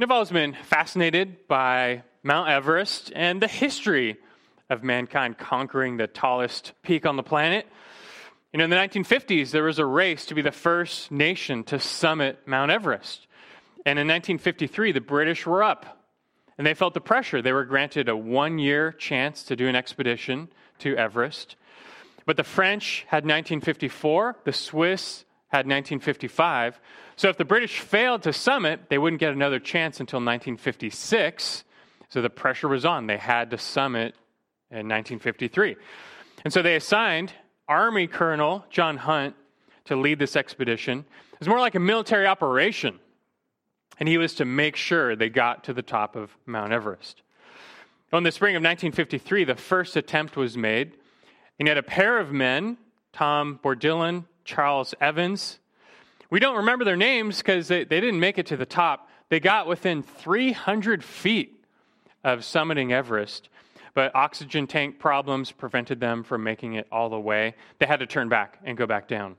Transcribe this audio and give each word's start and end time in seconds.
I've 0.00 0.10
always 0.10 0.30
been 0.30 0.54
fascinated 0.54 1.46
by 1.46 2.02
Mount 2.24 2.48
Everest 2.48 3.12
and 3.14 3.40
the 3.40 3.46
history 3.46 4.16
of 4.68 4.82
mankind 4.82 5.38
conquering 5.38 5.96
the 5.96 6.08
tallest 6.08 6.72
peak 6.82 7.06
on 7.06 7.16
the 7.16 7.22
planet. 7.22 7.66
You 8.52 8.58
know, 8.58 8.64
in 8.64 8.70
the 8.70 8.76
1950s, 8.76 9.50
there 9.50 9.62
was 9.62 9.78
a 9.78 9.86
race 9.86 10.26
to 10.26 10.34
be 10.34 10.42
the 10.42 10.50
first 10.50 11.12
nation 11.12 11.62
to 11.64 11.78
summit 11.78 12.40
Mount 12.46 12.72
Everest. 12.72 13.28
And 13.86 13.98
in 13.98 14.08
1953, 14.08 14.92
the 14.92 15.00
British 15.00 15.46
were 15.46 15.62
up 15.62 16.04
and 16.58 16.66
they 16.66 16.74
felt 16.74 16.94
the 16.94 17.00
pressure. 17.00 17.40
They 17.40 17.52
were 17.52 17.64
granted 17.64 18.08
a 18.08 18.16
one 18.16 18.58
year 18.58 18.92
chance 18.92 19.44
to 19.44 19.56
do 19.56 19.68
an 19.68 19.76
expedition 19.76 20.48
to 20.80 20.96
Everest. 20.96 21.54
But 22.24 22.36
the 22.36 22.44
French 22.44 23.04
had 23.08 23.24
1954, 23.24 24.38
the 24.44 24.52
Swiss 24.52 25.26
had 25.52 25.66
1955. 25.66 26.80
So 27.16 27.28
if 27.28 27.36
the 27.36 27.44
British 27.44 27.80
failed 27.80 28.22
to 28.22 28.32
summit, 28.32 28.88
they 28.88 28.96
wouldn't 28.96 29.20
get 29.20 29.32
another 29.32 29.58
chance 29.58 30.00
until 30.00 30.16
1956. 30.16 31.64
So 32.08 32.22
the 32.22 32.30
pressure 32.30 32.68
was 32.68 32.86
on. 32.86 33.06
They 33.06 33.18
had 33.18 33.50
to 33.50 33.58
summit 33.58 34.14
in 34.70 34.88
1953. 34.88 35.76
And 36.44 36.52
so 36.52 36.62
they 36.62 36.74
assigned 36.74 37.34
Army 37.68 38.06
Colonel 38.06 38.64
John 38.70 38.96
Hunt 38.96 39.36
to 39.84 39.96
lead 39.96 40.18
this 40.18 40.36
expedition. 40.36 41.04
It 41.34 41.40
was 41.40 41.48
more 41.48 41.60
like 41.60 41.74
a 41.74 41.80
military 41.80 42.26
operation. 42.26 42.98
And 44.00 44.08
he 44.08 44.16
was 44.16 44.34
to 44.36 44.46
make 44.46 44.76
sure 44.76 45.14
they 45.14 45.28
got 45.28 45.64
to 45.64 45.74
the 45.74 45.82
top 45.82 46.16
of 46.16 46.34
Mount 46.46 46.72
Everest. 46.72 47.22
In 48.10 48.22
the 48.22 48.32
spring 48.32 48.56
of 48.56 48.60
1953, 48.60 49.44
the 49.44 49.54
first 49.54 49.96
attempt 49.96 50.34
was 50.36 50.56
made. 50.56 50.92
And 51.58 51.68
yet 51.68 51.76
a 51.76 51.82
pair 51.82 52.18
of 52.18 52.32
men, 52.32 52.78
Tom 53.12 53.60
Bourdillon, 53.62 54.26
Charles 54.44 54.94
Evans, 55.00 55.58
we 56.30 56.40
don't 56.40 56.56
remember 56.56 56.84
their 56.84 56.96
names 56.96 57.38
because 57.38 57.68
they, 57.68 57.84
they 57.84 58.00
didn't 58.00 58.20
make 58.20 58.38
it 58.38 58.46
to 58.46 58.56
the 58.56 58.66
top. 58.66 59.08
They 59.28 59.40
got 59.40 59.66
within 59.66 60.02
300 60.02 61.04
feet 61.04 61.64
of 62.24 62.40
summiting 62.40 62.92
Everest, 62.92 63.48
but 63.94 64.14
oxygen 64.14 64.66
tank 64.66 64.98
problems 64.98 65.52
prevented 65.52 66.00
them 66.00 66.22
from 66.22 66.42
making 66.42 66.74
it 66.74 66.86
all 66.90 67.10
the 67.10 67.20
way. 67.20 67.54
They 67.78 67.86
had 67.86 68.00
to 68.00 68.06
turn 68.06 68.28
back 68.28 68.58
and 68.64 68.76
go 68.76 68.86
back 68.86 69.08
down. 69.08 69.36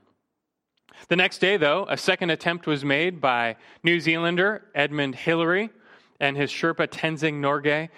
The 1.08 1.16
next 1.16 1.38
day, 1.38 1.56
though, 1.56 1.86
a 1.88 1.96
second 1.96 2.30
attempt 2.30 2.66
was 2.66 2.84
made 2.84 3.20
by 3.20 3.56
New 3.82 4.00
Zealander 4.00 4.64
Edmund 4.74 5.16
Hillary 5.16 5.70
and 6.20 6.36
his 6.36 6.50
Sherpa 6.50 6.88
Tenzing 6.88 7.40
Norgay. 7.40 7.88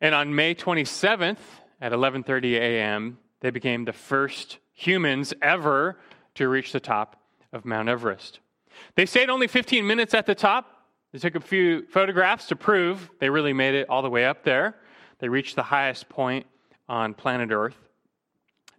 And 0.00 0.14
on 0.14 0.34
May 0.34 0.54
27th 0.54 1.38
at 1.80 1.92
11:30 1.92 2.54
a.m., 2.54 3.18
they 3.40 3.50
became 3.50 3.84
the 3.84 3.92
first 3.92 4.58
humans 4.72 5.32
ever 5.40 5.98
to 6.36 6.48
reach 6.48 6.72
the 6.72 6.80
top 6.80 7.20
of 7.52 7.64
Mount 7.64 7.88
Everest. 7.88 8.40
They 8.94 9.06
stayed 9.06 9.30
only 9.30 9.46
15 9.46 9.86
minutes 9.86 10.14
at 10.14 10.26
the 10.26 10.34
top. 10.34 10.70
They 11.12 11.18
took 11.18 11.34
a 11.34 11.40
few 11.40 11.86
photographs 11.86 12.46
to 12.48 12.56
prove 12.56 13.10
they 13.20 13.30
really 13.30 13.52
made 13.52 13.74
it 13.74 13.88
all 13.88 14.02
the 14.02 14.10
way 14.10 14.24
up 14.24 14.44
there. 14.44 14.76
They 15.18 15.28
reached 15.28 15.56
the 15.56 15.62
highest 15.62 16.08
point 16.08 16.46
on 16.88 17.14
planet 17.14 17.50
Earth. 17.50 17.76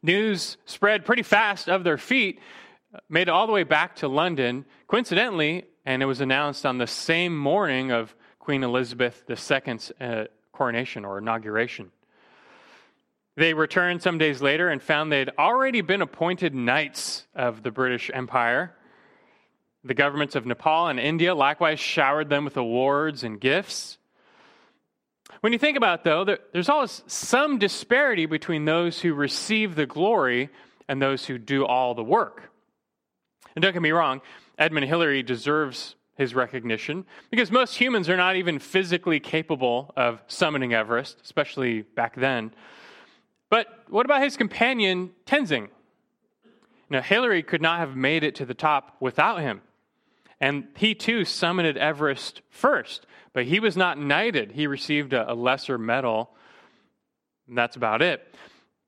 News 0.03 0.57
spread 0.65 1.05
pretty 1.05 1.23
fast 1.23 1.67
of 1.67 1.83
their 1.83 1.97
feat, 1.97 2.39
made 3.09 3.23
it 3.23 3.29
all 3.29 3.47
the 3.47 3.53
way 3.53 3.63
back 3.63 3.95
to 3.97 4.07
London, 4.07 4.65
coincidentally, 4.87 5.65
and 5.85 6.03
it 6.03 6.05
was 6.05 6.21
announced 6.21 6.65
on 6.65 6.77
the 6.77 6.87
same 6.87 7.35
morning 7.35 7.91
of 7.91 8.15
Queen 8.39 8.63
Elizabeth 8.63 9.23
II's 9.29 9.91
uh, 9.99 10.25
coronation 10.51 11.03
or 11.03 11.17
inauguration. 11.17 11.91
They 13.37 13.53
returned 13.53 14.01
some 14.01 14.17
days 14.17 14.41
later 14.41 14.67
and 14.67 14.81
found 14.81 15.11
they'd 15.11 15.29
already 15.37 15.81
been 15.81 16.01
appointed 16.01 16.55
knights 16.55 17.27
of 17.35 17.61
the 17.61 17.69
British 17.69 18.09
Empire. 18.11 18.75
The 19.83 19.93
governments 19.93 20.35
of 20.35 20.47
Nepal 20.47 20.87
and 20.87 20.99
India 20.99 21.35
likewise 21.35 21.79
showered 21.79 22.29
them 22.29 22.45
with 22.45 22.57
awards 22.57 23.23
and 23.23 23.39
gifts. 23.39 23.99
When 25.41 25.53
you 25.53 25.59
think 25.59 25.77
about 25.77 25.99
it, 25.99 26.03
though, 26.03 26.37
there's 26.51 26.67
always 26.67 27.03
some 27.05 27.59
disparity 27.59 28.25
between 28.25 28.65
those 28.65 29.01
who 29.01 29.13
receive 29.13 29.75
the 29.75 29.85
glory 29.85 30.49
and 30.87 30.99
those 30.99 31.25
who 31.25 31.37
do 31.37 31.63
all 31.63 31.93
the 31.93 32.03
work. 32.03 32.49
And 33.55 33.61
don't 33.61 33.73
get 33.73 33.83
me 33.83 33.91
wrong, 33.91 34.21
Edmund 34.57 34.87
Hillary 34.87 35.21
deserves 35.21 35.95
his 36.15 36.33
recognition 36.33 37.05
because 37.29 37.51
most 37.51 37.75
humans 37.75 38.09
are 38.09 38.17
not 38.17 38.35
even 38.35 38.57
physically 38.57 39.19
capable 39.19 39.93
of 39.95 40.27
summiting 40.27 40.73
Everest, 40.73 41.21
especially 41.23 41.83
back 41.83 42.15
then. 42.15 42.51
But 43.49 43.67
what 43.89 44.05
about 44.05 44.23
his 44.23 44.37
companion, 44.37 45.11
Tenzing? 45.25 45.69
Now, 46.89 47.01
Hillary 47.01 47.43
could 47.43 47.61
not 47.61 47.79
have 47.79 47.95
made 47.95 48.23
it 48.23 48.35
to 48.35 48.45
the 48.45 48.53
top 48.53 48.95
without 48.99 49.41
him. 49.41 49.61
And 50.39 50.67
he 50.75 50.93
too 50.93 51.21
summited 51.21 51.77
Everest 51.77 52.41
first, 52.49 53.05
but 53.33 53.45
he 53.45 53.59
was 53.59 53.75
not 53.75 53.99
knighted. 53.99 54.51
He 54.51 54.67
received 54.67 55.13
a, 55.13 55.31
a 55.31 55.33
lesser 55.33 55.77
medal. 55.77 56.29
And 57.47 57.57
that's 57.57 57.75
about 57.75 58.01
it. 58.01 58.35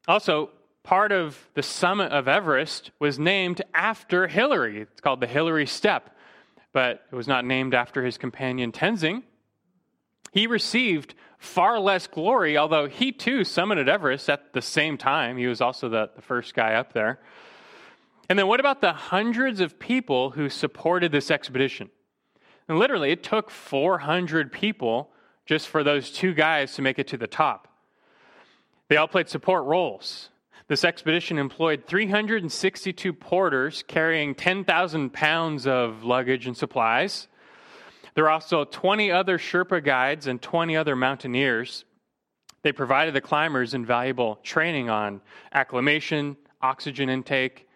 Also, 0.07 0.51
part 0.83 1.11
of 1.11 1.49
the 1.55 1.63
summit 1.63 2.11
of 2.11 2.27
Everest 2.27 2.91
was 2.99 3.19
named 3.19 3.61
after 3.73 4.27
Hillary. 4.27 4.81
It's 4.81 5.01
called 5.01 5.21
the 5.21 5.27
Hillary 5.27 5.65
Step, 5.65 6.15
but 6.71 7.03
it 7.11 7.15
was 7.15 7.27
not 7.27 7.45
named 7.45 7.73
after 7.73 8.05
his 8.05 8.17
companion 8.17 8.71
Tenzing. 8.71 9.23
He 10.31 10.45
received 10.47 11.15
far 11.39 11.79
less 11.79 12.05
glory, 12.05 12.57
although 12.57 12.87
he 12.87 13.11
too 13.11 13.39
summited 13.39 13.87
Everest 13.87 14.29
at 14.29 14.53
the 14.53 14.61
same 14.61 14.97
time. 14.97 15.37
He 15.37 15.47
was 15.47 15.61
also 15.61 15.89
the, 15.89 16.11
the 16.15 16.21
first 16.21 16.53
guy 16.53 16.75
up 16.75 16.93
there. 16.93 17.19
And 18.29 18.37
then 18.37 18.45
what 18.47 18.59
about 18.59 18.81
the 18.81 18.93
hundreds 18.93 19.59
of 19.59 19.79
people 19.79 20.31
who 20.31 20.49
supported 20.49 21.11
this 21.11 21.31
expedition? 21.31 21.89
And 22.67 22.77
literally, 22.77 23.11
it 23.11 23.23
took 23.23 23.49
400 23.49 24.51
people 24.51 25.09
just 25.45 25.67
for 25.67 25.83
those 25.83 26.11
two 26.11 26.35
guys 26.35 26.75
to 26.75 26.83
make 26.83 26.99
it 26.99 27.07
to 27.07 27.17
the 27.17 27.25
top. 27.25 27.67
They 28.89 28.97
all 28.97 29.07
played 29.07 29.29
support 29.29 29.65
roles. 29.65 30.29
This 30.67 30.83
expedition 30.83 31.39
employed 31.39 31.85
362 31.87 33.13
porters 33.13 33.83
carrying 33.87 34.35
10,000 34.35 35.11
pounds 35.11 35.65
of 35.65 36.03
luggage 36.03 36.45
and 36.45 36.55
supplies. 36.55 37.27
There 38.19 38.25
are 38.25 38.31
also 38.31 38.65
20 38.65 39.13
other 39.13 39.37
Sherpa 39.37 39.81
guides 39.81 40.27
and 40.27 40.41
20 40.41 40.75
other 40.75 40.93
mountaineers. 40.93 41.85
They 42.63 42.73
provided 42.73 43.13
the 43.13 43.21
climbers 43.21 43.73
invaluable 43.73 44.41
training 44.43 44.89
on 44.89 45.21
acclimation, 45.53 46.35
oxygen 46.61 47.07
intake, 47.07 47.69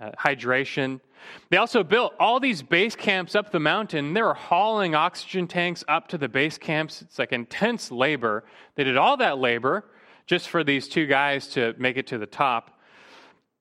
uh, 0.00 0.10
hydration. 0.18 1.00
They 1.48 1.58
also 1.58 1.84
built 1.84 2.12
all 2.18 2.40
these 2.40 2.60
base 2.60 2.96
camps 2.96 3.36
up 3.36 3.52
the 3.52 3.60
mountain. 3.60 4.14
They 4.14 4.22
were 4.22 4.34
hauling 4.34 4.96
oxygen 4.96 5.46
tanks 5.46 5.84
up 5.86 6.08
to 6.08 6.18
the 6.18 6.28
base 6.28 6.58
camps. 6.58 7.00
It's 7.00 7.20
like 7.20 7.30
intense 7.30 7.92
labor. 7.92 8.42
They 8.74 8.82
did 8.82 8.96
all 8.96 9.16
that 9.18 9.38
labor 9.38 9.84
just 10.26 10.48
for 10.48 10.64
these 10.64 10.88
two 10.88 11.06
guys 11.06 11.46
to 11.50 11.72
make 11.78 11.96
it 11.96 12.08
to 12.08 12.18
the 12.18 12.26
top. 12.26 12.80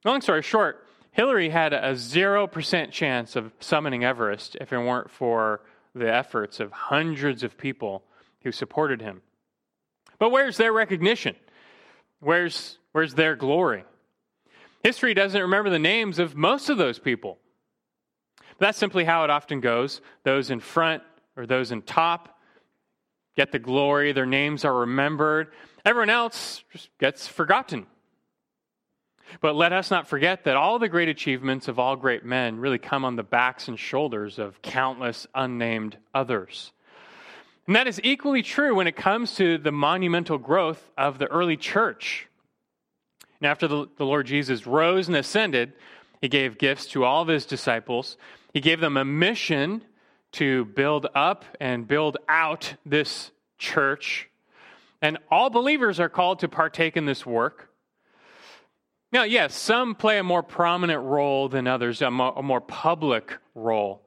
Long 0.04 0.20
story 0.20 0.42
short, 0.42 0.88
Hillary 1.12 1.50
had 1.50 1.74
a 1.74 1.94
0% 1.94 2.90
chance 2.90 3.36
of 3.36 3.54
summiting 3.60 4.04
Everest 4.04 4.58
if 4.60 4.74
it 4.74 4.80
weren't 4.80 5.12
for 5.12 5.62
the 5.96 6.12
efforts 6.12 6.60
of 6.60 6.72
hundreds 6.72 7.44
of 7.44 7.58
people 7.58 8.04
who 8.44 8.52
supported 8.52 9.02
him. 9.02 9.22
But 10.20 10.32
where's 10.32 10.58
their 10.58 10.74
recognition? 10.74 11.36
Where's, 12.20 12.78
where's 12.92 13.14
their 13.14 13.36
glory? 13.36 13.84
History 14.84 15.14
doesn't 15.14 15.42
remember 15.42 15.70
the 15.70 15.80
names 15.80 16.20
of 16.20 16.36
most 16.36 16.70
of 16.70 16.78
those 16.78 17.00
people. 17.00 17.38
But 18.38 18.68
that's 18.68 18.78
simply 18.78 19.04
how 19.04 19.24
it 19.24 19.30
often 19.30 19.62
goes. 19.62 20.02
Those 20.24 20.50
in 20.50 20.60
front 20.60 21.04
or 21.36 21.46
those 21.46 21.72
in 21.72 21.82
top 21.82 22.38
get 23.36 23.52
the 23.52 23.60
glory, 23.60 24.12
their 24.12 24.26
names 24.26 24.64
are 24.64 24.76
remembered. 24.76 25.54
Everyone 25.86 26.10
else 26.10 26.64
just 26.72 26.90
gets 27.00 27.28
forgotten. 27.28 27.88
But 29.42 29.56
let 29.56 29.74
us 29.74 29.92
not 29.92 30.08
forget 30.08 30.44
that 30.44 30.56
all 30.56 30.80
the 30.80 30.90
great 30.90 31.10
achievements 31.10 31.68
of 31.68 31.80
all 31.80 31.96
great 31.96 32.26
men 32.26 32.60
really 32.60 32.78
come 32.78 33.06
on 33.06 33.16
the 33.16 33.24
backs 33.24 33.68
and 33.68 33.80
shoulders 33.80 34.40
of 34.40 34.62
countless 34.62 35.28
unnamed 35.34 35.98
others. 36.14 36.72
And 37.68 37.76
that 37.76 37.88
is 37.88 38.00
equally 38.04 38.42
true 38.44 38.76
when 38.76 38.88
it 38.88 38.96
comes 38.96 39.36
to 39.36 39.58
the 39.58 39.72
monumental 39.72 40.38
growth 40.38 40.92
of 40.98 41.18
the 41.18 41.28
early 41.28 41.58
church. 41.58 42.28
And 43.40 43.48
after 43.48 43.68
the, 43.68 43.88
the 43.98 44.06
Lord 44.06 44.26
Jesus 44.28 44.68
rose 44.68 45.08
and 45.08 45.18
ascended, 45.18 45.74
he 46.22 46.30
gave 46.30 46.58
gifts 46.58 46.86
to 46.88 47.04
all 47.04 47.22
of 47.22 47.28
his 47.28 47.46
disciples. 47.46 48.18
He 48.54 48.62
gave 48.62 48.80
them 48.80 48.98
a 48.98 49.06
mission 49.06 49.84
to 50.34 50.66
build 50.66 51.08
up 51.16 51.46
and 51.60 51.88
build 51.88 52.18
out 52.28 52.76
this 52.86 53.32
church. 53.58 54.30
And 55.02 55.18
all 55.30 55.50
believers 55.50 56.00
are 56.00 56.10
called 56.10 56.40
to 56.40 56.48
partake 56.48 56.98
in 56.98 57.06
this 57.06 57.26
work. 57.26 57.70
Now, 59.14 59.26
yes, 59.26 59.54
some 59.54 59.94
play 59.94 60.18
a 60.18 60.24
more 60.24 60.42
prominent 60.42 61.04
role 61.04 61.48
than 61.48 61.68
others, 61.68 62.02
a 62.02 62.10
more, 62.10 62.34
a 62.36 62.42
more 62.42 62.60
public 62.60 63.38
role, 63.54 64.02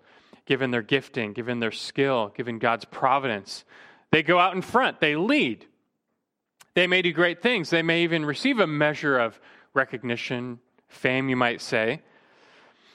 given 0.47 0.73
their 0.73 0.82
gifting, 0.82 1.32
given 1.32 1.61
their 1.61 1.70
skill, 1.70 2.32
given 2.37 2.58
God's 2.58 2.85
providence. 2.85 3.64
They 4.11 4.25
go 4.25 4.41
out 4.41 4.56
in 4.56 4.62
front, 4.62 4.99
they 5.00 5.14
lead. 5.14 5.64
They 6.75 6.88
may 6.88 7.03
do 7.03 7.12
great 7.12 7.41
things. 7.41 7.70
They 7.70 7.82
may 7.82 8.03
even 8.03 8.25
receive 8.25 8.58
a 8.58 8.67
measure 8.67 9.17
of 9.17 9.38
recognition, 9.75 10.58
fame, 10.88 11.29
you 11.29 11.37
might 11.37 11.61
say. 11.61 12.02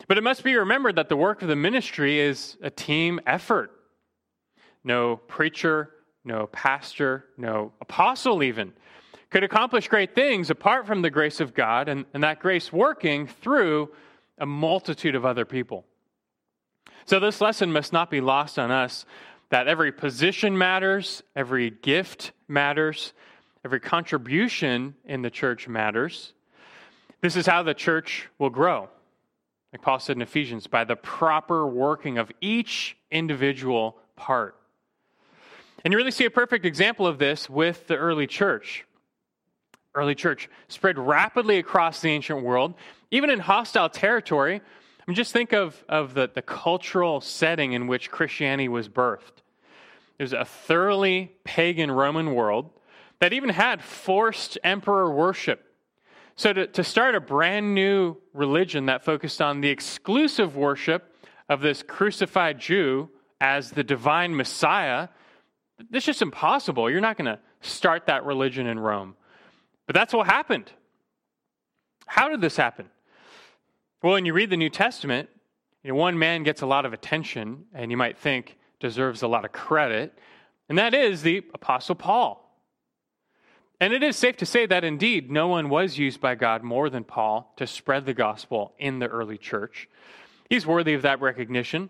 But 0.10 0.18
it 0.18 0.24
must 0.24 0.44
be 0.44 0.56
remembered 0.56 0.98
that 0.98 1.08
the 1.08 1.16
work 1.16 1.42
of 1.42 1.48
the 1.48 1.56
ministry 1.56 2.20
is 2.20 2.58
a 2.62 2.70
team 2.70 3.22
effort. 3.26 3.72
no 4.84 5.16
preacher, 5.16 5.92
no 6.26 6.48
pastor, 6.48 7.26
no 7.38 7.72
apostle, 7.80 8.44
even, 8.44 8.74
could 9.32 9.44
accomplish 9.44 9.88
great 9.88 10.14
things 10.14 10.50
apart 10.50 10.86
from 10.86 11.02
the 11.02 11.10
grace 11.10 11.40
of 11.40 11.54
God 11.54 11.88
and, 11.88 12.06
and 12.14 12.24
that 12.24 12.40
grace 12.40 12.72
working 12.72 13.28
through 13.28 13.90
a 14.38 14.46
multitude 14.46 15.16
of 15.16 15.26
other 15.26 15.46
people. 15.46 15.86
So, 17.06 17.20
this 17.20 17.42
lesson 17.42 17.72
must 17.72 17.94
not 17.94 18.12
be 18.12 18.22
lost 18.22 18.60
on 18.60 18.72
us 18.72 19.06
that 19.50 19.68
every 19.68 19.92
position 19.92 20.58
matters, 20.58 21.24
every 21.36 21.70
gift 21.70 22.32
matters, 22.48 23.14
every 23.66 23.80
contribution 23.80 24.96
in 25.06 25.22
the 25.22 25.30
church 25.30 25.68
matters. 25.68 26.34
This 27.22 27.36
is 27.36 27.46
how 27.46 27.64
the 27.64 27.74
church 27.74 28.28
will 28.38 28.50
grow. 28.50 28.90
Like 29.72 29.82
Paul 29.82 30.00
said 30.00 30.16
in 30.16 30.22
Ephesians, 30.22 30.68
by 30.68 30.84
the 30.84 30.96
proper 30.96 31.66
working 31.66 32.18
of 32.18 32.32
each 32.42 32.98
individual 33.10 33.98
part. 34.16 34.56
And 35.84 35.92
you 35.92 35.98
really 35.98 36.12
see 36.12 36.26
a 36.26 36.32
perfect 36.32 36.66
example 36.66 37.08
of 37.08 37.18
this 37.18 37.50
with 37.50 37.88
the 37.88 37.96
early 37.96 38.28
church. 38.28 38.86
Early 39.94 40.16
church 40.16 40.50
spread 40.70 40.98
rapidly 40.98 41.58
across 41.58 42.02
the 42.02 42.10
ancient 42.10 42.44
world, 42.44 42.76
even 43.12 43.30
in 43.30 43.40
hostile 43.40 43.90
territory. 43.90 44.56
I 44.56 45.04
mean, 45.06 45.16
just 45.16 45.34
think 45.34 45.52
of, 45.52 45.84
of 45.90 46.14
the, 46.14 46.30
the 46.34 46.42
cultural 46.42 47.20
setting 47.20 47.74
in 47.74 47.88
which 47.88 48.10
Christianity 48.10 48.70
was 48.70 48.88
birthed. 48.88 49.42
It 50.18 50.24
was 50.24 50.34
a 50.34 50.46
thoroughly 50.46 51.34
pagan 51.44 51.92
Roman 51.92 52.36
world 52.36 52.70
that 53.20 53.34
even 53.34 53.50
had 53.50 53.82
forced 53.82 54.58
emperor 54.64 55.12
worship. 55.12 55.66
So, 56.36 56.54
to, 56.54 56.68
to 56.68 56.84
start 56.84 57.16
a 57.16 57.20
brand 57.20 57.76
new 57.76 58.16
religion 58.34 58.86
that 58.86 59.04
focused 59.04 59.42
on 59.42 59.62
the 59.62 59.70
exclusive 59.70 60.56
worship 60.56 61.14
of 61.50 61.62
this 61.62 61.84
crucified 61.84 62.60
Jew 62.60 63.10
as 63.42 63.72
the 63.72 63.84
divine 63.84 64.36
Messiah, 64.36 65.10
that's 65.90 66.06
just 66.06 66.22
impossible. 66.22 66.90
You're 66.90 67.02
not 67.02 67.18
going 67.18 67.26
to 67.26 67.40
start 67.62 68.06
that 68.06 68.24
religion 68.24 68.68
in 68.68 68.80
Rome. 68.80 69.16
But 69.92 70.00
that's 70.00 70.14
what 70.14 70.26
happened. 70.26 70.72
How 72.06 72.30
did 72.30 72.40
this 72.40 72.56
happen? 72.56 72.90
Well, 74.02 74.14
when 74.14 74.26
you 74.26 74.32
read 74.32 74.50
the 74.50 74.56
New 74.56 74.70
Testament, 74.70 75.28
you 75.84 75.90
know, 75.90 75.96
one 75.96 76.18
man 76.18 76.44
gets 76.44 76.62
a 76.62 76.66
lot 76.66 76.86
of 76.86 76.94
attention 76.94 77.66
and 77.74 77.92
you 77.92 77.98
might 77.98 78.18
think 78.18 78.58
deserves 78.80 79.22
a 79.22 79.28
lot 79.28 79.44
of 79.44 79.52
credit, 79.52 80.18
and 80.70 80.78
that 80.78 80.94
is 80.94 81.24
the 81.24 81.44
Apostle 81.54 81.96
Paul. 81.96 82.58
And 83.82 83.92
it 83.92 84.02
is 84.02 84.16
safe 84.16 84.38
to 84.38 84.46
say 84.46 84.66
that 84.66 84.86
indeed 84.86 85.30
no 85.30 85.50
one 85.50 85.68
was 85.68 85.98
used 85.98 86.22
by 86.22 86.36
God 86.36 86.64
more 86.64 86.90
than 86.90 87.04
Paul 87.04 87.54
to 87.58 87.68
spread 87.68 88.06
the 88.06 88.14
gospel 88.14 88.74
in 88.80 89.00
the 89.00 89.08
early 89.08 89.38
church. 89.38 89.90
He's 90.50 90.66
worthy 90.66 90.94
of 90.94 91.02
that 91.02 91.20
recognition. 91.20 91.90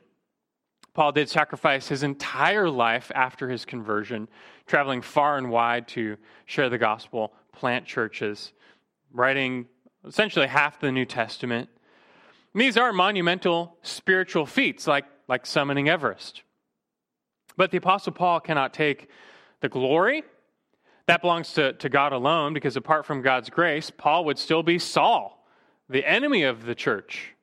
Paul 0.96 1.12
did 1.12 1.30
sacrifice 1.30 1.88
his 1.88 2.02
entire 2.02 2.68
life 2.68 3.12
after 3.14 3.48
his 3.48 3.64
conversion, 3.64 4.28
traveling 4.66 5.04
far 5.04 5.38
and 5.38 5.52
wide 5.52 5.88
to 5.90 6.18
share 6.48 6.68
the 6.68 6.80
gospel, 6.80 7.34
plant 7.62 7.86
churches, 7.86 8.54
writing 9.14 9.68
essentially 10.04 10.48
half 10.48 10.80
the 10.80 10.92
New 10.92 11.06
Testament. 11.06 11.70
And 12.54 12.62
these 12.62 12.76
are 12.76 12.92
monumental 12.92 13.78
spiritual 13.84 14.48
feats, 14.48 14.88
like, 14.88 15.06
like 15.28 15.46
summoning 15.46 15.88
Everest. 15.88 16.42
But 17.56 17.70
the 17.70 17.78
Apostle 17.78 18.14
Paul 18.14 18.40
cannot 18.40 18.74
take 18.74 19.10
the 19.60 19.70
glory. 19.70 20.24
That 21.06 21.22
belongs 21.22 21.54
to, 21.54 21.74
to 21.74 21.88
God 21.88 22.14
alone, 22.14 22.56
because 22.56 22.76
apart 22.76 23.06
from 23.06 23.22
God's 23.22 23.52
grace, 23.52 23.92
Paul 23.92 24.26
would 24.26 24.40
still 24.40 24.64
be 24.64 24.80
Saul, 24.80 25.46
the 25.88 26.04
enemy 26.04 26.42
of 26.42 26.66
the 26.66 26.74
church. 26.74 27.36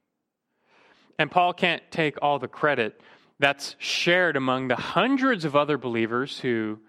And 1.16 1.30
Paul 1.30 1.52
can't 1.52 1.82
take 1.92 2.16
all 2.20 2.40
the 2.40 2.48
credit 2.48 3.00
that's 3.38 3.76
shared 3.78 4.36
among 4.36 4.66
the 4.66 4.74
hundreds 4.74 5.44
of 5.44 5.54
other 5.54 5.78
believers 5.78 6.40
who 6.40 6.80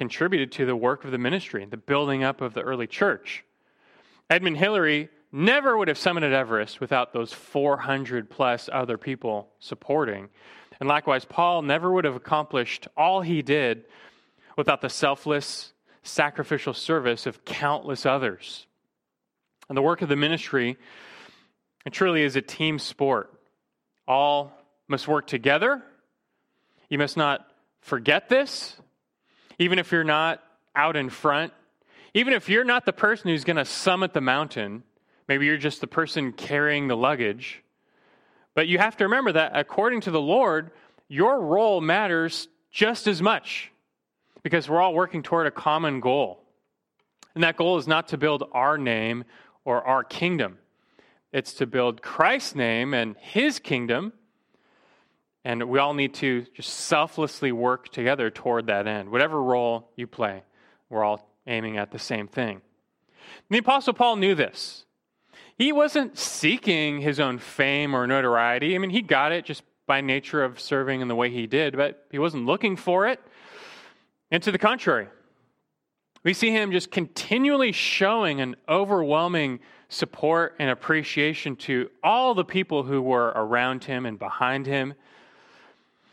contributed 0.00 0.50
to 0.52 0.64
the 0.64 0.74
work 0.74 1.04
of 1.04 1.10
the 1.10 1.18
ministry, 1.18 1.62
and 1.62 1.70
the 1.70 1.76
building 1.76 2.24
up 2.24 2.40
of 2.40 2.54
the 2.54 2.62
early 2.62 2.86
church. 2.86 3.44
Edmund 4.30 4.56
Hillary 4.56 5.10
never 5.30 5.76
would 5.76 5.88
have 5.88 5.98
summited 5.98 6.32
Everest 6.32 6.80
without 6.80 7.12
those 7.12 7.34
400 7.34 8.30
plus 8.30 8.70
other 8.72 8.96
people 8.96 9.50
supporting. 9.58 10.30
And 10.80 10.88
likewise, 10.88 11.26
Paul 11.26 11.60
never 11.60 11.92
would 11.92 12.06
have 12.06 12.16
accomplished 12.16 12.88
all 12.96 13.20
he 13.20 13.42
did 13.42 13.84
without 14.56 14.80
the 14.80 14.88
selfless, 14.88 15.74
sacrificial 16.02 16.72
service 16.72 17.26
of 17.26 17.44
countless 17.44 18.06
others. 18.06 18.66
And 19.68 19.76
the 19.76 19.82
work 19.82 20.00
of 20.00 20.08
the 20.08 20.16
ministry, 20.16 20.78
it 21.84 21.92
truly 21.92 22.22
is 22.22 22.36
a 22.36 22.42
team 22.42 22.78
sport. 22.78 23.30
All 24.08 24.52
must 24.88 25.06
work 25.06 25.26
together 25.26 25.82
you 26.90 26.98
must 26.98 27.16
not 27.16 27.46
forget 27.80 28.28
this, 28.28 28.76
even 29.60 29.78
if 29.78 29.92
you're 29.92 30.02
not 30.02 30.42
out 30.74 30.96
in 30.96 31.10
front. 31.10 31.52
Even 32.14 32.32
if 32.32 32.48
you're 32.48 32.64
not 32.64 32.86
the 32.86 32.92
person 32.92 33.28
who's 33.28 33.44
going 33.44 33.56
to 33.56 33.64
summit 33.64 34.12
the 34.12 34.20
mountain, 34.20 34.82
maybe 35.28 35.46
you're 35.46 35.58
just 35.58 35.80
the 35.80 35.86
person 35.86 36.32
carrying 36.32 36.88
the 36.88 36.96
luggage. 36.96 37.62
But 38.54 38.66
you 38.66 38.78
have 38.78 38.96
to 38.96 39.04
remember 39.04 39.32
that 39.32 39.52
according 39.54 40.00
to 40.02 40.10
the 40.10 40.20
Lord, 40.20 40.70
your 41.08 41.40
role 41.40 41.80
matters 41.80 42.48
just 42.72 43.06
as 43.06 43.20
much 43.20 43.70
because 44.42 44.68
we're 44.68 44.80
all 44.80 44.94
working 44.94 45.22
toward 45.22 45.46
a 45.46 45.50
common 45.50 46.00
goal. 46.00 46.42
And 47.34 47.44
that 47.44 47.56
goal 47.56 47.76
is 47.76 47.86
not 47.86 48.08
to 48.08 48.18
build 48.18 48.44
our 48.52 48.78
name 48.78 49.24
or 49.64 49.86
our 49.86 50.02
kingdom, 50.02 50.58
it's 51.32 51.52
to 51.54 51.66
build 51.66 52.00
Christ's 52.00 52.54
name 52.54 52.94
and 52.94 53.14
his 53.18 53.58
kingdom 53.58 54.14
and 55.44 55.62
we 55.68 55.78
all 55.78 55.94
need 55.94 56.14
to 56.14 56.46
just 56.54 56.70
selflessly 56.70 57.52
work 57.52 57.88
together 57.88 58.30
toward 58.30 58.66
that 58.66 58.86
end. 58.86 59.10
Whatever 59.10 59.42
role 59.42 59.90
you 59.96 60.06
play, 60.06 60.42
we're 60.88 61.04
all 61.04 61.28
aiming 61.46 61.78
at 61.78 61.90
the 61.90 61.98
same 61.98 62.28
thing. 62.28 62.56
And 62.56 62.62
the 63.50 63.58
Apostle 63.58 63.94
Paul 63.94 64.16
knew 64.16 64.34
this. 64.34 64.84
He 65.56 65.72
wasn't 65.72 66.18
seeking 66.18 67.00
his 67.00 67.20
own 67.20 67.38
fame 67.38 67.94
or 67.94 68.06
notoriety. 68.06 68.74
I 68.74 68.78
mean, 68.78 68.90
he 68.90 69.02
got 69.02 69.32
it 69.32 69.44
just 69.44 69.62
by 69.86 70.00
nature 70.00 70.42
of 70.42 70.60
serving 70.60 71.00
in 71.00 71.08
the 71.08 71.14
way 71.14 71.30
he 71.30 71.46
did, 71.46 71.76
but 71.76 72.06
he 72.10 72.18
wasn't 72.18 72.46
looking 72.46 72.76
for 72.76 73.06
it. 73.08 73.20
And 74.30 74.42
to 74.42 74.52
the 74.52 74.58
contrary, 74.58 75.08
we 76.22 76.32
see 76.34 76.50
him 76.50 76.70
just 76.70 76.90
continually 76.90 77.72
showing 77.72 78.40
an 78.40 78.56
overwhelming 78.68 79.60
support 79.88 80.54
and 80.58 80.70
appreciation 80.70 81.56
to 81.56 81.90
all 82.02 82.34
the 82.34 82.44
people 82.44 82.84
who 82.84 83.02
were 83.02 83.32
around 83.34 83.84
him 83.84 84.06
and 84.06 84.18
behind 84.18 84.66
him. 84.66 84.94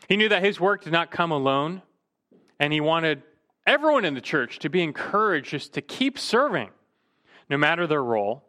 He 0.08 0.16
knew 0.16 0.30
that 0.30 0.42
his 0.42 0.58
work 0.58 0.84
did 0.84 0.92
not 0.92 1.10
come 1.10 1.30
alone, 1.30 1.82
and 2.58 2.72
he 2.72 2.80
wanted 2.80 3.22
everyone 3.66 4.06
in 4.06 4.14
the 4.14 4.22
church 4.22 4.58
to 4.60 4.70
be 4.70 4.82
encouraged 4.82 5.50
just 5.50 5.74
to 5.74 5.82
keep 5.82 6.18
serving, 6.18 6.70
no 7.50 7.58
matter 7.58 7.86
their 7.86 8.02
role, 8.02 8.42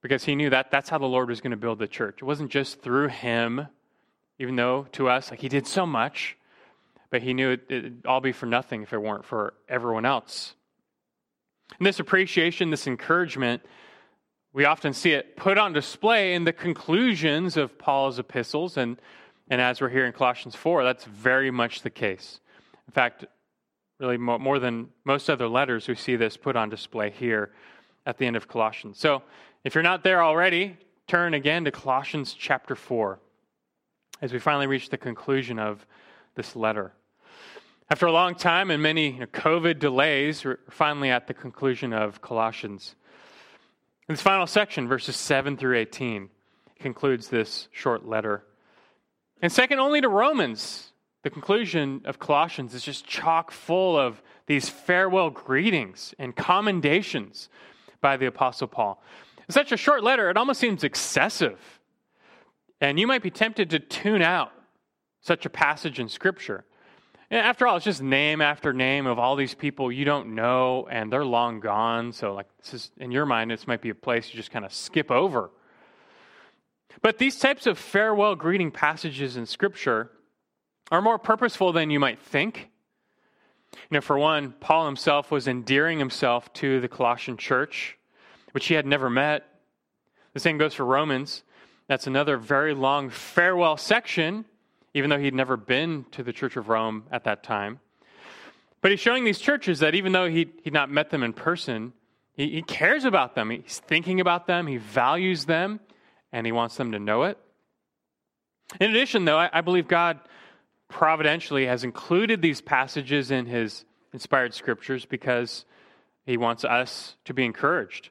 because 0.00 0.24
he 0.24 0.34
knew 0.34 0.48
that 0.50 0.70
that's 0.70 0.88
how 0.88 0.96
the 0.96 1.06
Lord 1.06 1.28
was 1.28 1.42
going 1.42 1.50
to 1.50 1.56
build 1.58 1.78
the 1.78 1.86
church. 1.86 2.22
It 2.22 2.24
wasn't 2.24 2.50
just 2.50 2.80
through 2.80 3.08
him, 3.08 3.66
even 4.38 4.56
though 4.56 4.86
to 4.92 5.10
us, 5.10 5.30
like 5.30 5.40
he 5.40 5.50
did 5.50 5.66
so 5.66 5.84
much, 5.84 6.38
but 7.10 7.20
he 7.20 7.34
knew 7.34 7.50
it, 7.50 7.66
would 7.68 8.02
all 8.06 8.22
be 8.22 8.32
for 8.32 8.46
nothing 8.46 8.82
if 8.82 8.94
it 8.94 8.98
weren't 8.98 9.24
for 9.26 9.52
everyone 9.68 10.06
else. 10.06 10.54
And 11.78 11.86
this 11.86 12.00
appreciation, 12.00 12.70
this 12.70 12.86
encouragement, 12.86 13.62
we 14.54 14.64
often 14.64 14.94
see 14.94 15.12
it 15.12 15.36
put 15.36 15.58
on 15.58 15.74
display 15.74 16.34
in 16.34 16.44
the 16.44 16.52
conclusions 16.52 17.58
of 17.58 17.78
Paul's 17.78 18.18
epistles 18.18 18.78
and 18.78 18.98
and 19.48 19.60
as 19.60 19.80
we're 19.80 19.88
here 19.88 20.06
in 20.06 20.12
Colossians 20.12 20.54
4, 20.54 20.84
that's 20.84 21.04
very 21.04 21.50
much 21.50 21.82
the 21.82 21.90
case. 21.90 22.40
In 22.86 22.92
fact, 22.92 23.24
really 23.98 24.18
more 24.18 24.58
than 24.58 24.88
most 25.04 25.30
other 25.30 25.48
letters, 25.48 25.88
we 25.88 25.94
see 25.94 26.16
this 26.16 26.36
put 26.36 26.56
on 26.56 26.68
display 26.68 27.10
here 27.10 27.52
at 28.04 28.18
the 28.18 28.26
end 28.26 28.36
of 28.36 28.48
Colossians. 28.48 28.98
So 28.98 29.22
if 29.64 29.74
you're 29.74 29.82
not 29.82 30.04
there 30.04 30.22
already, 30.22 30.76
turn 31.06 31.34
again 31.34 31.64
to 31.64 31.70
Colossians 31.70 32.34
chapter 32.34 32.74
4 32.74 33.18
as 34.20 34.32
we 34.32 34.38
finally 34.38 34.66
reach 34.66 34.88
the 34.88 34.98
conclusion 34.98 35.58
of 35.58 35.86
this 36.34 36.56
letter. 36.56 36.92
After 37.88 38.06
a 38.06 38.12
long 38.12 38.34
time 38.34 38.70
and 38.70 38.82
many 38.82 39.10
you 39.10 39.20
know, 39.20 39.26
COVID 39.26 39.78
delays, 39.78 40.44
we're 40.44 40.58
finally 40.70 41.10
at 41.10 41.26
the 41.28 41.34
conclusion 41.34 41.92
of 41.92 42.20
Colossians. 42.20 42.96
In 44.08 44.14
this 44.14 44.22
final 44.22 44.46
section, 44.46 44.88
verses 44.88 45.16
7 45.16 45.56
through 45.56 45.76
18, 45.76 46.30
concludes 46.80 47.28
this 47.28 47.68
short 47.70 48.06
letter. 48.06 48.44
And 49.42 49.52
second 49.52 49.78
only 49.78 50.00
to 50.00 50.08
Romans, 50.08 50.92
the 51.22 51.30
conclusion 51.30 52.02
of 52.04 52.18
Colossians 52.18 52.74
is 52.74 52.82
just 52.82 53.06
chock 53.06 53.50
full 53.50 53.98
of 53.98 54.22
these 54.46 54.68
farewell 54.68 55.30
greetings 55.30 56.14
and 56.18 56.34
commendations 56.34 57.48
by 58.00 58.16
the 58.16 58.26
Apostle 58.26 58.68
Paul. 58.68 59.02
Such 59.48 59.72
a 59.72 59.76
short 59.76 60.02
letter, 60.02 60.30
it 60.30 60.36
almost 60.36 60.60
seems 60.60 60.84
excessive. 60.84 61.58
And 62.80 62.98
you 62.98 63.06
might 63.06 63.22
be 63.22 63.30
tempted 63.30 63.70
to 63.70 63.78
tune 63.78 64.22
out 64.22 64.52
such 65.20 65.46
a 65.46 65.50
passage 65.50 65.98
in 65.98 66.08
Scripture. 66.08 66.64
After 67.30 67.66
all, 67.66 67.76
it's 67.76 67.84
just 67.84 68.02
name 68.02 68.40
after 68.40 68.72
name 68.72 69.06
of 69.06 69.18
all 69.18 69.34
these 69.34 69.54
people 69.54 69.90
you 69.90 70.04
don't 70.04 70.34
know, 70.34 70.86
and 70.90 71.12
they're 71.12 71.24
long 71.24 71.58
gone. 71.58 72.12
So, 72.12 72.34
like, 72.34 72.46
this 72.58 72.74
is 72.74 72.90
in 72.98 73.10
your 73.10 73.26
mind, 73.26 73.50
this 73.50 73.66
might 73.66 73.80
be 73.80 73.90
a 73.90 73.94
place 73.94 74.30
you 74.30 74.36
just 74.36 74.52
kind 74.52 74.64
of 74.64 74.72
skip 74.72 75.10
over. 75.10 75.50
But 77.02 77.18
these 77.18 77.38
types 77.38 77.66
of 77.66 77.78
farewell 77.78 78.34
greeting 78.34 78.70
passages 78.70 79.36
in 79.36 79.46
Scripture 79.46 80.10
are 80.90 81.02
more 81.02 81.18
purposeful 81.18 81.72
than 81.72 81.90
you 81.90 82.00
might 82.00 82.18
think. 82.18 82.70
You 83.72 83.96
know, 83.96 84.00
for 84.00 84.18
one, 84.18 84.54
Paul 84.60 84.86
himself 84.86 85.30
was 85.30 85.48
endearing 85.48 85.98
himself 85.98 86.52
to 86.54 86.80
the 86.80 86.88
Colossian 86.88 87.36
church, 87.36 87.98
which 88.52 88.66
he 88.66 88.74
had 88.74 88.86
never 88.86 89.10
met. 89.10 89.46
The 90.32 90.40
same 90.40 90.58
goes 90.58 90.74
for 90.74 90.84
Romans. 90.84 91.42
That's 91.88 92.06
another 92.06 92.36
very 92.36 92.74
long 92.74 93.10
farewell 93.10 93.76
section, 93.76 94.44
even 94.94 95.10
though 95.10 95.18
he'd 95.18 95.34
never 95.34 95.56
been 95.56 96.06
to 96.12 96.22
the 96.22 96.32
Church 96.32 96.56
of 96.56 96.68
Rome 96.68 97.04
at 97.12 97.24
that 97.24 97.42
time. 97.42 97.80
But 98.80 98.90
he's 98.90 99.00
showing 99.00 99.24
these 99.24 99.38
churches 99.38 99.80
that 99.80 99.94
even 99.94 100.12
though 100.12 100.28
he, 100.28 100.48
he'd 100.62 100.72
not 100.72 100.90
met 100.90 101.10
them 101.10 101.22
in 101.22 101.32
person, 101.32 101.92
he, 102.34 102.50
he 102.50 102.62
cares 102.62 103.04
about 103.04 103.34
them. 103.34 103.50
He's 103.50 103.80
thinking 103.86 104.20
about 104.20 104.46
them, 104.46 104.66
he 104.66 104.76
values 104.76 105.44
them, 105.44 105.80
and 106.36 106.44
he 106.44 106.52
wants 106.52 106.76
them 106.76 106.92
to 106.92 106.98
know 106.98 107.22
it. 107.22 107.38
In 108.78 108.90
addition, 108.90 109.24
though, 109.24 109.38
I, 109.38 109.48
I 109.50 109.60
believe 109.62 109.88
God 109.88 110.20
providentially 110.86 111.64
has 111.64 111.82
included 111.82 112.42
these 112.42 112.60
passages 112.60 113.30
in 113.30 113.46
his 113.46 113.86
inspired 114.12 114.52
scriptures 114.52 115.06
because 115.06 115.64
he 116.26 116.36
wants 116.36 116.62
us 116.62 117.16
to 117.24 117.32
be 117.32 117.46
encouraged. 117.46 118.10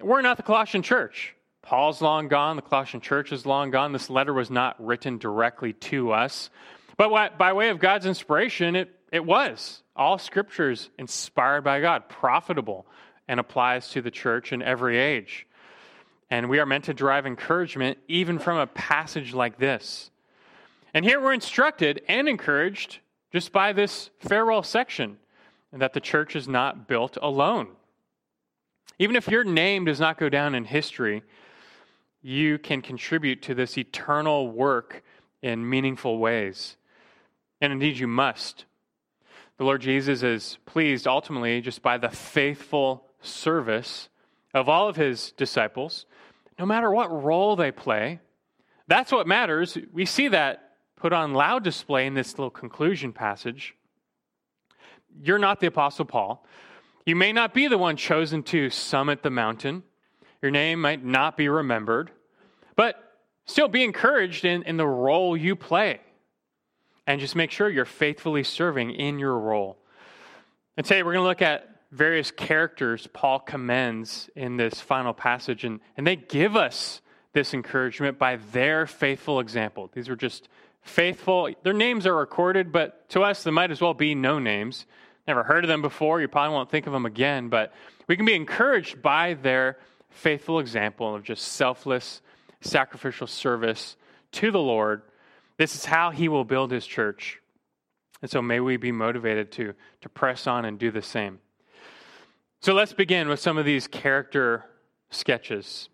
We're 0.00 0.20
not 0.20 0.36
the 0.36 0.42
Colossian 0.42 0.82
church. 0.82 1.36
Paul's 1.62 2.02
long 2.02 2.26
gone. 2.26 2.56
The 2.56 2.62
Colossian 2.62 3.00
church 3.02 3.30
is 3.30 3.46
long 3.46 3.70
gone. 3.70 3.92
This 3.92 4.10
letter 4.10 4.32
was 4.32 4.50
not 4.50 4.84
written 4.84 5.18
directly 5.18 5.74
to 5.74 6.10
us. 6.10 6.50
But 6.96 7.38
by 7.38 7.52
way 7.52 7.68
of 7.68 7.78
God's 7.78 8.04
inspiration, 8.04 8.74
it, 8.74 8.90
it 9.12 9.24
was. 9.24 9.84
All 9.94 10.18
scriptures 10.18 10.90
inspired 10.98 11.62
by 11.62 11.80
God, 11.80 12.08
profitable, 12.08 12.88
and 13.28 13.38
applies 13.38 13.90
to 13.90 14.02
the 14.02 14.10
church 14.10 14.52
in 14.52 14.60
every 14.60 14.98
age. 14.98 15.46
And 16.30 16.48
we 16.48 16.60
are 16.60 16.66
meant 16.66 16.84
to 16.84 16.94
derive 16.94 17.26
encouragement 17.26 17.98
even 18.06 18.38
from 18.38 18.58
a 18.58 18.66
passage 18.66 19.34
like 19.34 19.58
this. 19.58 20.10
And 20.94 21.04
here 21.04 21.20
we're 21.20 21.32
instructed 21.32 22.02
and 22.08 22.28
encouraged 22.28 23.00
just 23.32 23.52
by 23.52 23.72
this 23.72 24.10
farewell 24.20 24.62
section 24.62 25.18
that 25.72 25.92
the 25.92 26.00
church 26.00 26.34
is 26.34 26.48
not 26.48 26.88
built 26.88 27.16
alone. 27.20 27.68
Even 28.98 29.16
if 29.16 29.28
your 29.28 29.44
name 29.44 29.84
does 29.84 30.00
not 30.00 30.18
go 30.18 30.28
down 30.28 30.54
in 30.54 30.64
history, 30.64 31.22
you 32.22 32.58
can 32.58 32.82
contribute 32.82 33.42
to 33.42 33.54
this 33.54 33.78
eternal 33.78 34.50
work 34.50 35.02
in 35.42 35.68
meaningful 35.68 36.18
ways. 36.18 36.76
And 37.60 37.72
indeed, 37.72 37.98
you 37.98 38.06
must. 38.06 38.64
The 39.58 39.64
Lord 39.64 39.80
Jesus 39.80 40.22
is 40.22 40.58
pleased 40.66 41.06
ultimately 41.06 41.60
just 41.60 41.82
by 41.82 41.98
the 41.98 42.08
faithful 42.08 43.06
service 43.20 44.08
of 44.52 44.68
all 44.68 44.88
of 44.88 44.96
his 44.96 45.32
disciples, 45.32 46.06
no 46.60 46.66
matter 46.66 46.90
what 46.90 47.10
role 47.24 47.56
they 47.56 47.72
play. 47.72 48.20
That's 48.86 49.10
what 49.10 49.26
matters. 49.26 49.78
We 49.94 50.04
see 50.04 50.28
that 50.28 50.74
put 50.94 51.14
on 51.14 51.32
loud 51.32 51.64
display 51.64 52.06
in 52.06 52.12
this 52.12 52.38
little 52.38 52.50
conclusion 52.50 53.14
passage. 53.14 53.74
You're 55.22 55.38
not 55.38 55.60
the 55.60 55.68
Apostle 55.68 56.04
Paul. 56.04 56.44
You 57.06 57.16
may 57.16 57.32
not 57.32 57.54
be 57.54 57.66
the 57.66 57.78
one 57.78 57.96
chosen 57.96 58.42
to 58.44 58.68
summit 58.68 59.22
the 59.22 59.30
mountain. 59.30 59.84
Your 60.42 60.50
name 60.50 60.82
might 60.82 61.02
not 61.02 61.38
be 61.38 61.48
remembered, 61.48 62.10
but 62.76 63.16
still 63.46 63.68
be 63.68 63.82
encouraged 63.82 64.44
in, 64.44 64.62
in 64.64 64.76
the 64.76 64.86
role 64.86 65.34
you 65.34 65.56
play. 65.56 66.00
And 67.06 67.22
just 67.22 67.34
make 67.34 67.50
sure 67.50 67.70
you're 67.70 67.86
faithfully 67.86 68.44
serving 68.44 68.90
in 68.90 69.18
your 69.18 69.38
role. 69.38 69.78
And 70.76 70.84
today 70.84 71.02
we're 71.02 71.14
going 71.14 71.24
to 71.24 71.28
look 71.28 71.42
at 71.42 71.69
various 71.92 72.30
characters 72.30 73.08
Paul 73.12 73.40
commends 73.40 74.30
in 74.36 74.56
this 74.56 74.80
final 74.80 75.12
passage, 75.12 75.64
and, 75.64 75.80
and 75.96 76.06
they 76.06 76.16
give 76.16 76.56
us 76.56 77.00
this 77.32 77.54
encouragement 77.54 78.18
by 78.18 78.36
their 78.36 78.86
faithful 78.86 79.40
example. 79.40 79.90
These 79.92 80.08
are 80.08 80.16
just 80.16 80.48
faithful. 80.82 81.50
Their 81.62 81.72
names 81.72 82.06
are 82.06 82.14
recorded, 82.14 82.72
but 82.72 83.08
to 83.10 83.22
us, 83.22 83.42
they 83.42 83.50
might 83.50 83.70
as 83.70 83.80
well 83.80 83.94
be 83.94 84.14
no 84.14 84.38
names. 84.38 84.86
Never 85.26 85.42
heard 85.42 85.64
of 85.64 85.68
them 85.68 85.82
before. 85.82 86.20
You 86.20 86.28
probably 86.28 86.54
won't 86.54 86.70
think 86.70 86.86
of 86.86 86.92
them 86.92 87.06
again, 87.06 87.48
but 87.48 87.72
we 88.08 88.16
can 88.16 88.26
be 88.26 88.34
encouraged 88.34 89.02
by 89.02 89.34
their 89.34 89.78
faithful 90.08 90.58
example 90.58 91.14
of 91.14 91.22
just 91.22 91.44
selfless, 91.44 92.20
sacrificial 92.60 93.26
service 93.26 93.96
to 94.32 94.50
the 94.50 94.60
Lord. 94.60 95.02
This 95.56 95.74
is 95.74 95.84
how 95.84 96.10
He 96.10 96.28
will 96.28 96.44
build 96.44 96.72
His 96.72 96.86
church. 96.86 97.40
And 98.22 98.30
so 98.30 98.42
may 98.42 98.60
we 98.60 98.76
be 98.76 98.92
motivated 98.92 99.52
to, 99.52 99.74
to 100.00 100.08
press 100.08 100.46
on 100.46 100.64
and 100.64 100.78
do 100.78 100.90
the 100.90 101.02
same. 101.02 101.38
So 102.62 102.74
let's 102.74 102.92
begin 102.92 103.30
with 103.30 103.40
some 103.40 103.56
of 103.56 103.64
these 103.64 103.86
character 103.86 104.66
sketches. 105.08 105.88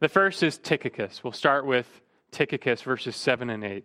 The 0.00 0.08
first 0.08 0.42
is 0.42 0.56
Tychicus. 0.56 1.22
We'll 1.22 1.34
start 1.34 1.66
with 1.66 2.00
Tychicus, 2.30 2.80
verses 2.80 3.14
7 3.14 3.50
and 3.50 3.62
8. 3.62 3.84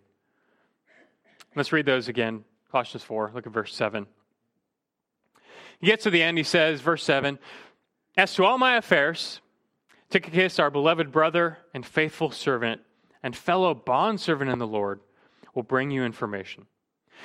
Let's 1.54 1.70
read 1.70 1.84
those 1.84 2.08
again. 2.08 2.44
Colossians 2.70 3.04
4, 3.04 3.32
look 3.34 3.46
at 3.46 3.52
verse 3.52 3.74
7. 3.74 4.06
He 5.80 5.86
gets 5.86 6.04
to 6.04 6.10
the 6.10 6.22
end, 6.22 6.38
he 6.38 6.44
says, 6.44 6.80
verse 6.80 7.04
7 7.04 7.38
As 8.16 8.32
to 8.36 8.44
all 8.46 8.56
my 8.56 8.76
affairs, 8.76 9.42
Tychicus, 10.08 10.58
our 10.58 10.70
beloved 10.70 11.12
brother 11.12 11.58
and 11.74 11.84
faithful 11.84 12.30
servant 12.30 12.80
and 13.22 13.36
fellow 13.36 13.74
bondservant 13.74 14.50
in 14.50 14.58
the 14.58 14.66
Lord, 14.66 15.00
will 15.54 15.62
bring 15.62 15.90
you 15.90 16.04
information. 16.04 16.64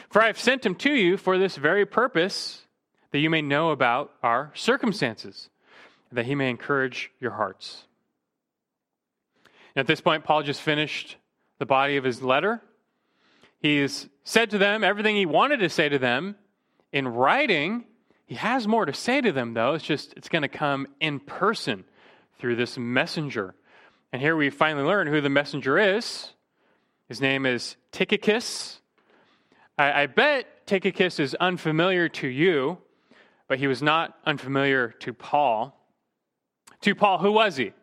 For 0.09 0.21
I 0.21 0.27
have 0.27 0.37
sent 0.37 0.65
him 0.65 0.75
to 0.75 0.91
you 0.91 1.15
for 1.15 1.37
this 1.37 1.55
very 1.55 1.85
purpose, 1.85 2.66
that 3.11 3.19
you 3.19 3.29
may 3.29 3.41
know 3.41 3.71
about 3.71 4.11
our 4.23 4.51
circumstances, 4.55 5.49
that 6.11 6.25
he 6.25 6.35
may 6.35 6.49
encourage 6.49 7.11
your 7.19 7.31
hearts. 7.31 7.83
At 9.75 9.87
this 9.87 10.01
point, 10.01 10.23
Paul 10.23 10.43
just 10.43 10.61
finished 10.61 11.17
the 11.59 11.65
body 11.65 11.97
of 11.97 12.03
his 12.03 12.21
letter. 12.21 12.61
He's 13.59 14.09
said 14.23 14.49
to 14.51 14.57
them 14.57 14.83
everything 14.83 15.15
he 15.15 15.25
wanted 15.25 15.57
to 15.57 15.69
say 15.69 15.89
to 15.89 15.99
them 15.99 16.35
in 16.91 17.07
writing. 17.07 17.85
He 18.25 18.35
has 18.35 18.67
more 18.67 18.85
to 18.85 18.93
say 18.93 19.21
to 19.21 19.31
them, 19.31 19.53
though. 19.53 19.73
It's 19.73 19.83
just, 19.83 20.13
it's 20.13 20.29
going 20.29 20.41
to 20.41 20.47
come 20.47 20.87
in 20.99 21.19
person 21.19 21.85
through 22.39 22.55
this 22.55 22.77
messenger. 22.77 23.55
And 24.11 24.21
here 24.21 24.35
we 24.35 24.49
finally 24.49 24.85
learn 24.85 25.07
who 25.07 25.21
the 25.21 25.29
messenger 25.29 25.77
is. 25.77 26.31
His 27.07 27.21
name 27.21 27.45
is 27.45 27.77
Tychicus. 27.91 28.81
I, 29.77 30.03
I 30.03 30.05
bet 30.07 30.65
Tychicus 30.65 31.19
is 31.19 31.35
unfamiliar 31.35 32.09
to 32.09 32.27
you, 32.27 32.79
but 33.47 33.59
he 33.59 33.67
was 33.67 33.81
not 33.81 34.17
unfamiliar 34.25 34.89
to 34.99 35.13
Paul. 35.13 35.73
To 36.81 36.95
Paul, 36.95 37.19
who 37.19 37.31
was 37.31 37.57
he? 37.57 37.73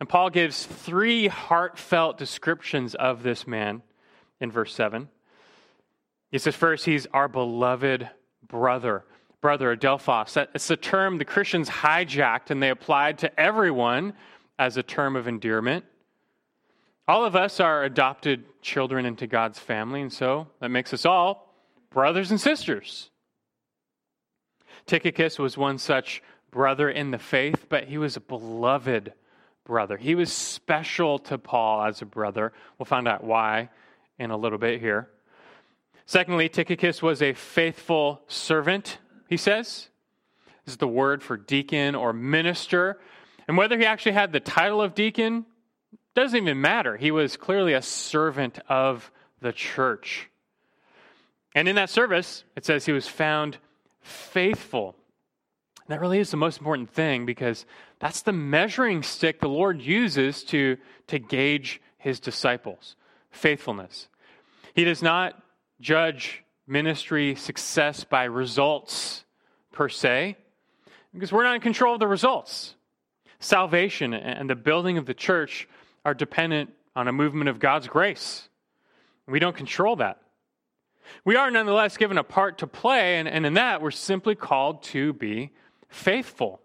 And 0.00 0.08
Paul 0.08 0.30
gives 0.30 0.64
three 0.64 1.26
heartfelt 1.26 2.18
descriptions 2.18 2.94
of 2.94 3.22
this 3.22 3.46
man 3.46 3.82
in 4.40 4.50
verse 4.50 4.72
7. 4.74 5.08
He 6.30 6.38
says, 6.38 6.54
first, 6.54 6.84
he's 6.84 7.06
our 7.12 7.28
beloved 7.28 8.08
brother. 8.46 9.04
Brother, 9.40 9.76
Adelphos. 9.76 10.48
It's 10.54 10.70
a 10.70 10.76
term 10.76 11.18
the 11.18 11.24
Christians 11.24 11.68
hijacked 11.68 12.50
and 12.50 12.62
they 12.62 12.70
applied 12.70 13.18
to 13.18 13.40
everyone 13.40 14.14
as 14.58 14.76
a 14.76 14.82
term 14.82 15.16
of 15.16 15.28
endearment. 15.28 15.84
All 17.06 17.24
of 17.24 17.34
us 17.34 17.58
are 17.58 17.84
adopted 17.84 18.44
children 18.60 19.06
into 19.06 19.26
God's 19.26 19.58
family, 19.58 20.02
and 20.02 20.12
so 20.12 20.48
that 20.60 20.68
makes 20.68 20.92
us 20.92 21.06
all 21.06 21.54
brothers 21.90 22.30
and 22.30 22.40
sisters. 22.40 23.10
Tychicus 24.88 25.38
was 25.38 25.56
one 25.56 25.78
such 25.78 26.22
brother 26.50 26.90
in 26.90 27.10
the 27.10 27.18
faith, 27.18 27.66
but 27.68 27.84
he 27.84 27.98
was 27.98 28.16
a 28.16 28.20
beloved 28.20 29.12
brother. 29.64 29.96
He 29.96 30.14
was 30.14 30.32
special 30.32 31.18
to 31.20 31.38
Paul 31.38 31.84
as 31.84 32.02
a 32.02 32.06
brother. 32.06 32.52
We'll 32.78 32.86
find 32.86 33.06
out 33.06 33.22
why 33.22 33.68
in 34.18 34.30
a 34.30 34.36
little 34.36 34.58
bit 34.58 34.80
here. 34.80 35.10
Secondly, 36.06 36.48
Tychicus 36.48 37.02
was 37.02 37.20
a 37.20 37.34
faithful 37.34 38.22
servant, 38.28 38.98
he 39.28 39.36
says. 39.36 39.88
This 40.64 40.72
is 40.72 40.78
the 40.78 40.88
word 40.88 41.22
for 41.22 41.36
deacon 41.36 41.94
or 41.94 42.14
minister. 42.14 42.98
And 43.46 43.58
whether 43.58 43.78
he 43.78 43.84
actually 43.84 44.12
had 44.12 44.32
the 44.32 44.40
title 44.40 44.80
of 44.80 44.94
deacon 44.94 45.44
doesn't 46.14 46.36
even 46.36 46.60
matter. 46.60 46.96
He 46.96 47.10
was 47.10 47.36
clearly 47.36 47.74
a 47.74 47.82
servant 47.82 48.58
of 48.68 49.12
the 49.40 49.52
church. 49.52 50.30
And 51.54 51.68
in 51.68 51.76
that 51.76 51.90
service, 51.90 52.44
it 52.56 52.64
says 52.64 52.86
he 52.86 52.92
was 52.92 53.06
found 53.06 53.58
faithful 54.00 54.94
that 55.88 56.00
really 56.00 56.18
is 56.18 56.30
the 56.30 56.36
most 56.36 56.58
important 56.58 56.90
thing 56.90 57.26
because 57.26 57.66
that's 57.98 58.22
the 58.22 58.32
measuring 58.32 59.02
stick 59.02 59.40
the 59.40 59.48
Lord 59.48 59.80
uses 59.82 60.44
to, 60.44 60.76
to 61.08 61.18
gauge 61.18 61.80
his 61.98 62.20
disciples 62.20 62.94
faithfulness. 63.30 64.08
He 64.74 64.84
does 64.84 65.02
not 65.02 65.40
judge 65.80 66.44
ministry 66.66 67.34
success 67.34 68.04
by 68.04 68.24
results 68.24 69.24
per 69.72 69.88
se, 69.88 70.36
because 71.12 71.30
we're 71.30 71.44
not 71.44 71.54
in 71.54 71.60
control 71.60 71.94
of 71.94 72.00
the 72.00 72.06
results. 72.06 72.74
Salvation 73.38 74.12
and 74.14 74.48
the 74.48 74.56
building 74.56 74.98
of 74.98 75.06
the 75.06 75.14
church 75.14 75.68
are 76.04 76.14
dependent 76.14 76.70
on 76.96 77.06
a 77.06 77.12
movement 77.12 77.48
of 77.48 77.58
God's 77.58 77.86
grace. 77.86 78.48
We 79.26 79.38
don't 79.38 79.56
control 79.56 79.96
that. 79.96 80.20
We 81.24 81.36
are 81.36 81.50
nonetheless 81.50 81.96
given 81.96 82.18
a 82.18 82.24
part 82.24 82.58
to 82.58 82.66
play, 82.66 83.18
and, 83.18 83.28
and 83.28 83.46
in 83.46 83.54
that, 83.54 83.82
we're 83.82 83.90
simply 83.90 84.34
called 84.34 84.82
to 84.84 85.12
be 85.12 85.50
faithful. 85.88 86.60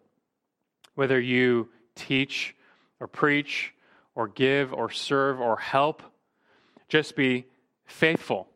Whether 0.95 1.19
you 1.19 1.69
teach 1.95 2.55
or 3.00 3.07
preach 3.07 3.73
or 4.15 4.27
give 4.27 4.73
or 4.73 4.89
serve 4.89 5.41
or 5.41 5.57
help, 5.57 6.03
just 6.88 7.15
be 7.15 7.45
faithful. 7.85 8.47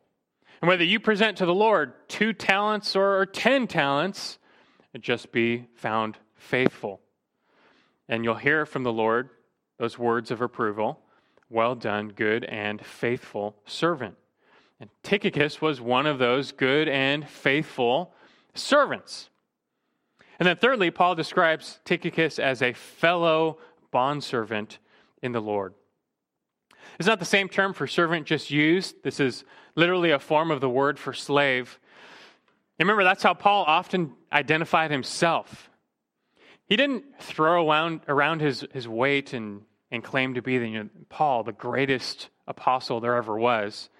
And 0.60 0.68
whether 0.68 0.84
you 0.84 1.00
present 1.00 1.38
to 1.38 1.46
the 1.46 1.54
Lord 1.54 1.92
two 2.08 2.32
talents 2.32 2.96
or 2.96 3.26
ten 3.26 3.66
talents, 3.66 4.38
just 5.00 5.30
be 5.32 5.66
found 5.74 6.16
faithful. 6.34 7.00
And 8.08 8.24
you'll 8.24 8.34
hear 8.34 8.66
from 8.66 8.82
the 8.82 8.92
Lord 8.92 9.30
those 9.78 9.98
words 9.98 10.30
of 10.30 10.40
approval 10.40 11.00
Well 11.50 11.74
done, 11.74 12.08
good 12.08 12.44
and 12.44 12.84
faithful 12.84 13.56
servant. 13.66 14.16
And 14.80 14.90
Tychicus 15.02 15.60
was 15.60 15.80
one 15.80 16.06
of 16.06 16.18
those 16.18 16.52
good 16.52 16.88
and 16.88 17.28
faithful 17.28 18.14
servants. 18.54 19.30
And 20.38 20.46
then, 20.46 20.56
thirdly, 20.56 20.90
Paul 20.90 21.14
describes 21.16 21.80
Tychicus 21.84 22.38
as 22.38 22.62
a 22.62 22.72
fellow 22.72 23.58
bondservant 23.90 24.78
in 25.22 25.32
the 25.32 25.40
Lord. 25.40 25.74
It's 26.98 27.08
not 27.08 27.18
the 27.18 27.24
same 27.24 27.48
term 27.48 27.72
for 27.72 27.86
servant 27.86 28.26
just 28.26 28.50
used. 28.50 29.02
This 29.02 29.20
is 29.20 29.44
literally 29.74 30.10
a 30.10 30.18
form 30.18 30.50
of 30.50 30.60
the 30.60 30.70
word 30.70 30.98
for 30.98 31.12
slave. 31.12 31.78
And 32.78 32.88
remember, 32.88 33.04
that's 33.04 33.22
how 33.22 33.34
Paul 33.34 33.64
often 33.66 34.14
identified 34.32 34.90
himself. 34.90 35.70
He 36.66 36.76
didn't 36.76 37.04
throw 37.20 37.68
around, 37.68 38.02
around 38.08 38.40
his, 38.40 38.64
his 38.72 38.86
weight 38.86 39.32
and, 39.32 39.62
and 39.90 40.04
claim 40.04 40.34
to 40.34 40.42
be 40.42 40.58
the, 40.58 40.68
you 40.68 40.84
know, 40.84 40.90
Paul, 41.08 41.42
the 41.42 41.52
greatest 41.52 42.28
apostle 42.46 43.00
there 43.00 43.16
ever 43.16 43.36
was. 43.36 43.90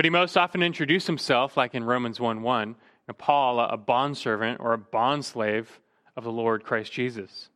But 0.00 0.06
he 0.06 0.10
most 0.10 0.38
often 0.38 0.62
introduced 0.62 1.06
himself, 1.06 1.58
like 1.58 1.74
in 1.74 1.84
Romans 1.84 2.18
1 2.18 2.40
1, 2.40 2.74
Paul, 3.18 3.60
a 3.60 3.76
bondservant 3.76 4.58
or 4.58 4.72
a 4.72 4.78
bondslave 4.78 5.66
of 6.16 6.24
the 6.24 6.32
Lord 6.32 6.64
Christ 6.64 6.90
Jesus. 6.90 7.50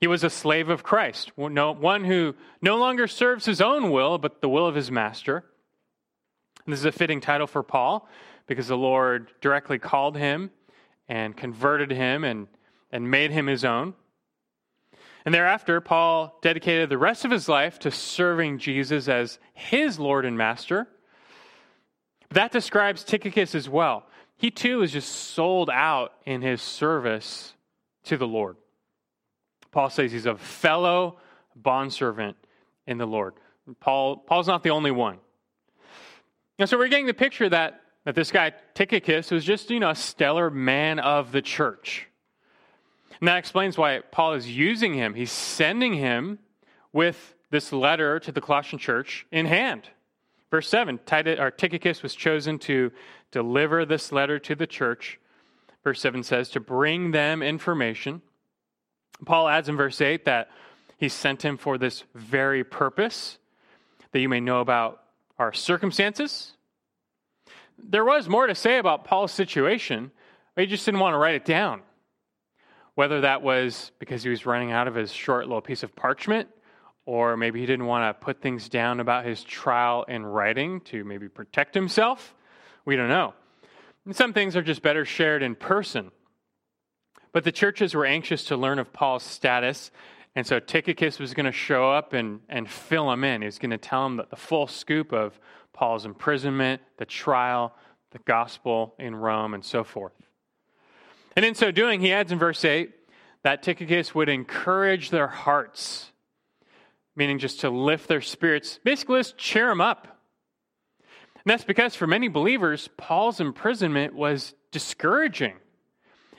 He 0.00 0.06
was 0.06 0.22
a 0.22 0.30
slave 0.30 0.68
of 0.68 0.84
Christ, 0.84 1.32
one 1.34 2.04
who 2.04 2.36
no 2.62 2.76
longer 2.76 3.08
serves 3.08 3.44
his 3.44 3.60
own 3.60 3.90
will, 3.90 4.18
but 4.18 4.40
the 4.40 4.48
will 4.48 4.68
of 4.68 4.76
his 4.76 4.92
master. 4.92 5.46
And 6.64 6.72
this 6.72 6.78
is 6.78 6.86
a 6.86 6.92
fitting 6.92 7.20
title 7.20 7.48
for 7.48 7.64
Paul 7.64 8.08
because 8.46 8.68
the 8.68 8.76
Lord 8.76 9.32
directly 9.40 9.80
called 9.80 10.16
him 10.16 10.52
and 11.08 11.36
converted 11.36 11.90
him 11.90 12.22
and, 12.22 12.46
and 12.92 13.10
made 13.10 13.32
him 13.32 13.48
his 13.48 13.64
own. 13.64 13.94
And 15.24 15.34
thereafter, 15.34 15.80
Paul 15.80 16.38
dedicated 16.40 16.88
the 16.88 16.98
rest 16.98 17.24
of 17.24 17.32
his 17.32 17.48
life 17.48 17.80
to 17.80 17.90
serving 17.90 18.58
Jesus 18.58 19.08
as 19.08 19.40
his 19.54 19.98
Lord 19.98 20.24
and 20.24 20.38
Master. 20.38 20.86
That 22.34 22.52
describes 22.52 23.04
Tychicus 23.04 23.54
as 23.54 23.68
well. 23.68 24.06
He 24.36 24.50
too 24.50 24.82
is 24.82 24.92
just 24.92 25.08
sold 25.08 25.70
out 25.70 26.12
in 26.26 26.42
his 26.42 26.60
service 26.60 27.54
to 28.04 28.16
the 28.16 28.26
Lord. 28.26 28.56
Paul 29.70 29.88
says 29.88 30.12
he's 30.12 30.26
a 30.26 30.36
fellow 30.36 31.18
bondservant 31.54 32.36
in 32.86 32.98
the 32.98 33.06
Lord. 33.06 33.34
Paul, 33.80 34.16
Paul's 34.16 34.48
not 34.48 34.62
the 34.62 34.70
only 34.70 34.90
one. 34.90 35.18
And 36.58 36.68
so 36.68 36.76
we're 36.76 36.88
getting 36.88 37.06
the 37.06 37.14
picture 37.14 37.48
that 37.48 37.80
that 38.04 38.14
this 38.14 38.30
guy 38.30 38.52
Tychicus 38.74 39.30
was 39.30 39.44
just, 39.44 39.70
you 39.70 39.80
know, 39.80 39.90
a 39.90 39.94
stellar 39.94 40.50
man 40.50 40.98
of 40.98 41.32
the 41.32 41.40
church. 41.40 42.06
And 43.20 43.28
that 43.28 43.38
explains 43.38 43.78
why 43.78 44.00
Paul 44.10 44.34
is 44.34 44.46
using 44.50 44.92
him. 44.92 45.14
He's 45.14 45.32
sending 45.32 45.94
him 45.94 46.38
with 46.92 47.34
this 47.50 47.72
letter 47.72 48.20
to 48.20 48.32
the 48.32 48.40
Colossian 48.40 48.78
church 48.78 49.26
in 49.32 49.46
hand. 49.46 49.88
Verse 50.54 50.68
7 50.68 51.00
Titus, 51.04 51.40
or 51.40 51.52
was 52.04 52.14
chosen 52.14 52.60
to 52.60 52.92
deliver 53.32 53.84
this 53.84 54.12
letter 54.12 54.38
to 54.38 54.54
the 54.54 54.68
church. 54.68 55.18
Verse 55.82 56.00
7 56.00 56.22
says, 56.22 56.48
to 56.50 56.60
bring 56.60 57.10
them 57.10 57.42
information. 57.42 58.22
Paul 59.26 59.48
adds 59.48 59.68
in 59.68 59.76
verse 59.76 60.00
8 60.00 60.26
that 60.26 60.50
he 60.96 61.08
sent 61.08 61.44
him 61.44 61.56
for 61.56 61.76
this 61.76 62.04
very 62.14 62.62
purpose, 62.62 63.38
that 64.12 64.20
you 64.20 64.28
may 64.28 64.38
know 64.38 64.60
about 64.60 65.02
our 65.40 65.52
circumstances, 65.52 66.52
there 67.76 68.04
was 68.04 68.28
more 68.28 68.46
to 68.46 68.54
say 68.54 68.78
about 68.78 69.04
Paul's 69.04 69.32
situation, 69.32 70.12
but 70.54 70.62
he 70.62 70.70
just 70.70 70.84
didn't 70.84 71.00
want 71.00 71.14
to 71.14 71.18
write 71.18 71.34
it 71.34 71.44
down. 71.44 71.82
Whether 72.94 73.22
that 73.22 73.42
was 73.42 73.90
because 73.98 74.22
he 74.22 74.30
was 74.30 74.46
running 74.46 74.70
out 74.70 74.86
of 74.86 74.94
his 74.94 75.12
short 75.12 75.48
little 75.48 75.60
piece 75.60 75.82
of 75.82 75.96
parchment, 75.96 76.48
or 77.06 77.36
maybe 77.36 77.60
he 77.60 77.66
didn't 77.66 77.86
want 77.86 78.08
to 78.08 78.24
put 78.24 78.40
things 78.40 78.68
down 78.68 79.00
about 79.00 79.24
his 79.24 79.42
trial 79.42 80.04
in 80.08 80.24
writing 80.24 80.80
to 80.82 81.04
maybe 81.04 81.28
protect 81.28 81.74
himself. 81.74 82.34
We 82.84 82.96
don't 82.96 83.08
know. 83.08 83.34
And 84.04 84.14
some 84.14 84.32
things 84.32 84.56
are 84.56 84.62
just 84.62 84.82
better 84.82 85.04
shared 85.04 85.42
in 85.42 85.54
person. 85.54 86.10
But 87.32 87.44
the 87.44 87.52
churches 87.52 87.94
were 87.94 88.06
anxious 88.06 88.44
to 88.44 88.56
learn 88.56 88.78
of 88.78 88.92
Paul's 88.92 89.22
status, 89.22 89.90
and 90.36 90.46
so 90.46 90.60
Tychicus 90.60 91.18
was 91.18 91.34
going 91.34 91.46
to 91.46 91.52
show 91.52 91.90
up 91.90 92.12
and, 92.12 92.40
and 92.48 92.68
fill 92.68 93.10
him 93.10 93.24
in. 93.24 93.42
He 93.42 93.46
was 93.46 93.58
going 93.58 93.70
to 93.70 93.78
tell 93.78 94.06
him 94.06 94.20
the 94.28 94.36
full 94.36 94.66
scoop 94.66 95.12
of 95.12 95.38
Paul's 95.72 96.06
imprisonment, 96.06 96.80
the 96.96 97.04
trial, 97.04 97.74
the 98.10 98.18
gospel 98.20 98.94
in 98.98 99.14
Rome, 99.14 99.54
and 99.54 99.64
so 99.64 99.84
forth. 99.84 100.12
And 101.36 101.44
in 101.44 101.54
so 101.54 101.70
doing, 101.70 102.00
he 102.00 102.12
adds 102.12 102.32
in 102.32 102.38
verse 102.38 102.64
8 102.64 102.92
that 103.42 103.62
Tychicus 103.62 104.14
would 104.14 104.28
encourage 104.28 105.10
their 105.10 105.26
hearts, 105.26 106.12
meaning 107.16 107.38
just 107.38 107.60
to 107.60 107.70
lift 107.70 108.08
their 108.08 108.20
spirits, 108.20 108.78
basically, 108.84 109.20
just 109.20 109.36
cheer 109.36 109.68
them 109.68 109.80
up. 109.80 110.06
And 111.44 111.50
that's 111.50 111.64
because 111.64 111.94
for 111.94 112.06
many 112.06 112.28
believers, 112.28 112.88
Paul's 112.96 113.40
imprisonment 113.40 114.14
was 114.14 114.54
discouraging. 114.72 115.56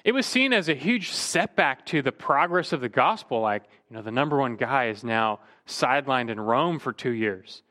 It 0.04 0.14
was 0.14 0.26
seen 0.26 0.54
as 0.54 0.70
a 0.70 0.76
huge 0.76 1.12
setback 1.12 1.86
to 1.88 2.02
the 2.02 2.12
progress 2.12 2.74
of 2.74 2.82
the 2.82 2.90
gospel. 2.90 3.42
Like, 3.42 3.64
you 3.90 3.96
know, 3.96 4.02
the 4.02 4.12
number 4.12 4.38
one 4.38 4.56
guy 4.56 4.88
is 4.88 5.04
now 5.04 5.40
sidelined 5.68 6.30
in 6.30 6.40
Rome 6.40 6.80
for 6.80 6.94
two 6.94 7.12
years. 7.12 7.64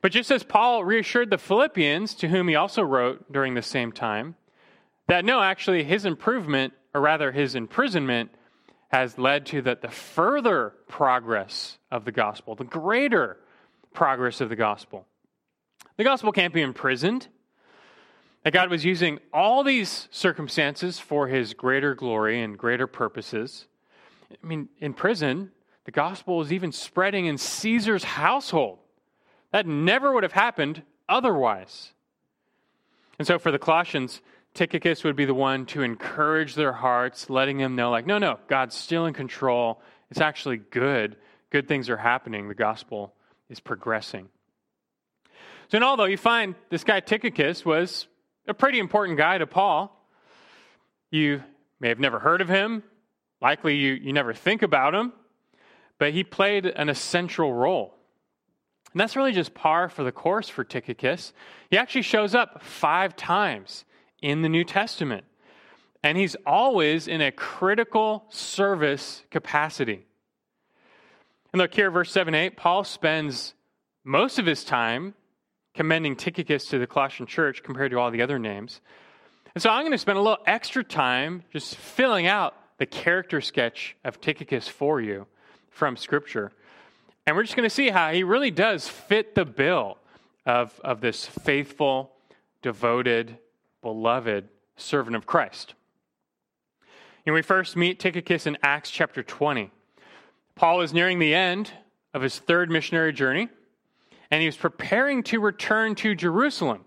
But 0.00 0.12
just 0.12 0.30
as 0.30 0.42
Paul 0.42 0.84
reassured 0.84 1.30
the 1.30 1.38
Philippians, 1.38 2.14
to 2.16 2.28
whom 2.28 2.48
he 2.48 2.54
also 2.54 2.82
wrote 2.82 3.32
during 3.32 3.54
the 3.54 3.62
same 3.62 3.90
time, 3.90 4.36
that 5.08 5.24
no, 5.24 5.40
actually, 5.40 5.84
his 5.84 6.04
improvement, 6.04 6.72
or 6.94 7.00
rather 7.00 7.32
his 7.32 7.54
imprisonment, 7.54 8.30
has 8.94 9.18
led 9.18 9.44
to 9.44 9.60
that 9.60 9.82
the 9.82 9.88
further 9.88 10.72
progress 10.86 11.78
of 11.90 12.04
the 12.04 12.12
gospel, 12.12 12.54
the 12.54 12.62
greater 12.62 13.36
progress 13.92 14.40
of 14.40 14.48
the 14.48 14.54
gospel. 14.54 15.04
The 15.96 16.04
gospel 16.04 16.30
can't 16.30 16.54
be 16.54 16.62
imprisoned. 16.62 17.26
That 18.44 18.52
God 18.52 18.70
was 18.70 18.84
using 18.84 19.18
all 19.32 19.64
these 19.64 20.06
circumstances 20.12 21.00
for 21.00 21.26
his 21.26 21.54
greater 21.54 21.96
glory 21.96 22.40
and 22.40 22.56
greater 22.56 22.86
purposes. 22.86 23.66
I 24.30 24.46
mean, 24.46 24.68
in 24.78 24.94
prison, 24.94 25.50
the 25.86 25.90
gospel 25.90 26.36
was 26.36 26.52
even 26.52 26.70
spreading 26.70 27.26
in 27.26 27.36
Caesar's 27.36 28.04
household. 28.04 28.78
That 29.50 29.66
never 29.66 30.12
would 30.12 30.22
have 30.22 30.30
happened 30.30 30.82
otherwise. 31.08 31.90
And 33.18 33.26
so 33.26 33.40
for 33.40 33.50
the 33.50 33.58
Colossians, 33.58 34.20
Tychicus 34.54 35.02
would 35.02 35.16
be 35.16 35.24
the 35.24 35.34
one 35.34 35.66
to 35.66 35.82
encourage 35.82 36.54
their 36.54 36.72
hearts, 36.72 37.28
letting 37.28 37.58
them 37.58 37.74
know, 37.74 37.90
like, 37.90 38.06
no, 38.06 38.18
no, 38.18 38.38
God's 38.46 38.76
still 38.76 39.06
in 39.06 39.12
control. 39.12 39.82
It's 40.10 40.20
actually 40.20 40.58
good. 40.58 41.16
Good 41.50 41.66
things 41.66 41.90
are 41.90 41.96
happening. 41.96 42.48
The 42.48 42.54
gospel 42.54 43.14
is 43.48 43.58
progressing. 43.58 44.28
So, 45.68 45.76
in 45.76 45.82
all, 45.82 45.96
though, 45.96 46.04
you 46.04 46.16
find 46.16 46.54
this 46.70 46.84
guy 46.84 47.00
Tychicus 47.00 47.64
was 47.64 48.06
a 48.46 48.54
pretty 48.54 48.78
important 48.78 49.18
guy 49.18 49.38
to 49.38 49.46
Paul. 49.46 49.90
You 51.10 51.42
may 51.80 51.88
have 51.88 51.98
never 51.98 52.20
heard 52.20 52.40
of 52.40 52.48
him. 52.48 52.84
Likely 53.40 53.76
you, 53.76 53.94
you 53.94 54.12
never 54.12 54.34
think 54.34 54.62
about 54.62 54.94
him. 54.94 55.12
But 55.98 56.12
he 56.12 56.22
played 56.22 56.66
an 56.66 56.88
essential 56.88 57.52
role. 57.52 57.94
And 58.92 59.00
that's 59.00 59.16
really 59.16 59.32
just 59.32 59.54
par 59.54 59.88
for 59.88 60.04
the 60.04 60.12
course 60.12 60.48
for 60.48 60.62
Tychicus. 60.62 61.32
He 61.70 61.76
actually 61.76 62.02
shows 62.02 62.36
up 62.36 62.62
five 62.62 63.16
times 63.16 63.84
in 64.24 64.40
the 64.40 64.48
New 64.48 64.64
Testament, 64.64 65.22
and 66.02 66.16
he's 66.16 66.34
always 66.46 67.06
in 67.06 67.20
a 67.20 67.30
critical 67.30 68.24
service 68.30 69.22
capacity. 69.30 70.06
And 71.52 71.60
look 71.60 71.74
here, 71.74 71.90
verse 71.90 72.10
7 72.10 72.34
8, 72.34 72.56
Paul 72.56 72.84
spends 72.84 73.52
most 74.02 74.38
of 74.38 74.46
his 74.46 74.64
time 74.64 75.12
commending 75.74 76.16
Tychicus 76.16 76.64
to 76.68 76.78
the 76.78 76.86
Colossian 76.86 77.26
church 77.26 77.62
compared 77.62 77.90
to 77.90 77.98
all 77.98 78.10
the 78.10 78.22
other 78.22 78.38
names. 78.38 78.80
And 79.54 79.60
so 79.60 79.68
I'm 79.68 79.82
going 79.82 79.92
to 79.92 79.98
spend 79.98 80.16
a 80.16 80.22
little 80.22 80.42
extra 80.46 80.82
time 80.82 81.42
just 81.52 81.76
filling 81.76 82.26
out 82.26 82.54
the 82.78 82.86
character 82.86 83.42
sketch 83.42 83.94
of 84.04 84.22
Tychicus 84.22 84.68
for 84.68 85.02
you 85.02 85.26
from 85.68 85.98
Scripture. 85.98 86.50
And 87.26 87.36
we're 87.36 87.42
just 87.42 87.56
going 87.56 87.68
to 87.68 87.74
see 87.74 87.90
how 87.90 88.10
he 88.10 88.22
really 88.22 88.50
does 88.50 88.88
fit 88.88 89.34
the 89.34 89.44
bill 89.44 89.98
of, 90.46 90.80
of 90.82 91.02
this 91.02 91.26
faithful, 91.26 92.12
devoted, 92.62 93.38
beloved 93.84 94.48
servant 94.76 95.14
of 95.14 95.26
Christ. 95.26 95.74
And 97.26 97.34
we 97.34 97.42
first 97.42 97.76
meet 97.76 98.00
Tychicus 98.00 98.46
in 98.46 98.56
Acts 98.62 98.90
chapter 98.90 99.22
20. 99.22 99.70
Paul 100.54 100.80
is 100.80 100.94
nearing 100.94 101.18
the 101.18 101.34
end 101.34 101.70
of 102.14 102.22
his 102.22 102.38
third 102.38 102.70
missionary 102.70 103.12
journey, 103.12 103.50
and 104.30 104.40
he 104.40 104.46
was 104.46 104.56
preparing 104.56 105.22
to 105.24 105.38
return 105.38 105.94
to 105.96 106.14
Jerusalem. 106.14 106.86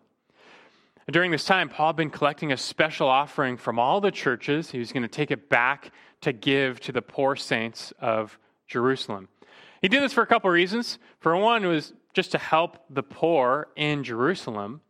During 1.12 1.30
this 1.30 1.46
time, 1.46 1.70
Paul 1.70 1.90
had 1.90 1.98
been 1.98 2.10
collecting 2.10 2.52
a 2.52 2.58
special 2.58 3.08
offering 3.08 3.58
from 3.58 3.78
all 3.78 4.02
the 4.02 4.12
churches. 4.12 4.72
He 4.72 4.80
was 4.80 4.92
going 4.92 5.04
to 5.04 5.08
take 5.08 5.30
it 5.30 5.50
back 5.50 5.92
to 6.22 6.34
give 6.34 6.80
to 6.82 6.92
the 6.92 7.04
poor 7.04 7.36
saints 7.36 7.94
of 8.00 8.40
Jerusalem. 8.68 9.30
He 9.84 9.88
did 9.88 10.02
this 10.02 10.14
for 10.14 10.24
a 10.24 10.28
couple 10.28 10.50
of 10.50 10.56
reasons. 10.56 10.98
For 11.20 11.38
one, 11.38 11.64
it 11.64 11.68
was 11.68 11.94
just 12.14 12.32
to 12.32 12.40
help 12.40 12.84
the 12.90 13.04
poor 13.04 13.68
in 13.76 14.04
Jerusalem. 14.04 14.82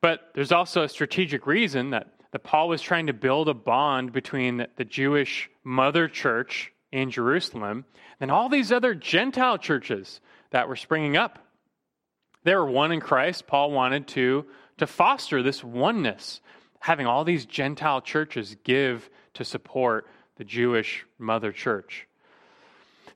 But 0.00 0.30
there's 0.34 0.52
also 0.52 0.82
a 0.82 0.88
strategic 0.88 1.46
reason 1.46 1.90
that, 1.90 2.08
that 2.32 2.42
Paul 2.42 2.68
was 2.68 2.82
trying 2.82 3.06
to 3.08 3.12
build 3.12 3.48
a 3.48 3.54
bond 3.54 4.12
between 4.12 4.66
the, 4.76 4.84
Jewish 4.84 5.50
mother 5.62 6.08
church 6.08 6.72
in 6.92 7.10
Jerusalem 7.10 7.84
and 8.18 8.30
all 8.30 8.48
these 8.48 8.72
other 8.72 8.94
Gentile 8.94 9.58
churches 9.58 10.20
that 10.50 10.68
were 10.68 10.76
springing 10.76 11.16
up. 11.16 11.38
They 12.44 12.54
were 12.54 12.66
one 12.66 12.92
in 12.92 13.00
Christ. 13.00 13.46
Paul 13.46 13.70
wanted 13.70 14.08
to, 14.08 14.46
to 14.78 14.86
foster 14.86 15.42
this 15.42 15.62
oneness, 15.62 16.40
having 16.80 17.06
all 17.06 17.24
these 17.24 17.44
Gentile 17.44 18.00
churches 18.00 18.56
give 18.64 19.10
to 19.34 19.44
support 19.44 20.06
the 20.36 20.44
Jewish 20.44 21.04
mother 21.18 21.52
church. 21.52 22.06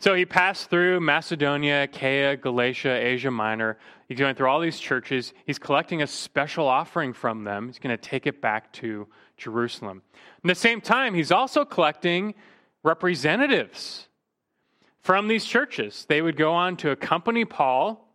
So 0.05 0.13
he 0.13 0.27
passed 0.27 0.69
through 0.69 1.01
Macedonia, 1.01 1.85
Achaia, 1.85 2.37
Galatia, 2.37 2.91
Asia 2.91 3.31
Minor. 3.31 3.79
He's 4.07 4.19
going 4.19 4.35
through 4.35 4.49
all 4.49 4.61
these 4.61 4.79
churches. 4.79 5.33
He's 5.47 5.59
collecting 5.59 6.03
a 6.03 6.07
special 6.07 6.69
offering 6.69 7.15
from 7.15 7.45
them. 7.45 7.69
He's 7.69 7.79
going 7.79 7.97
to 7.97 8.03
take 8.11 8.27
it 8.27 8.43
back 8.43 8.71
to 8.75 9.09
Jerusalem. 9.39 10.03
At 10.13 10.49
the 10.49 10.55
same 10.57 10.83
time, 10.83 11.15
he's 11.15 11.33
also 11.33 11.65
collecting 11.65 12.35
representatives 12.83 14.09
from 15.01 15.27
these 15.27 15.47
churches. 15.47 16.05
They 16.07 16.21
would 16.21 16.37
go 16.37 16.53
on 16.53 16.77
to 16.77 16.91
accompany 16.91 17.47
Paul, 17.47 18.07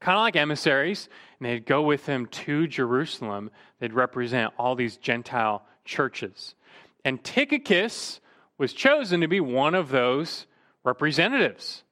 kind 0.00 0.16
of 0.16 0.22
like 0.22 0.34
emissaries, 0.34 1.08
and 1.38 1.48
they'd 1.48 1.66
go 1.66 1.82
with 1.82 2.04
him 2.06 2.26
to 2.26 2.66
Jerusalem. 2.66 3.52
They'd 3.78 3.94
represent 3.94 4.54
all 4.58 4.74
these 4.74 4.96
Gentile 4.96 5.64
churches. 5.84 6.56
And 7.04 7.22
Tychicus 7.22 8.18
was 8.58 8.72
chosen 8.72 9.20
to 9.20 9.28
be 9.28 9.38
one 9.38 9.76
of 9.76 9.90
those 9.90 10.46
representatives. 10.86 11.82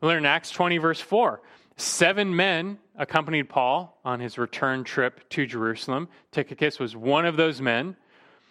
We 0.00 0.08
learn 0.08 0.18
in 0.18 0.26
Acts 0.26 0.50
20, 0.50 0.78
verse 0.78 1.00
4. 1.00 1.40
Seven 1.76 2.34
men 2.34 2.78
accompanied 2.96 3.48
Paul 3.48 3.98
on 4.04 4.20
his 4.20 4.38
return 4.38 4.84
trip 4.84 5.28
to 5.30 5.46
Jerusalem. 5.46 6.08
Tychicus 6.32 6.78
was 6.78 6.96
one 6.96 7.26
of 7.26 7.36
those 7.36 7.60
men. 7.60 7.96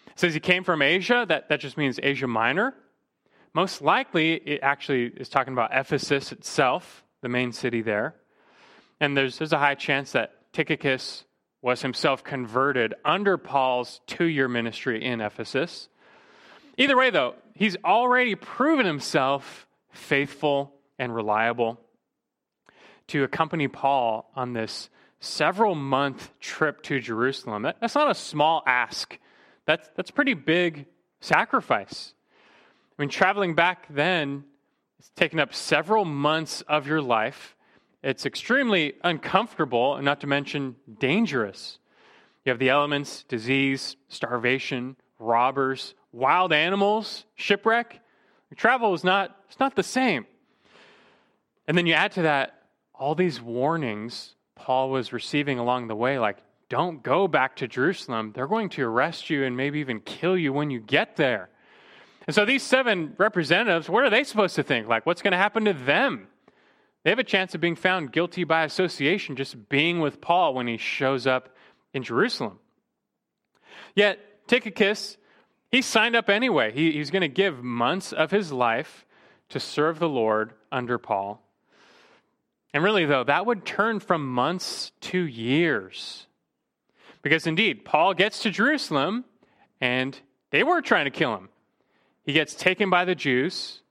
It 0.08 0.18
says 0.20 0.34
he 0.34 0.40
came 0.40 0.64
from 0.64 0.82
Asia. 0.82 1.26
That, 1.28 1.48
that 1.48 1.60
just 1.60 1.76
means 1.76 2.00
Asia 2.02 2.26
Minor. 2.26 2.74
Most 3.52 3.82
likely, 3.82 4.34
it 4.34 4.60
actually 4.62 5.06
is 5.16 5.28
talking 5.28 5.52
about 5.52 5.70
Ephesus 5.72 6.30
itself, 6.30 7.04
the 7.22 7.28
main 7.28 7.52
city 7.52 7.82
there. 7.82 8.14
And 9.00 9.16
there's, 9.16 9.38
there's 9.38 9.52
a 9.52 9.58
high 9.58 9.74
chance 9.74 10.12
that 10.12 10.52
Tychicus 10.52 11.24
was 11.62 11.82
himself 11.82 12.22
converted 12.22 12.94
under 13.04 13.36
Paul's 13.36 14.00
two 14.06 14.26
year 14.26 14.46
ministry 14.46 15.04
in 15.04 15.20
Ephesus. 15.20 15.88
Either 16.76 16.96
way, 16.96 17.10
though, 17.10 17.34
he's 17.54 17.76
already 17.84 18.34
proven 18.34 18.86
himself 18.86 19.65
faithful 19.96 20.74
and 20.98 21.14
reliable 21.14 21.80
to 23.08 23.24
accompany 23.24 23.68
Paul 23.68 24.30
on 24.34 24.52
this 24.52 24.88
several 25.20 25.74
month 25.74 26.30
trip 26.40 26.82
to 26.82 27.00
Jerusalem. 27.00 27.62
That, 27.62 27.76
that's 27.80 27.94
not 27.94 28.10
a 28.10 28.14
small 28.14 28.62
ask. 28.66 29.18
That's, 29.64 29.88
that's 29.96 30.10
pretty 30.10 30.34
big 30.34 30.86
sacrifice. 31.20 32.14
I 32.98 33.02
mean, 33.02 33.08
traveling 33.08 33.54
back 33.54 33.86
then, 33.90 34.44
it's 34.98 35.10
taken 35.10 35.38
up 35.38 35.54
several 35.54 36.04
months 36.04 36.62
of 36.62 36.86
your 36.86 37.02
life. 37.02 37.56
It's 38.02 38.24
extremely 38.24 38.94
uncomfortable, 39.02 39.96
and 39.96 40.04
not 40.04 40.20
to 40.20 40.26
mention 40.26 40.76
dangerous. 40.98 41.78
You 42.44 42.50
have 42.50 42.58
the 42.58 42.70
elements 42.70 43.24
disease, 43.24 43.96
starvation, 44.08 44.96
robbers, 45.18 45.94
wild 46.12 46.52
animals, 46.52 47.24
shipwreck. 47.34 48.00
Travel 48.56 48.94
is 48.94 49.02
not, 49.02 49.35
it's 49.48 49.60
not 49.60 49.76
the 49.76 49.82
same. 49.82 50.26
And 51.66 51.76
then 51.76 51.86
you 51.86 51.94
add 51.94 52.12
to 52.12 52.22
that 52.22 52.62
all 52.94 53.14
these 53.14 53.40
warnings 53.40 54.34
Paul 54.54 54.90
was 54.90 55.12
receiving 55.12 55.58
along 55.58 55.88
the 55.88 55.96
way, 55.96 56.18
like, 56.18 56.38
don't 56.68 57.02
go 57.02 57.28
back 57.28 57.56
to 57.56 57.68
Jerusalem. 57.68 58.32
They're 58.34 58.46
going 58.46 58.70
to 58.70 58.82
arrest 58.82 59.30
you 59.30 59.44
and 59.44 59.56
maybe 59.56 59.80
even 59.80 60.00
kill 60.00 60.36
you 60.36 60.52
when 60.52 60.70
you 60.70 60.80
get 60.80 61.16
there. 61.16 61.48
And 62.26 62.34
so 62.34 62.44
these 62.44 62.62
seven 62.62 63.14
representatives, 63.18 63.88
what 63.88 64.02
are 64.02 64.10
they 64.10 64.24
supposed 64.24 64.56
to 64.56 64.64
think? 64.64 64.88
Like, 64.88 65.06
what's 65.06 65.22
going 65.22 65.32
to 65.32 65.38
happen 65.38 65.66
to 65.66 65.72
them? 65.72 66.26
They 67.04 67.10
have 67.10 67.20
a 67.20 67.24
chance 67.24 67.54
of 67.54 67.60
being 67.60 67.76
found 67.76 68.12
guilty 68.12 68.42
by 68.42 68.64
association 68.64 69.36
just 69.36 69.68
being 69.68 70.00
with 70.00 70.20
Paul 70.20 70.54
when 70.54 70.66
he 70.66 70.76
shows 70.76 71.26
up 71.26 71.54
in 71.92 72.02
Jerusalem. 72.02 72.58
Yet, 73.94 74.18
Tychicus 74.48 75.16
he 75.70 75.82
signed 75.82 76.16
up 76.16 76.28
anyway. 76.28 76.72
He, 76.72 76.92
he's 76.92 77.10
going 77.10 77.22
to 77.22 77.28
give 77.28 77.62
months 77.62 78.12
of 78.12 78.30
his 78.30 78.52
life 78.52 79.04
to 79.50 79.60
serve 79.60 79.98
the 79.98 80.08
Lord 80.08 80.52
under 80.70 80.98
Paul. 80.98 81.42
And 82.72 82.82
really, 82.82 83.06
though, 83.06 83.24
that 83.24 83.46
would 83.46 83.64
turn 83.64 84.00
from 84.00 84.26
months 84.26 84.92
to 85.02 85.18
years. 85.18 86.26
Because 87.22 87.46
indeed, 87.46 87.84
Paul 87.84 88.14
gets 88.14 88.40
to 88.42 88.50
Jerusalem 88.50 89.24
and 89.80 90.18
they 90.50 90.62
were 90.62 90.82
trying 90.82 91.06
to 91.06 91.10
kill 91.10 91.34
him. 91.34 91.48
He 92.24 92.32
gets 92.32 92.54
taken 92.54 92.90
by 92.90 93.04
the 93.04 93.14
Jews. 93.14 93.82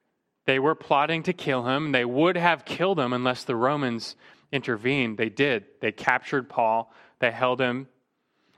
They 0.46 0.60
were 0.60 0.76
plotting 0.76 1.24
to 1.24 1.34
kill 1.34 1.66
him. 1.66 1.92
They 1.92 2.06
would 2.06 2.38
have 2.38 2.66
killed 2.66 3.00
him 3.00 3.14
unless 3.14 3.44
the 3.44 3.56
Romans 3.56 4.16
intervened. 4.52 5.18
They 5.18 5.30
did. 5.30 5.66
They 5.82 5.92
captured 5.92 6.50
Paul, 6.50 6.94
they 7.20 7.32
held 7.32 7.60
him 7.60 7.88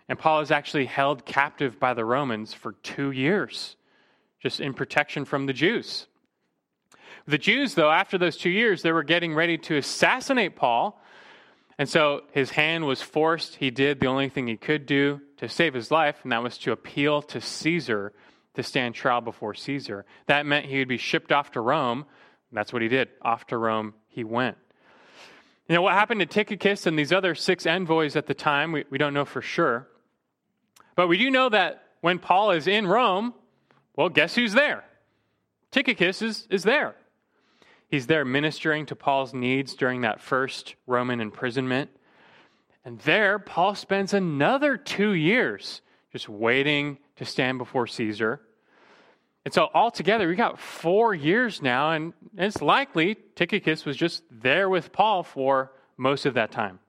and 0.10 0.18
Paul 0.18 0.42
is 0.42 0.52
actually 0.52 0.86
held 0.86 1.26
captive 1.26 1.80
by 1.80 1.94
the 1.94 2.06
Romans 2.06 2.54
for 2.54 2.74
two 2.84 3.12
years, 3.12 3.76
just 4.40 4.60
in 4.60 4.74
protection 4.74 5.26
from 5.26 5.46
the 5.46 5.54
Jews. 5.54 6.08
The 7.28 7.38
Jews, 7.38 7.76
though, 7.76 7.91
after 7.91 8.17
those 8.17 8.38
two 8.38 8.50
years, 8.50 8.82
they 8.82 8.91
were 8.91 9.04
getting 9.04 9.34
ready 9.34 9.58
to 9.60 9.78
assassinate 9.78 10.56
Paul. 10.56 11.02
And 11.78 11.88
so 11.88 12.22
his 12.32 12.50
hand 12.50 12.86
was 12.86 13.02
forced. 13.02 13.56
He 13.56 13.70
did 13.70 14.00
the 14.00 14.08
only 14.08 14.30
thing 14.30 14.48
he 14.48 14.58
could 14.58 14.86
do 14.86 15.22
to 15.38 15.48
save 15.48 15.74
his 15.74 15.91
life, 15.91 16.17
and 16.24 16.32
that 16.32 16.41
was 16.41 16.58
to 16.60 16.72
appeal 16.72 17.22
to 17.24 17.41
Caesar 17.41 18.13
to 18.56 18.63
stand 18.63 18.96
trial 18.96 19.22
before 19.22 19.54
Caesar. 19.54 20.06
That 20.26 20.46
meant 20.46 20.65
he 20.65 20.80
would 20.80 20.88
be 20.88 20.98
shipped 20.98 21.32
off 21.32 21.52
to 21.52 21.62
Rome. 21.62 22.06
That's 22.52 22.74
what 22.74 22.82
he 22.82 22.88
did. 22.88 23.10
Off 23.22 23.46
to 23.48 23.58
Rome 23.58 23.93
he 24.08 24.24
went. 24.24 24.58
You 25.70 25.76
know, 25.76 25.82
what 25.82 25.93
happened 25.93 26.22
to 26.22 26.26
Tychicus 26.26 26.88
and 26.88 26.98
these 26.98 27.12
other 27.12 27.36
six 27.36 27.67
envoys 27.67 28.15
at 28.15 28.26
the 28.26 28.34
time, 28.34 28.72
we, 28.72 28.86
we 28.89 28.98
don't 28.98 29.13
know 29.13 29.26
for 29.26 29.41
sure. 29.41 29.88
But 30.96 31.08
we 31.08 31.17
do 31.17 31.30
know 31.30 31.50
that 31.50 31.84
when 32.02 32.17
Paul 32.17 32.52
is 32.52 32.67
in 32.67 32.88
Rome, 32.88 33.34
well, 33.96 34.10
guess 34.10 34.34
who's 34.34 34.54
there? 34.54 34.84
Tychicus 35.71 36.21
is, 36.21 36.47
is 36.49 36.63
there. 36.63 36.95
He's 37.89 38.08
there 38.08 38.25
ministering 38.25 38.86
to 38.88 38.95
Paul's 38.95 39.34
needs 39.34 39.73
during 39.73 40.01
that 40.01 40.21
first 40.21 40.75
Roman 40.86 41.21
imprisonment. 41.21 41.89
And 42.84 42.99
there, 42.99 43.39
Paul 43.39 43.75
spends 43.75 44.13
another 44.13 44.77
two 44.77 45.12
years 45.12 45.82
just 46.12 46.30
waiting 46.30 46.97
to 47.17 47.25
stand 47.25 47.58
before 47.58 47.88
Caesar. 47.88 48.41
And 49.45 49.53
so, 49.53 49.69
altogether, 49.73 50.27
we 50.27 50.36
got 50.36 50.60
four 50.60 51.13
years 51.13 51.62
now, 51.62 51.91
and 51.91 52.13
it's 52.38 52.62
likely 52.62 53.15
Tychicus 53.36 53.86
was 53.86 53.95
just 53.95 54.23
there 54.30 54.69
with 54.69 54.91
Paul 54.91 55.23
for 55.23 55.71
most 55.95 56.25
of 56.25 56.34
that 56.34 56.51
time. 56.51 56.80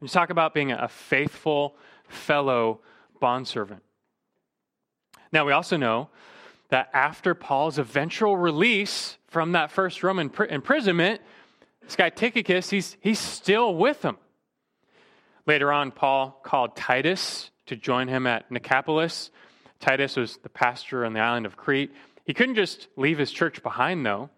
And 0.00 0.08
you 0.08 0.12
talk 0.12 0.30
about 0.30 0.54
being 0.54 0.72
a 0.72 0.88
faithful 0.88 1.76
fellow 2.08 2.80
bondservant. 3.20 3.82
Now, 5.32 5.44
we 5.44 5.52
also 5.52 5.76
know 5.76 6.08
that 6.70 6.88
after 6.92 7.34
Paul's 7.34 7.78
eventual 7.78 8.36
release 8.36 9.18
from 9.28 9.52
that 9.52 9.70
first 9.70 10.02
Roman 10.02 10.30
imprisonment, 10.48 11.20
this 11.82 11.96
guy 11.96 12.10
Tychicus, 12.10 12.70
he's, 12.70 12.96
he's 13.00 13.18
still 13.18 13.74
with 13.74 14.02
them. 14.02 14.16
Later 15.46 15.72
on, 15.72 15.90
Paul 15.90 16.38
called 16.42 16.76
Titus 16.76 17.50
to 17.66 17.76
join 17.76 18.08
him 18.08 18.26
at 18.26 18.50
Nicopolis. 18.50 19.30
Titus 19.80 20.16
was 20.16 20.36
the 20.38 20.48
pastor 20.48 21.04
on 21.04 21.12
the 21.12 21.20
island 21.20 21.46
of 21.46 21.56
Crete. 21.56 21.92
He 22.24 22.34
couldn't 22.34 22.54
just 22.54 22.88
leave 22.96 23.18
his 23.18 23.32
church 23.32 23.62
behind, 23.62 24.04
though. 24.04 24.30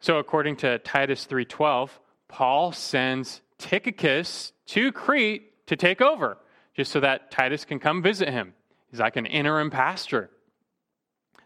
So, 0.00 0.18
according 0.18 0.56
to 0.56 0.78
Titus 0.78 1.26
3:12, 1.26 1.90
Paul 2.28 2.72
sends 2.72 3.42
Tychicus 3.58 4.52
to 4.66 4.92
Crete 4.92 5.66
to 5.66 5.76
take 5.76 6.00
over 6.00 6.38
just 6.74 6.92
so 6.92 7.00
that 7.00 7.30
Titus 7.30 7.64
can 7.64 7.78
come 7.78 8.02
visit 8.02 8.28
him. 8.28 8.54
He's 8.90 9.00
like 9.00 9.16
an 9.16 9.26
interim 9.26 9.70
pastor. 9.70 10.30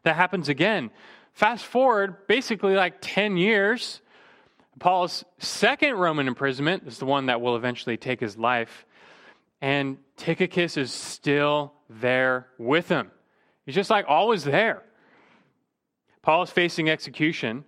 That 0.05 0.17
happens 0.17 0.49
again. 0.49 0.91
Fast 1.33 1.65
forward 1.65 2.27
basically 2.27 2.75
like 2.75 2.97
10 3.01 3.37
years. 3.37 4.01
Paul's 4.79 5.25
second 5.39 5.95
Roman 5.95 6.27
imprisonment 6.27 6.85
is 6.87 6.99
the 6.99 7.07
one 7.07 7.27
that 7.27 7.41
will 7.41 7.57
eventually 7.57 7.97
take 7.97 8.21
his 8.21 8.37
life. 8.37 8.87
And 9.61 9.99
Tychicus 10.17 10.77
is 10.77 10.93
still 10.93 11.75
there 11.89 12.49
with 12.59 12.89
him. 12.89 13.11
He's 13.67 13.75
just 13.75 13.91
like 13.91 14.07
always 14.09 14.45
there. 14.45 14.83
Paul 16.23 16.43
is 16.43 16.51
facing 16.51 16.89
execution. 16.89 17.65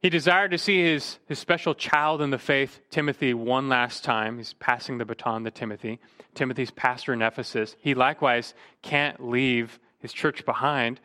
He 0.00 0.10
desired 0.10 0.50
to 0.52 0.58
see 0.58 0.82
his, 0.82 1.18
his 1.26 1.38
special 1.38 1.74
child 1.74 2.20
in 2.22 2.30
the 2.30 2.38
faith, 2.38 2.80
Timothy, 2.90 3.34
one 3.34 3.68
last 3.68 4.04
time. 4.04 4.36
He's 4.36 4.52
passing 4.54 4.98
the 4.98 5.04
baton 5.04 5.44
to 5.44 5.50
Timothy. 5.50 6.00
Timothy's 6.34 6.70
pastor 6.70 7.12
in 7.12 7.22
Ephesus. 7.22 7.76
He 7.80 7.94
likewise 7.94 8.54
can't 8.82 9.28
leave 9.28 9.80
his 10.00 10.12
church 10.12 10.44
behind. 10.44 11.00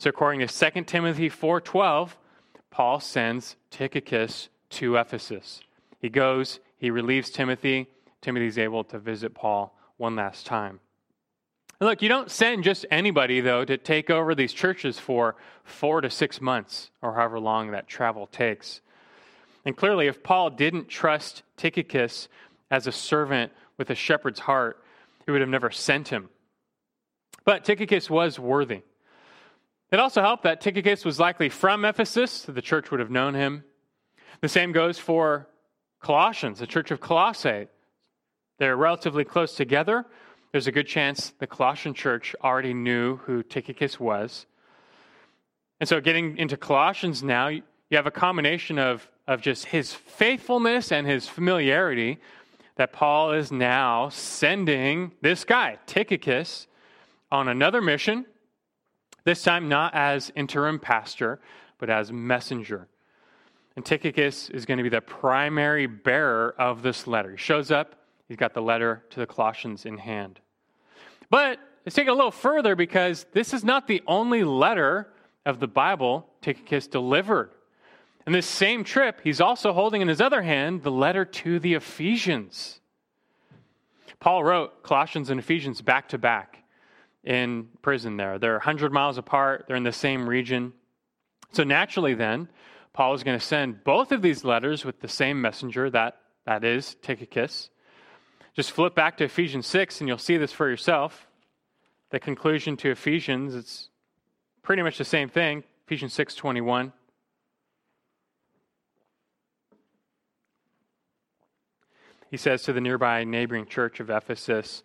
So 0.00 0.08
according 0.08 0.40
to 0.40 0.46
2 0.48 0.86
Timothy 0.86 1.28
4:12, 1.28 2.16
Paul 2.70 3.00
sends 3.00 3.56
Tychicus 3.70 4.48
to 4.70 4.96
Ephesus. 4.96 5.60
He 5.98 6.08
goes, 6.08 6.58
he 6.78 6.90
relieves 6.90 7.28
Timothy. 7.28 7.86
Timothy's 8.22 8.56
able 8.56 8.82
to 8.84 8.98
visit 8.98 9.34
Paul 9.34 9.78
one 9.98 10.16
last 10.16 10.46
time. 10.46 10.80
look, 11.82 12.00
you 12.00 12.08
don't 12.08 12.30
send 12.30 12.64
just 12.64 12.86
anybody, 12.90 13.42
though, 13.42 13.66
to 13.66 13.76
take 13.76 14.08
over 14.08 14.34
these 14.34 14.54
churches 14.54 14.98
for 14.98 15.36
four 15.64 16.00
to 16.00 16.08
six 16.08 16.40
months 16.40 16.90
or 17.02 17.14
however 17.14 17.38
long 17.38 17.70
that 17.72 17.86
travel 17.86 18.26
takes. 18.26 18.80
And 19.66 19.76
clearly, 19.76 20.06
if 20.06 20.22
Paul 20.22 20.48
didn't 20.48 20.88
trust 20.88 21.42
Tychicus 21.58 22.28
as 22.70 22.86
a 22.86 22.92
servant 22.92 23.52
with 23.76 23.90
a 23.90 23.94
shepherd's 23.94 24.40
heart, 24.40 24.82
he 25.26 25.30
would 25.30 25.42
have 25.42 25.50
never 25.50 25.70
sent 25.70 26.08
him. 26.08 26.30
But 27.44 27.64
Tychicus 27.64 28.08
was 28.08 28.38
worthy. 28.38 28.80
It 29.92 29.98
also 29.98 30.22
helped 30.22 30.44
that 30.44 30.60
Tychicus 30.60 31.04
was 31.04 31.18
likely 31.18 31.48
from 31.48 31.84
Ephesus, 31.84 32.30
so 32.30 32.52
the 32.52 32.62
church 32.62 32.90
would 32.90 33.00
have 33.00 33.10
known 33.10 33.34
him. 33.34 33.64
The 34.40 34.48
same 34.48 34.72
goes 34.72 34.98
for 34.98 35.48
Colossians, 36.00 36.60
the 36.60 36.66
church 36.66 36.90
of 36.90 37.00
Colossae. 37.00 37.66
They're 38.58 38.76
relatively 38.76 39.24
close 39.24 39.54
together. 39.54 40.06
There's 40.52 40.66
a 40.66 40.72
good 40.72 40.86
chance 40.86 41.32
the 41.38 41.46
Colossian 41.46 41.94
church 41.94 42.36
already 42.42 42.72
knew 42.72 43.16
who 43.16 43.42
Tychicus 43.42 43.98
was. 43.98 44.46
And 45.80 45.88
so, 45.88 46.00
getting 46.00 46.36
into 46.36 46.56
Colossians 46.56 47.22
now, 47.22 47.48
you 47.48 47.62
have 47.92 48.06
a 48.06 48.10
combination 48.10 48.78
of, 48.78 49.08
of 49.26 49.40
just 49.40 49.66
his 49.66 49.92
faithfulness 49.94 50.92
and 50.92 51.06
his 51.06 51.28
familiarity 51.28 52.18
that 52.76 52.92
Paul 52.92 53.32
is 53.32 53.50
now 53.50 54.08
sending 54.10 55.12
this 55.20 55.44
guy, 55.44 55.78
Tychicus, 55.86 56.66
on 57.32 57.48
another 57.48 57.80
mission, 57.80 58.26
this 59.24 59.42
time 59.42 59.68
not 59.68 59.94
as 59.94 60.32
interim 60.34 60.78
pastor, 60.78 61.40
but 61.78 61.90
as 61.90 62.12
messenger. 62.12 62.88
And 63.76 63.84
Tychicus 63.84 64.50
is 64.50 64.66
going 64.66 64.78
to 64.78 64.82
be 64.82 64.88
the 64.88 65.00
primary 65.00 65.86
bearer 65.86 66.54
of 66.58 66.82
this 66.82 67.06
letter. 67.06 67.32
He 67.32 67.36
shows 67.36 67.70
up, 67.70 67.94
he's 68.28 68.36
got 68.36 68.54
the 68.54 68.62
letter 68.62 69.04
to 69.10 69.20
the 69.20 69.26
Colossians 69.26 69.86
in 69.86 69.98
hand. 69.98 70.40
But 71.30 71.58
let's 71.84 71.94
take 71.94 72.06
it 72.06 72.10
a 72.10 72.14
little 72.14 72.30
further 72.30 72.74
because 72.74 73.26
this 73.32 73.54
is 73.54 73.64
not 73.64 73.86
the 73.86 74.02
only 74.06 74.44
letter 74.44 75.12
of 75.46 75.60
the 75.60 75.68
Bible 75.68 76.26
Tychicus 76.42 76.86
delivered. 76.86 77.50
In 78.26 78.32
this 78.32 78.46
same 78.46 78.84
trip, 78.84 79.20
he's 79.24 79.40
also 79.40 79.72
holding 79.72 80.02
in 80.02 80.08
his 80.08 80.20
other 80.20 80.42
hand 80.42 80.82
the 80.82 80.90
letter 80.90 81.24
to 81.24 81.58
the 81.58 81.74
Ephesians. 81.74 82.80
Paul 84.18 84.44
wrote 84.44 84.82
Colossians 84.82 85.30
and 85.30 85.40
Ephesians 85.40 85.80
back 85.80 86.08
to 86.08 86.18
back 86.18 86.59
in 87.24 87.68
prison 87.82 88.16
there. 88.16 88.38
They're 88.38 88.54
100 88.54 88.92
miles 88.92 89.18
apart, 89.18 89.64
they're 89.66 89.76
in 89.76 89.82
the 89.82 89.92
same 89.92 90.28
region. 90.28 90.72
So 91.52 91.64
naturally, 91.64 92.14
then, 92.14 92.48
Paul 92.92 93.14
is 93.14 93.22
going 93.22 93.38
to 93.38 93.44
send 93.44 93.84
both 93.84 94.12
of 94.12 94.22
these 94.22 94.44
letters 94.44 94.84
with 94.84 95.00
the 95.00 95.08
same 95.08 95.40
messenger, 95.40 95.90
that, 95.90 96.18
that 96.46 96.64
is 96.64 96.96
Tychicus. 97.02 97.70
Just 98.54 98.72
flip 98.72 98.94
back 98.94 99.16
to 99.18 99.24
Ephesians 99.24 99.66
6 99.66 100.00
and 100.00 100.08
you'll 100.08 100.18
see 100.18 100.36
this 100.36 100.52
for 100.52 100.68
yourself. 100.68 101.28
The 102.10 102.18
conclusion 102.18 102.76
to 102.78 102.90
Ephesians, 102.90 103.54
it's 103.54 103.88
pretty 104.62 104.82
much 104.82 104.98
the 104.98 105.04
same 105.04 105.28
thing. 105.28 105.62
Ephesians 105.86 106.12
6:21. 106.14 106.92
He 112.30 112.36
says 112.36 112.62
to 112.62 112.72
the 112.72 112.80
nearby 112.80 113.24
neighboring 113.24 113.66
church 113.66 113.98
of 113.98 114.08
Ephesus, 114.08 114.84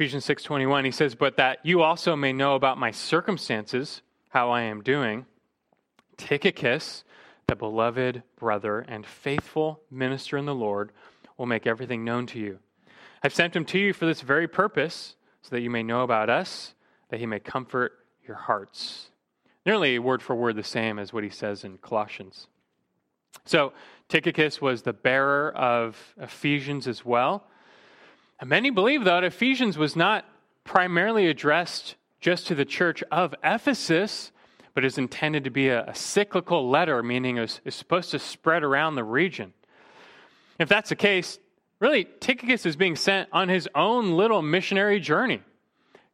Ephesians 0.00 0.24
6:21, 0.24 0.86
he 0.86 0.90
says, 0.90 1.14
"But 1.14 1.36
that 1.36 1.58
you 1.62 1.82
also 1.82 2.16
may 2.16 2.32
know 2.32 2.54
about 2.54 2.78
my 2.78 2.90
circumstances, 2.90 4.00
how 4.30 4.48
I 4.48 4.62
am 4.62 4.82
doing, 4.82 5.26
Tychicus, 6.16 7.04
the 7.46 7.54
beloved 7.54 8.22
brother 8.34 8.78
and 8.78 9.04
faithful 9.04 9.82
minister 9.90 10.38
in 10.38 10.46
the 10.46 10.54
Lord, 10.54 10.92
will 11.36 11.44
make 11.44 11.66
everything 11.66 12.02
known 12.02 12.24
to 12.28 12.38
you. 12.38 12.60
I've 13.22 13.34
sent 13.34 13.54
him 13.54 13.66
to 13.66 13.78
you 13.78 13.92
for 13.92 14.06
this 14.06 14.22
very 14.22 14.48
purpose, 14.48 15.16
so 15.42 15.50
that 15.50 15.60
you 15.60 15.68
may 15.68 15.82
know 15.82 16.02
about 16.02 16.30
us, 16.30 16.74
that 17.10 17.20
he 17.20 17.26
may 17.26 17.38
comfort 17.38 17.92
your 18.26 18.36
hearts." 18.36 19.10
Nearly 19.66 19.98
word 19.98 20.22
for 20.22 20.34
word 20.34 20.56
the 20.56 20.62
same 20.62 20.98
as 20.98 21.12
what 21.12 21.24
he 21.24 21.28
says 21.28 21.62
in 21.62 21.76
Colossians. 21.76 22.48
So, 23.44 23.74
Tychicus 24.08 24.62
was 24.62 24.80
the 24.80 24.94
bearer 24.94 25.52
of 25.54 26.14
Ephesians 26.16 26.88
as 26.88 27.04
well. 27.04 27.49
And 28.40 28.48
many 28.48 28.70
believe, 28.70 29.04
that 29.04 29.22
Ephesians 29.22 29.76
was 29.76 29.94
not 29.94 30.24
primarily 30.64 31.26
addressed 31.26 31.96
just 32.20 32.46
to 32.46 32.54
the 32.54 32.64
church 32.64 33.02
of 33.10 33.34
Ephesus, 33.44 34.32
but 34.72 34.82
is 34.82 34.96
intended 34.96 35.44
to 35.44 35.50
be 35.50 35.68
a, 35.68 35.84
a 35.84 35.94
cyclical 35.94 36.70
letter, 36.70 37.02
meaning 37.02 37.36
it's 37.36 37.60
supposed 37.68 38.12
to 38.12 38.18
spread 38.18 38.62
around 38.62 38.94
the 38.94 39.04
region. 39.04 39.52
If 40.58 40.70
that's 40.70 40.88
the 40.88 40.96
case, 40.96 41.38
really, 41.80 42.06
Tychicus 42.20 42.64
is 42.64 42.76
being 42.76 42.96
sent 42.96 43.28
on 43.30 43.50
his 43.50 43.68
own 43.74 44.12
little 44.12 44.40
missionary 44.40 45.00
journey, 45.00 45.42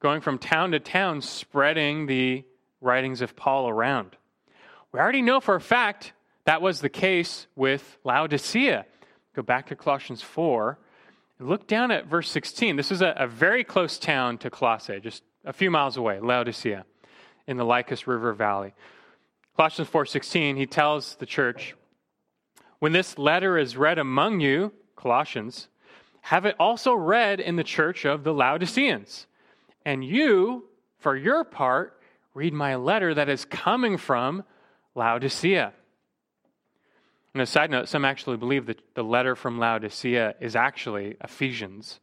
going 0.01 0.21
from 0.21 0.39
town 0.39 0.73
to 0.73 0.81
town, 0.81 1.23
spreading 1.23 2.07
the 2.07 2.45
writings 2.81 3.21
of 3.21 3.37
Paul 3.37 3.69
around. 3.69 4.17
We 4.91 4.99
already 4.99 5.23
know 5.23 5.39
for 5.39 5.55
a 5.55 5.61
fact 5.61 6.13
that 6.45 6.61
was 6.61 6.81
the 6.81 6.89
case 6.89 7.47
with 7.55 7.99
Laodicea. 8.03 8.85
Go 9.35 9.43
back 9.43 9.69
to 9.69 9.77
Colossians 9.77 10.23
4 10.23 10.79
Look 11.39 11.67
down 11.67 11.91
at 11.91 12.07
verse 12.07 12.31
16. 12.31 12.77
This 12.77 12.91
is 12.91 13.03
a, 13.03 13.15
a 13.17 13.27
very 13.27 13.63
close 13.63 13.99
town 13.99 14.39
to 14.39 14.49
Colossae, 14.49 15.01
just 15.01 15.23
a 15.45 15.53
few 15.53 15.71
miles 15.71 15.99
away, 15.99 16.19
Laodicea, 16.19 16.87
in 17.47 17.59
the 17.59 17.65
Lycus 17.65 18.07
River 18.07 18.33
Valley. 18.33 18.73
Colossians 19.55 19.91
4:16, 19.91 20.57
he 20.57 20.67
tells 20.67 21.17
the 21.17 21.27
church, 21.27 21.75
"When 22.79 22.93
this 22.93 23.19
letter 23.19 23.59
is 23.59 23.77
read 23.77 23.99
among 23.99 24.41
you, 24.41 24.73
Colossians, 24.97 25.69
have 26.23 26.47
it 26.47 26.57
also 26.59 26.95
read 26.95 27.39
in 27.39 27.57
the 27.57 27.65
church 27.65 28.07
of 28.07 28.25
the 28.25 28.33
Laodiceans. 28.33 29.27
And 29.85 30.05
you, 30.05 30.69
for 30.99 31.15
your 31.15 31.45
part, 31.45 32.01
read 32.33 32.55
my 32.55 32.77
letter 32.77 33.13
that 33.13 33.29
is 33.29 33.45
coming 33.45 33.99
from 33.99 34.43
Laodicea." 34.95 35.75
And 37.37 37.43
a 37.43 37.47
side 37.47 37.71
note, 37.71 37.87
some 37.87 38.07
actually 38.07 38.39
believe 38.39 38.65
that 38.65 38.81
the 38.95 39.05
letter 39.05 39.37
from 39.37 39.59
Laodicea 39.59 40.37
is 40.41 40.57
actually 40.57 41.19
Ephesians. 41.23 42.01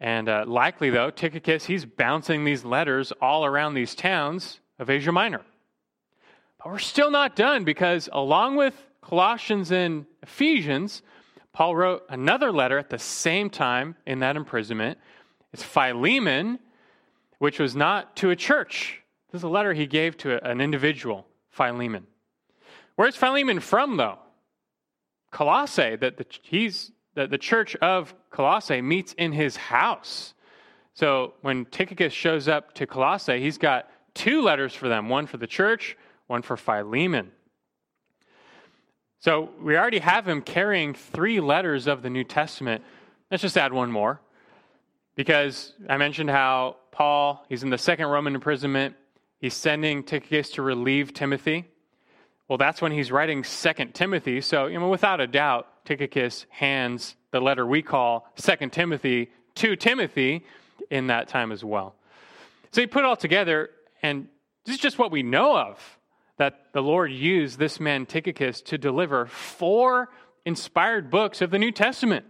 And 0.00 0.30
uh, 0.30 0.44
likely, 0.46 0.88
though, 0.88 1.10
Tychicus, 1.10 1.66
he's 1.66 1.84
bouncing 1.84 2.46
these 2.46 2.64
letters 2.64 3.12
all 3.20 3.44
around 3.44 3.74
these 3.74 3.94
towns 3.94 4.60
of 4.78 4.88
Asia 4.88 5.12
Minor. 5.12 5.42
But 6.56 6.72
we're 6.72 6.78
still 6.78 7.10
not 7.10 7.36
done 7.36 7.64
because, 7.64 8.08
along 8.14 8.56
with 8.56 8.74
Colossians 9.02 9.70
and 9.70 10.06
Ephesians, 10.22 11.02
Paul 11.52 11.76
wrote 11.76 12.06
another 12.08 12.50
letter 12.50 12.78
at 12.78 12.88
the 12.88 12.98
same 12.98 13.50
time 13.50 13.96
in 14.06 14.20
that 14.20 14.36
imprisonment. 14.36 14.96
It's 15.52 15.62
Philemon, 15.62 16.60
which 17.40 17.58
was 17.58 17.76
not 17.76 18.16
to 18.16 18.30
a 18.30 18.36
church. 18.36 19.02
This 19.30 19.40
is 19.40 19.44
a 19.44 19.48
letter 19.48 19.74
he 19.74 19.86
gave 19.86 20.16
to 20.16 20.42
an 20.42 20.62
individual, 20.62 21.26
Philemon. 21.50 22.06
Where's 22.96 23.16
Philemon 23.16 23.60
from, 23.60 23.96
though? 23.96 24.18
Colossae, 25.30 25.96
that 25.96 26.18
the, 26.18 26.26
he's, 26.42 26.92
that 27.14 27.30
the 27.30 27.38
church 27.38 27.74
of 27.76 28.14
Colossae 28.30 28.82
meets 28.82 29.12
in 29.14 29.32
his 29.32 29.56
house. 29.56 30.34
So 30.94 31.34
when 31.40 31.64
Tychicus 31.66 32.12
shows 32.12 32.48
up 32.48 32.74
to 32.74 32.86
Colossae, 32.86 33.40
he's 33.40 33.58
got 33.58 33.88
two 34.14 34.42
letters 34.42 34.74
for 34.74 34.88
them 34.88 35.08
one 35.08 35.26
for 35.26 35.38
the 35.38 35.46
church, 35.46 35.96
one 36.26 36.42
for 36.42 36.56
Philemon. 36.56 37.32
So 39.20 39.50
we 39.60 39.76
already 39.76 40.00
have 40.00 40.28
him 40.28 40.42
carrying 40.42 40.94
three 40.94 41.40
letters 41.40 41.86
of 41.86 42.02
the 42.02 42.10
New 42.10 42.24
Testament. 42.24 42.82
Let's 43.30 43.42
just 43.42 43.56
add 43.56 43.72
one 43.72 43.90
more. 43.90 44.20
Because 45.14 45.74
I 45.88 45.96
mentioned 45.96 46.30
how 46.30 46.76
Paul, 46.90 47.44
he's 47.48 47.62
in 47.62 47.70
the 47.70 47.78
second 47.78 48.06
Roman 48.06 48.34
imprisonment. 48.34 48.96
He's 49.38 49.54
sending 49.54 50.02
Tychicus 50.02 50.50
to 50.52 50.62
relieve 50.62 51.14
Timothy. 51.14 51.71
Well, 52.48 52.58
that's 52.58 52.82
when 52.82 52.92
he's 52.92 53.10
writing 53.10 53.44
Second 53.44 53.94
Timothy. 53.94 54.40
So, 54.40 54.66
you 54.66 54.78
know, 54.78 54.88
without 54.88 55.20
a 55.20 55.26
doubt, 55.26 55.66
Tychicus 55.84 56.46
hands 56.50 57.16
the 57.30 57.40
letter 57.40 57.66
we 57.66 57.82
call 57.82 58.28
Second 58.36 58.72
Timothy 58.72 59.30
to 59.56 59.76
Timothy 59.76 60.44
in 60.90 61.08
that 61.08 61.28
time 61.28 61.52
as 61.52 61.64
well. 61.64 61.94
So 62.72 62.80
he 62.80 62.86
put 62.86 63.00
it 63.00 63.06
all 63.06 63.16
together, 63.16 63.70
and 64.02 64.28
this 64.64 64.76
is 64.76 64.80
just 64.80 64.98
what 64.98 65.10
we 65.10 65.22
know 65.22 65.56
of 65.56 65.98
that 66.38 66.72
the 66.72 66.82
Lord 66.82 67.12
used 67.12 67.58
this 67.58 67.78
man 67.78 68.06
Tychicus 68.06 68.62
to 68.62 68.78
deliver 68.78 69.26
four 69.26 70.08
inspired 70.44 71.10
books 71.10 71.40
of 71.40 71.50
the 71.50 71.58
New 71.58 71.72
Testament 71.72 72.26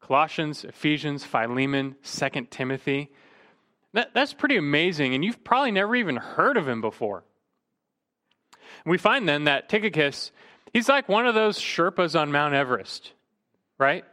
Colossians, 0.00 0.64
Ephesians, 0.64 1.24
Philemon, 1.24 1.94
Second 2.02 2.50
Timothy. 2.50 3.12
That, 3.92 4.12
that's 4.14 4.34
pretty 4.34 4.56
amazing, 4.56 5.14
and 5.14 5.24
you've 5.24 5.44
probably 5.44 5.70
never 5.70 5.94
even 5.94 6.16
heard 6.16 6.56
of 6.56 6.66
him 6.66 6.80
before. 6.80 7.24
We 8.84 8.98
find 8.98 9.28
then 9.28 9.44
that 9.44 9.68
Tychicus, 9.68 10.30
he's 10.72 10.88
like 10.88 11.08
one 11.08 11.26
of 11.26 11.34
those 11.34 11.58
Sherpas 11.58 12.18
on 12.18 12.32
Mount 12.32 12.54
Everest, 12.54 13.12
right? 13.78 14.04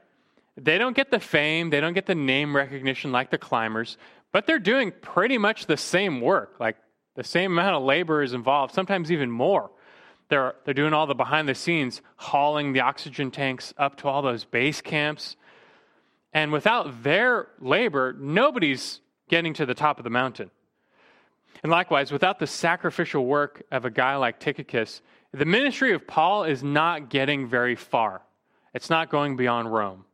They 0.57 0.77
don't 0.77 0.95
get 0.95 1.11
the 1.11 1.19
fame, 1.19 1.69
they 1.69 1.79
don't 1.79 1.93
get 1.93 2.05
the 2.05 2.15
name 2.15 2.55
recognition 2.55 3.11
like 3.11 3.31
the 3.31 3.37
climbers, 3.37 3.97
but 4.31 4.45
they're 4.45 4.59
doing 4.59 4.91
pretty 5.01 5.37
much 5.37 5.65
the 5.65 5.77
same 5.77 6.21
work. 6.21 6.55
Like 6.59 6.77
the 7.15 7.23
same 7.23 7.53
amount 7.53 7.75
of 7.75 7.83
labor 7.83 8.21
is 8.21 8.33
involved, 8.33 8.73
sometimes 8.73 9.11
even 9.11 9.31
more. 9.31 9.71
They're, 10.29 10.55
they're 10.63 10.73
doing 10.73 10.93
all 10.93 11.07
the 11.07 11.15
behind 11.15 11.49
the 11.49 11.55
scenes, 11.55 12.01
hauling 12.15 12.73
the 12.73 12.81
oxygen 12.81 13.31
tanks 13.31 13.73
up 13.77 13.97
to 13.97 14.07
all 14.07 14.21
those 14.21 14.45
base 14.45 14.79
camps. 14.79 15.35
And 16.33 16.51
without 16.51 17.03
their 17.03 17.47
labor, 17.59 18.15
nobody's 18.17 19.01
getting 19.27 19.53
to 19.55 19.65
the 19.65 19.73
top 19.73 19.97
of 19.97 20.03
the 20.03 20.11
mountain. 20.11 20.51
And 21.63 21.71
likewise, 21.71 22.11
without 22.11 22.39
the 22.39 22.47
sacrificial 22.47 23.25
work 23.25 23.63
of 23.71 23.85
a 23.85 23.89
guy 23.89 24.15
like 24.15 24.39
Tychicus, 24.39 25.01
the 25.31 25.45
ministry 25.45 25.93
of 25.93 26.07
Paul 26.07 26.45
is 26.45 26.63
not 26.63 27.09
getting 27.09 27.47
very 27.47 27.75
far. 27.75 28.21
It's 28.73 28.89
not 28.89 29.09
going 29.09 29.35
beyond 29.35 29.71
Rome. 29.71 30.05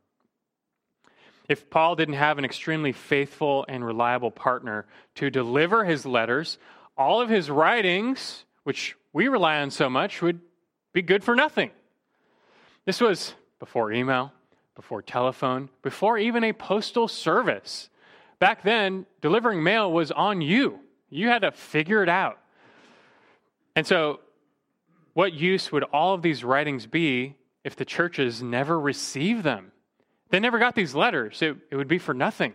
If 1.48 1.70
Paul 1.70 1.96
didn't 1.96 2.16
have 2.16 2.38
an 2.38 2.46
extremely 2.46 2.92
faithful 2.92 3.66
and 3.68 3.86
reliable 3.86 4.32
partner 4.32 4.86
to 5.16 5.30
deliver 5.30 5.86
his 5.86 6.06
letters, 6.06 6.58
all 6.98 7.22
of 7.22 7.30
his 7.30 7.50
writings, 7.50 8.46
which 8.64 8.96
we 9.14 9.28
rely 9.28 9.62
on 9.62 9.70
so 9.70 9.90
much, 9.90 10.22
would 10.22 10.40
be 10.92 11.04
good 11.04 11.24
for 11.24 11.36
nothing. 11.36 11.70
This 12.86 13.00
was 13.00 13.36
before 13.60 13.92
email, 13.92 14.32
before 14.76 15.02
telephone, 15.02 15.70
before 15.84 16.18
even 16.18 16.44
a 16.44 16.54
postal 16.54 17.08
service. 17.08 17.90
Back 18.40 18.64
then, 18.64 19.06
delivering 19.22 19.64
mail 19.64 19.92
was 19.92 20.12
on 20.12 20.42
you. 20.42 20.80
You 21.16 21.30
had 21.30 21.44
to 21.44 21.52
figure 21.52 22.04
it 22.04 22.10
out. 22.10 22.40
And 23.76 23.88
so, 23.88 24.20
what 25.14 25.34
use 25.34 25.72
would 25.72 25.84
all 25.84 26.14
of 26.14 26.22
these 26.22 26.44
writings 26.44 26.88
be 26.88 27.38
if 27.64 27.76
the 27.76 27.86
churches 27.86 28.44
never 28.44 28.78
received 28.78 29.44
them? 29.44 29.72
They 30.30 30.40
never 30.40 30.60
got 30.60 30.76
these 30.76 30.94
letters. 30.94 31.42
It, 31.42 31.56
it 31.72 31.76
would 31.78 31.88
be 31.88 32.00
for 32.00 32.14
nothing. 32.14 32.54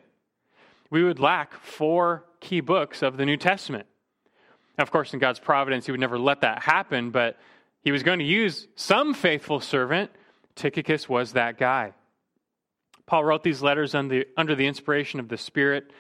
We 0.91 1.03
would 1.03 1.19
lack 1.19 1.55
four 1.55 2.25
key 2.41 2.61
books 2.61 3.03
of 3.03 3.17
the 3.17 3.25
New 3.25 3.39
Testament. 3.39 3.87
Now, 4.77 4.83
of 4.83 4.91
course, 4.91 5.15
in 5.15 5.21
God's 5.21 5.39
providence, 5.39 5.87
He 5.87 5.93
would 5.93 6.01
never 6.01 6.19
let 6.19 6.43
that 6.43 6.63
happen, 6.63 7.11
but 7.11 7.39
He 7.83 7.93
was 7.93 8.03
going 8.03 8.19
to 8.19 8.25
use 8.27 8.67
some 8.77 9.15
faithful 9.15 9.61
servant. 9.61 10.11
Tychicus 10.55 11.09
was 11.09 11.33
that 11.33 11.57
guy. 11.57 11.95
Paul 13.07 13.25
wrote 13.25 13.43
these 13.43 13.63
letters 13.63 13.95
under, 13.95 14.25
under 14.37 14.55
the 14.55 14.67
inspiration 14.67 15.19
of 15.19 15.29
the 15.29 15.39
Spirit. 15.39 15.91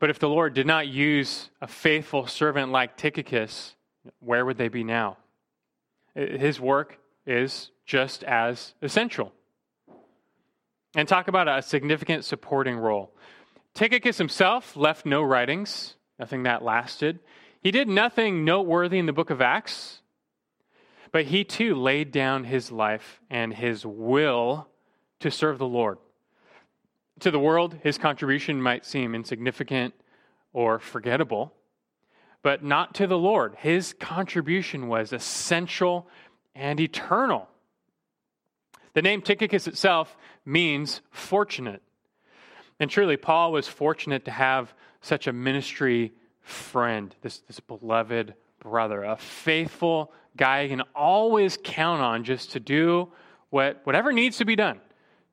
But 0.00 0.08
if 0.08 0.18
the 0.18 0.28
Lord 0.28 0.54
did 0.54 0.66
not 0.66 0.88
use 0.88 1.50
a 1.60 1.68
faithful 1.68 2.26
servant 2.26 2.72
like 2.72 2.96
Tychicus, 2.96 3.76
where 4.18 4.44
would 4.44 4.56
they 4.56 4.68
be 4.68 4.82
now? 4.82 5.18
His 6.14 6.58
work 6.58 6.98
is 7.26 7.70
just 7.84 8.24
as 8.24 8.74
essential. 8.80 9.32
And 10.96 11.06
talk 11.06 11.28
about 11.28 11.48
a 11.48 11.62
significant 11.62 12.24
supporting 12.24 12.78
role. 12.78 13.12
Tychicus 13.74 14.16
himself 14.16 14.74
left 14.74 15.04
no 15.04 15.22
writings, 15.22 15.96
nothing 16.18 16.42
that 16.44 16.64
lasted. 16.64 17.20
He 17.62 17.70
did 17.70 17.86
nothing 17.86 18.44
noteworthy 18.44 18.98
in 18.98 19.06
the 19.06 19.12
book 19.12 19.28
of 19.28 19.42
Acts, 19.42 20.00
but 21.12 21.26
he 21.26 21.44
too 21.44 21.74
laid 21.74 22.10
down 22.10 22.44
his 22.44 22.72
life 22.72 23.20
and 23.28 23.52
his 23.52 23.84
will 23.84 24.66
to 25.20 25.30
serve 25.30 25.58
the 25.58 25.66
Lord. 25.66 25.98
To 27.20 27.30
the 27.30 27.38
world, 27.38 27.76
his 27.82 27.98
contribution 27.98 28.62
might 28.62 28.86
seem 28.86 29.14
insignificant 29.14 29.94
or 30.54 30.78
forgettable, 30.78 31.52
but 32.42 32.64
not 32.64 32.94
to 32.94 33.06
the 33.06 33.18
Lord. 33.18 33.56
His 33.58 33.92
contribution 33.92 34.88
was 34.88 35.12
essential 35.12 36.08
and 36.54 36.80
eternal. 36.80 37.46
The 38.94 39.02
name 39.02 39.20
Tychicus 39.20 39.66
itself 39.66 40.16
means 40.46 41.02
fortunate. 41.10 41.82
And 42.80 42.90
truly, 42.90 43.18
Paul 43.18 43.52
was 43.52 43.68
fortunate 43.68 44.24
to 44.24 44.30
have 44.30 44.72
such 45.02 45.26
a 45.26 45.32
ministry 45.32 46.12
friend, 46.40 47.14
this, 47.20 47.40
this 47.40 47.60
beloved 47.60 48.34
brother, 48.60 49.04
a 49.04 49.16
faithful 49.18 50.12
guy 50.36 50.62
you 50.62 50.70
can 50.70 50.82
always 50.94 51.58
count 51.62 52.00
on 52.00 52.24
just 52.24 52.52
to 52.52 52.60
do 52.60 53.12
what, 53.50 53.80
whatever 53.84 54.10
needs 54.10 54.38
to 54.38 54.46
be 54.46 54.56
done 54.56 54.80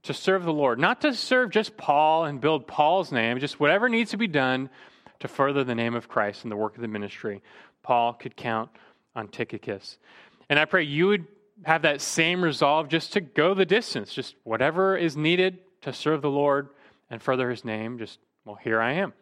to 0.08 0.14
serve 0.14 0.44
the 0.44 0.54
Lord. 0.54 0.80
Not 0.80 1.02
to 1.02 1.14
serve 1.14 1.52
just 1.52 1.78
Paul 1.78 2.26
and 2.26 2.42
build 2.42 2.68
Paul's 2.68 3.12
name, 3.12 3.40
just 3.40 3.60
whatever 3.60 3.88
needs 3.88 4.12
to 4.12 4.18
be 4.18 4.28
done 4.28 4.70
to 5.20 5.28
further 5.28 5.64
the 5.64 5.76
name 5.76 5.96
of 5.96 6.08
Christ 6.08 6.44
and 6.44 6.52
the 6.52 6.56
work 6.56 6.76
of 6.76 6.82
the 6.82 6.88
ministry. 6.88 7.42
Paul 7.84 8.14
could 8.14 8.36
count 8.36 8.70
on 9.16 9.28
Tychicus. 9.28 9.98
And 10.50 10.60
I 10.60 10.66
pray 10.66 10.84
you 10.84 11.08
would 11.08 11.26
have 11.64 11.84
that 11.84 12.02
same 12.02 12.44
resolve 12.44 12.88
just 12.88 13.14
to 13.14 13.22
go 13.22 13.54
the 13.54 13.66
distance, 13.66 14.14
just 14.14 14.36
whatever 14.44 14.96
is 14.96 15.18
needed 15.18 15.60
to 15.82 15.94
serve 15.94 16.22
the 16.22 16.30
Lord 16.30 16.70
and 17.10 17.22
further 17.22 17.50
his 17.50 17.64
name, 17.64 17.98
just, 17.98 18.20
well, 18.46 18.56
here 18.62 18.82
I 18.82 18.94
am. 18.94 19.14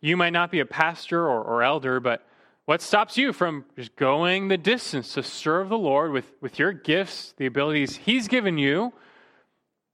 You 0.00 0.16
might 0.16 0.32
not 0.32 0.50
be 0.50 0.60
a 0.60 0.66
pastor 0.66 1.28
or, 1.28 1.42
or 1.42 1.62
elder, 1.62 2.00
but 2.00 2.26
what 2.64 2.82
stops 2.82 3.16
you 3.16 3.32
from 3.32 3.64
just 3.76 3.96
going 3.96 4.48
the 4.48 4.58
distance 4.58 5.14
to 5.14 5.22
serve 5.22 5.68
the 5.68 5.78
Lord 5.78 6.12
with, 6.12 6.30
with 6.40 6.58
your 6.58 6.72
gifts, 6.72 7.34
the 7.36 7.46
abilities 7.46 7.96
he's 7.96 8.28
given 8.28 8.58
you, 8.58 8.92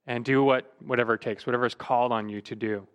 and 0.09 0.25
do 0.25 0.43
what, 0.43 0.73
whatever 0.83 1.13
it 1.13 1.21
takes, 1.21 1.45
whatever 1.45 1.67
is 1.67 1.75
called 1.75 2.11
on 2.11 2.27
you 2.27 2.41
to 2.41 2.55
do? 2.55 2.87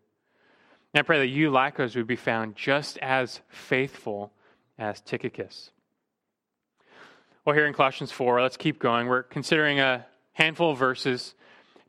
And 0.92 1.00
I 1.00 1.02
pray 1.02 1.20
that 1.20 1.28
you, 1.28 1.48
likewise, 1.48 1.94
would 1.94 2.08
be 2.08 2.16
found 2.16 2.56
just 2.56 2.98
as 2.98 3.40
faithful 3.48 4.32
as 4.78 5.00
Tychicus. 5.00 5.70
Well, 7.44 7.54
here 7.54 7.66
in 7.66 7.72
Colossians 7.72 8.10
4, 8.10 8.42
let's 8.42 8.56
keep 8.56 8.80
going. 8.80 9.06
We're 9.06 9.22
considering 9.22 9.78
a 9.78 10.06
handful 10.32 10.72
of 10.72 10.78
verses. 10.78 11.34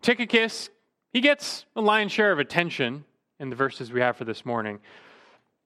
Tychicus, 0.04 0.70
he 1.12 1.22
gets 1.22 1.66
a 1.76 1.82
lion's 1.82 2.12
share 2.12 2.32
of 2.32 2.38
attention 2.38 3.04
in 3.40 3.50
the 3.50 3.56
verses 3.56 3.92
we 3.92 4.02
have 4.02 4.18
for 4.18 4.26
this 4.26 4.46
morning. 4.46 4.80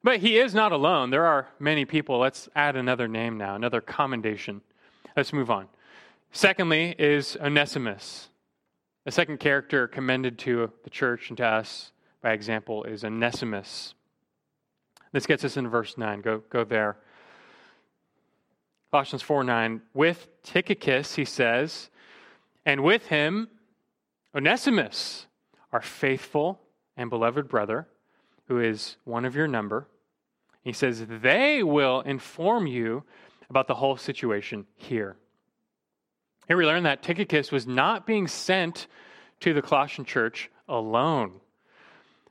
But 0.04 0.20
he 0.22 0.38
is 0.38 0.54
not 0.54 0.72
alone. 0.72 1.10
There 1.10 1.26
are 1.26 1.50
many 1.60 1.84
people. 1.84 2.18
Let's 2.18 2.48
add 2.56 2.78
another 2.78 3.10
name 3.10 3.38
now, 3.38 3.56
another 3.56 3.82
commendation. 3.82 4.62
Let's 5.18 5.34
move 5.34 5.52
on. 5.52 5.68
Secondly, 6.32 6.96
is 6.98 7.36
Onesimus. 7.42 8.30
The 9.06 9.12
second 9.12 9.40
character 9.40 9.88
commended 9.88 10.38
to 10.40 10.72
the 10.84 10.90
church 10.90 11.30
and 11.30 11.38
to 11.38 11.46
us 11.46 11.92
by 12.22 12.32
example 12.32 12.84
is 12.84 13.04
Onesimus. 13.04 13.94
This 15.12 15.26
gets 15.26 15.44
us 15.44 15.58
in 15.58 15.68
verse 15.68 15.98
9. 15.98 16.22
Go, 16.22 16.44
go 16.50 16.64
there. 16.64 16.98
Colossians 18.92 19.22
4 19.22 19.44
9. 19.44 19.82
With 19.94 20.28
Tychicus, 20.44 21.16
he 21.16 21.26
says, 21.26 21.90
and 22.66 22.84
with 22.84 23.08
him, 23.08 23.50
Onesimus, 24.36 25.28
our 25.72 25.82
faithful 25.82 26.60
and 26.98 27.10
beloved 27.10 27.48
brother, 27.48 27.88
who 28.48 28.60
is 28.60 28.98
one 29.06 29.26
of 29.26 29.36
your 29.36 29.48
number. 29.48 29.88
He 30.62 30.74
says, 30.74 31.06
they 31.08 31.64
will 31.64 32.02
inform 32.02 32.68
you 32.68 33.04
about 33.50 33.68
the 33.68 33.76
whole 33.76 33.98
situation 33.98 34.68
here. 34.76 35.16
Here 36.50 36.58
we 36.58 36.66
learn 36.66 36.82
that 36.82 37.04
Tychicus 37.04 37.52
was 37.52 37.68
not 37.68 38.08
being 38.08 38.28
sent 38.28 38.88
to 39.42 39.54
the 39.54 39.62
Colossian 39.62 40.04
church 40.04 40.50
alone, 40.68 41.34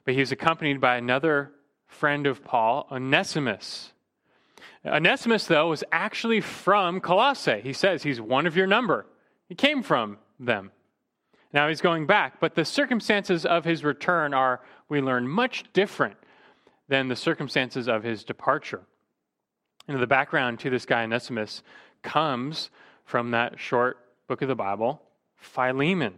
but 0.05 0.15
he 0.15 0.19
was 0.19 0.33
accompanied 0.33 0.81
by 0.81 0.97
another 0.97 1.53
friend 1.87 2.27
of 2.27 2.43
Paul, 2.43 2.89
Onesimus. 2.91 3.93
Onesimus, 4.85 5.47
though, 5.47 5.69
was 5.69 5.85
actually 5.93 6.41
from 6.41 7.01
Colossae. 7.01 7.61
He 7.63 7.73
says 7.73 8.03
he's 8.03 8.21
one 8.21 8.49
of 8.49 8.57
your 8.57 8.67
number. 8.67 9.07
He 9.49 9.55
came 9.55 9.85
from 9.85 10.19
them. 10.41 10.73
Now 11.53 11.69
he's 11.69 11.81
going 11.81 12.07
back, 12.07 12.41
but 12.41 12.57
the 12.57 12.65
circumstances 12.65 13.47
of 13.47 13.65
his 13.65 13.85
return 13.85 14.35
are, 14.35 14.63
we 14.89 15.01
learn, 15.01 15.29
much 15.29 15.63
different 15.73 16.17
than 16.89 17.07
the 17.07 17.15
circumstances 17.15 17.87
of 17.87 18.03
his 18.03 18.25
departure. 18.25 18.83
And 19.87 20.03
the 20.03 20.09
background 20.09 20.59
to 20.59 20.71
this 20.71 20.87
guy, 20.87 21.05
Onesimus, 21.05 21.63
comes 22.03 22.71
from 23.05 23.31
that 23.31 23.61
short 23.61 23.99
book 24.29 24.43
of 24.43 24.49
the 24.49 24.55
Bible, 24.55 25.01
Philemon. 25.37 26.15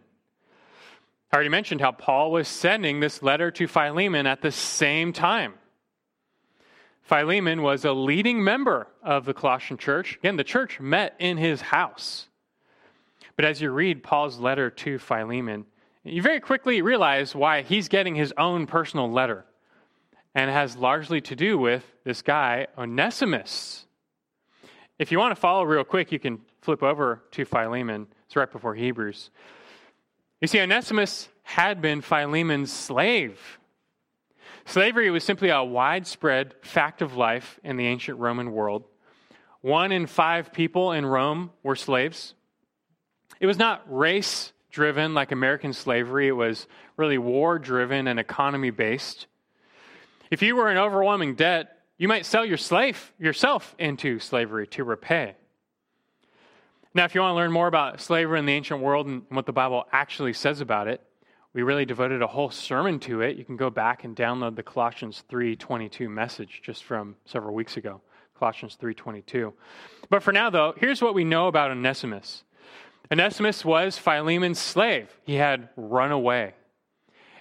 I 1.30 1.36
already 1.36 1.48
mentioned 1.48 1.80
how 1.80 1.92
Paul 1.92 2.32
was 2.32 2.48
sending 2.48 2.98
this 2.98 3.22
letter 3.22 3.52
to 3.52 3.68
Philemon 3.68 4.26
at 4.26 4.42
the 4.42 4.50
same 4.50 5.12
time. 5.12 5.54
Philemon 7.02 7.62
was 7.62 7.84
a 7.84 7.92
leading 7.92 8.42
member 8.42 8.88
of 9.02 9.24
the 9.24 9.32
Colossian 9.32 9.78
church. 9.78 10.16
Again, 10.16 10.36
the 10.36 10.44
church 10.44 10.80
met 10.80 11.14
in 11.20 11.36
his 11.36 11.60
house. 11.60 12.26
But 13.36 13.44
as 13.44 13.62
you 13.62 13.70
read 13.70 14.02
Paul's 14.02 14.38
letter 14.38 14.70
to 14.70 14.98
Philemon, 14.98 15.66
you 16.02 16.20
very 16.20 16.40
quickly 16.40 16.82
realize 16.82 17.32
why 17.34 17.62
he's 17.62 17.88
getting 17.88 18.16
his 18.16 18.34
own 18.36 18.66
personal 18.66 19.10
letter. 19.10 19.44
And 20.34 20.50
it 20.50 20.52
has 20.52 20.76
largely 20.76 21.20
to 21.22 21.36
do 21.36 21.58
with 21.58 21.84
this 22.04 22.22
guy, 22.22 22.66
Onesimus. 22.76 23.86
If 24.98 25.12
you 25.12 25.18
want 25.18 25.30
to 25.30 25.40
follow 25.40 25.62
real 25.62 25.84
quick, 25.84 26.10
you 26.10 26.18
can 26.18 26.40
flip 26.60 26.82
over 26.82 27.22
to 27.32 27.44
Philemon. 27.44 28.06
It's 28.26 28.36
right 28.36 28.50
before 28.50 28.74
Hebrews. 28.74 29.30
You 30.40 30.48
see, 30.48 30.60
Onesimus 30.60 31.28
had 31.42 31.82
been 31.82 32.00
Philemon's 32.00 32.72
slave. 32.72 33.58
Slavery 34.64 35.10
was 35.10 35.24
simply 35.24 35.48
a 35.48 35.64
widespread 35.64 36.54
fact 36.62 37.02
of 37.02 37.16
life 37.16 37.58
in 37.64 37.76
the 37.76 37.86
ancient 37.86 38.18
Roman 38.18 38.52
world. 38.52 38.84
One 39.62 39.92
in 39.92 40.06
five 40.06 40.52
people 40.52 40.92
in 40.92 41.04
Rome 41.04 41.50
were 41.62 41.76
slaves. 41.76 42.34
It 43.40 43.46
was 43.46 43.58
not 43.58 43.82
race 43.86 44.52
driven 44.70 45.14
like 45.14 45.32
American 45.32 45.72
slavery, 45.72 46.28
it 46.28 46.32
was 46.32 46.66
really 46.96 47.18
war 47.18 47.58
driven 47.58 48.06
and 48.06 48.20
economy 48.20 48.70
based. 48.70 49.26
If 50.30 50.42
you 50.42 50.54
were 50.54 50.70
in 50.70 50.76
overwhelming 50.76 51.34
debt, 51.34 51.76
you 51.98 52.06
might 52.06 52.24
sell 52.24 52.44
your 52.44 52.56
slave 52.56 53.12
yourself 53.18 53.74
into 53.78 54.20
slavery 54.20 54.68
to 54.68 54.84
repay. 54.84 55.34
Now, 56.92 57.04
if 57.04 57.14
you 57.14 57.20
want 57.20 57.32
to 57.32 57.36
learn 57.36 57.52
more 57.52 57.68
about 57.68 58.00
slavery 58.00 58.38
in 58.40 58.46
the 58.46 58.52
ancient 58.52 58.80
world 58.80 59.06
and 59.06 59.22
what 59.28 59.46
the 59.46 59.52
Bible 59.52 59.84
actually 59.92 60.32
says 60.32 60.60
about 60.60 60.88
it, 60.88 61.00
we 61.52 61.62
really 61.62 61.84
devoted 61.84 62.20
a 62.20 62.26
whole 62.26 62.50
sermon 62.50 62.98
to 63.00 63.20
it. 63.20 63.36
You 63.36 63.44
can 63.44 63.56
go 63.56 63.70
back 63.70 64.02
and 64.02 64.16
download 64.16 64.56
the 64.56 64.62
Colossians 64.62 65.24
3:22 65.28 66.08
message 66.08 66.62
just 66.64 66.82
from 66.82 67.16
several 67.24 67.54
weeks 67.54 67.76
ago. 67.76 68.00
Colossians 68.36 68.76
3:22. 68.76 69.52
But 70.08 70.22
for 70.22 70.32
now 70.32 70.50
though, 70.50 70.74
here's 70.76 71.00
what 71.00 71.14
we 71.14 71.24
know 71.24 71.46
about 71.46 71.70
Onesimus. 71.70 72.44
Onesimus 73.12 73.64
was 73.64 73.98
Philemon's 73.98 74.58
slave. 74.58 75.20
He 75.24 75.34
had 75.34 75.68
run 75.76 76.10
away. 76.10 76.54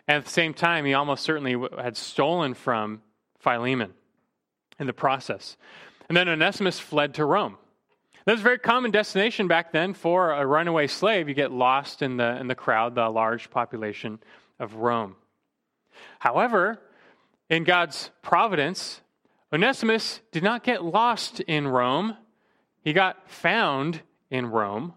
And 0.07 0.17
at 0.17 0.25
the 0.25 0.31
same 0.31 0.53
time, 0.53 0.85
he 0.85 0.93
almost 0.93 1.23
certainly 1.23 1.55
had 1.77 1.95
stolen 1.95 2.55
from 2.55 3.03
Philemon 3.39 3.93
in 4.79 4.87
the 4.87 4.93
process. 4.93 5.57
And 6.07 6.17
then 6.17 6.27
Onesimus 6.27 6.79
fled 6.79 7.13
to 7.15 7.25
Rome. 7.25 7.57
That 8.29 8.33
was 8.33 8.41
a 8.41 8.43
very 8.43 8.59
common 8.59 8.91
destination 8.91 9.47
back 9.47 9.71
then 9.71 9.95
for 9.95 10.33
a 10.33 10.45
runaway 10.45 10.85
slave. 10.85 11.27
You 11.27 11.33
get 11.33 11.51
lost 11.51 12.03
in 12.03 12.17
the, 12.17 12.39
in 12.39 12.45
the 12.45 12.53
crowd, 12.53 12.93
the 12.93 13.09
large 13.09 13.49
population 13.49 14.19
of 14.59 14.75
Rome. 14.75 15.15
However, 16.19 16.79
in 17.49 17.63
God's 17.63 18.11
providence, 18.21 19.01
Onesimus 19.51 20.21
did 20.31 20.43
not 20.43 20.63
get 20.63 20.85
lost 20.85 21.39
in 21.39 21.67
Rome. 21.67 22.17
He 22.83 22.93
got 22.93 23.27
found 23.31 24.03
in 24.29 24.45
Rome. 24.45 24.93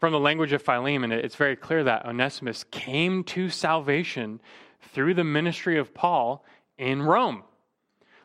From 0.00 0.12
the 0.12 0.18
language 0.18 0.52
of 0.52 0.60
Philemon, 0.60 1.12
it's 1.12 1.36
very 1.36 1.54
clear 1.54 1.84
that 1.84 2.04
Onesimus 2.04 2.64
came 2.72 3.22
to 3.26 3.48
salvation 3.48 4.40
through 4.92 5.14
the 5.14 5.22
ministry 5.22 5.78
of 5.78 5.94
Paul 5.94 6.44
in 6.78 7.00
Rome. 7.00 7.44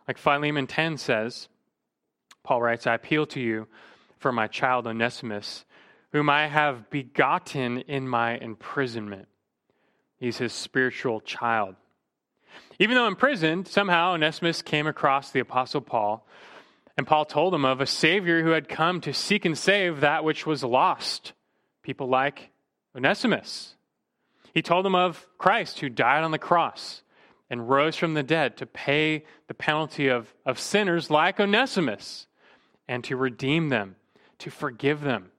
Like 0.08 0.18
Philemon 0.18 0.66
10 0.66 0.98
says, 0.98 1.48
Paul 2.42 2.64
writes, 2.64 2.88
I 2.88 2.96
appeal 2.96 3.28
to 3.28 3.40
you 3.40 3.68
for 4.20 4.32
my 4.32 4.48
child 4.48 4.86
Onesimus, 4.86 5.66
whom 6.12 6.30
I 6.30 6.48
have 6.48 6.90
begotten 6.90 7.80
in 7.80 8.08
my 8.08 8.38
imprisonment. 8.38 9.28
He's 10.18 10.38
his 10.38 10.54
spiritual 10.54 11.22
child. 11.22 11.76
Even 12.78 12.96
though 12.96 13.08
imprisoned, 13.08 13.68
somehow 13.68 14.14
Onesimus 14.14 14.62
came 14.62 14.88
across 14.88 15.32
the 15.32 15.40
Apostle 15.40 15.82
Paul, 15.82 16.28
and 16.98 17.08
Paul 17.08 17.26
told 17.26 17.54
him 17.54 17.64
of 17.64 17.80
a 17.80 17.86
Savior 17.86 18.44
who 18.44 18.50
had 18.50 18.68
come 18.68 19.00
to 19.02 19.14
seek 19.14 19.46
and 19.46 19.58
save 19.58 20.02
that 20.02 20.24
which 20.24 20.46
was 20.46 20.64
lost. 20.64 21.34
People 21.82 22.10
like 22.10 22.52
Onesimus. 22.96 23.76
He 24.54 24.62
told 24.62 24.86
him 24.86 24.96
of 24.96 25.26
Christ 25.38 25.80
who 25.80 25.90
died 25.90 26.24
on 26.24 26.32
the 26.32 26.38
cross 26.38 27.04
and 27.50 27.70
rose 27.70 27.96
from 27.96 28.14
the 28.14 28.24
dead 28.24 28.58
to 28.58 28.66
pay 28.66 29.24
the 29.48 29.54
penalty 29.54 30.08
of, 30.08 30.34
of 30.46 30.60
sinners 30.60 31.10
like 31.10 31.40
Onesimus 31.40 32.28
and 32.88 33.04
to 33.06 33.16
redeem 33.16 33.70
them 33.70 33.96
to 34.40 34.50
forgive 34.50 35.02
them, 35.02 35.32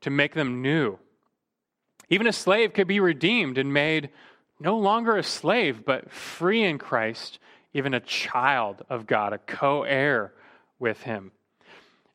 to 0.00 0.10
make 0.10 0.34
them 0.34 0.62
new. 0.62 0.98
Even 2.08 2.26
a 2.26 2.32
slave 2.32 2.72
could 2.72 2.86
be 2.86 3.00
redeemed 3.00 3.58
and 3.58 3.72
made 3.72 4.10
no 4.60 4.78
longer 4.78 5.16
a 5.16 5.22
slave, 5.22 5.84
but 5.84 6.10
free 6.10 6.62
in 6.62 6.78
Christ, 6.78 7.38
even 7.74 7.92
a 7.92 8.00
child 8.00 8.84
of 8.88 9.06
God, 9.06 9.32
a 9.32 9.38
co 9.38 9.82
heir 9.82 10.32
with 10.78 11.02
him. 11.02 11.32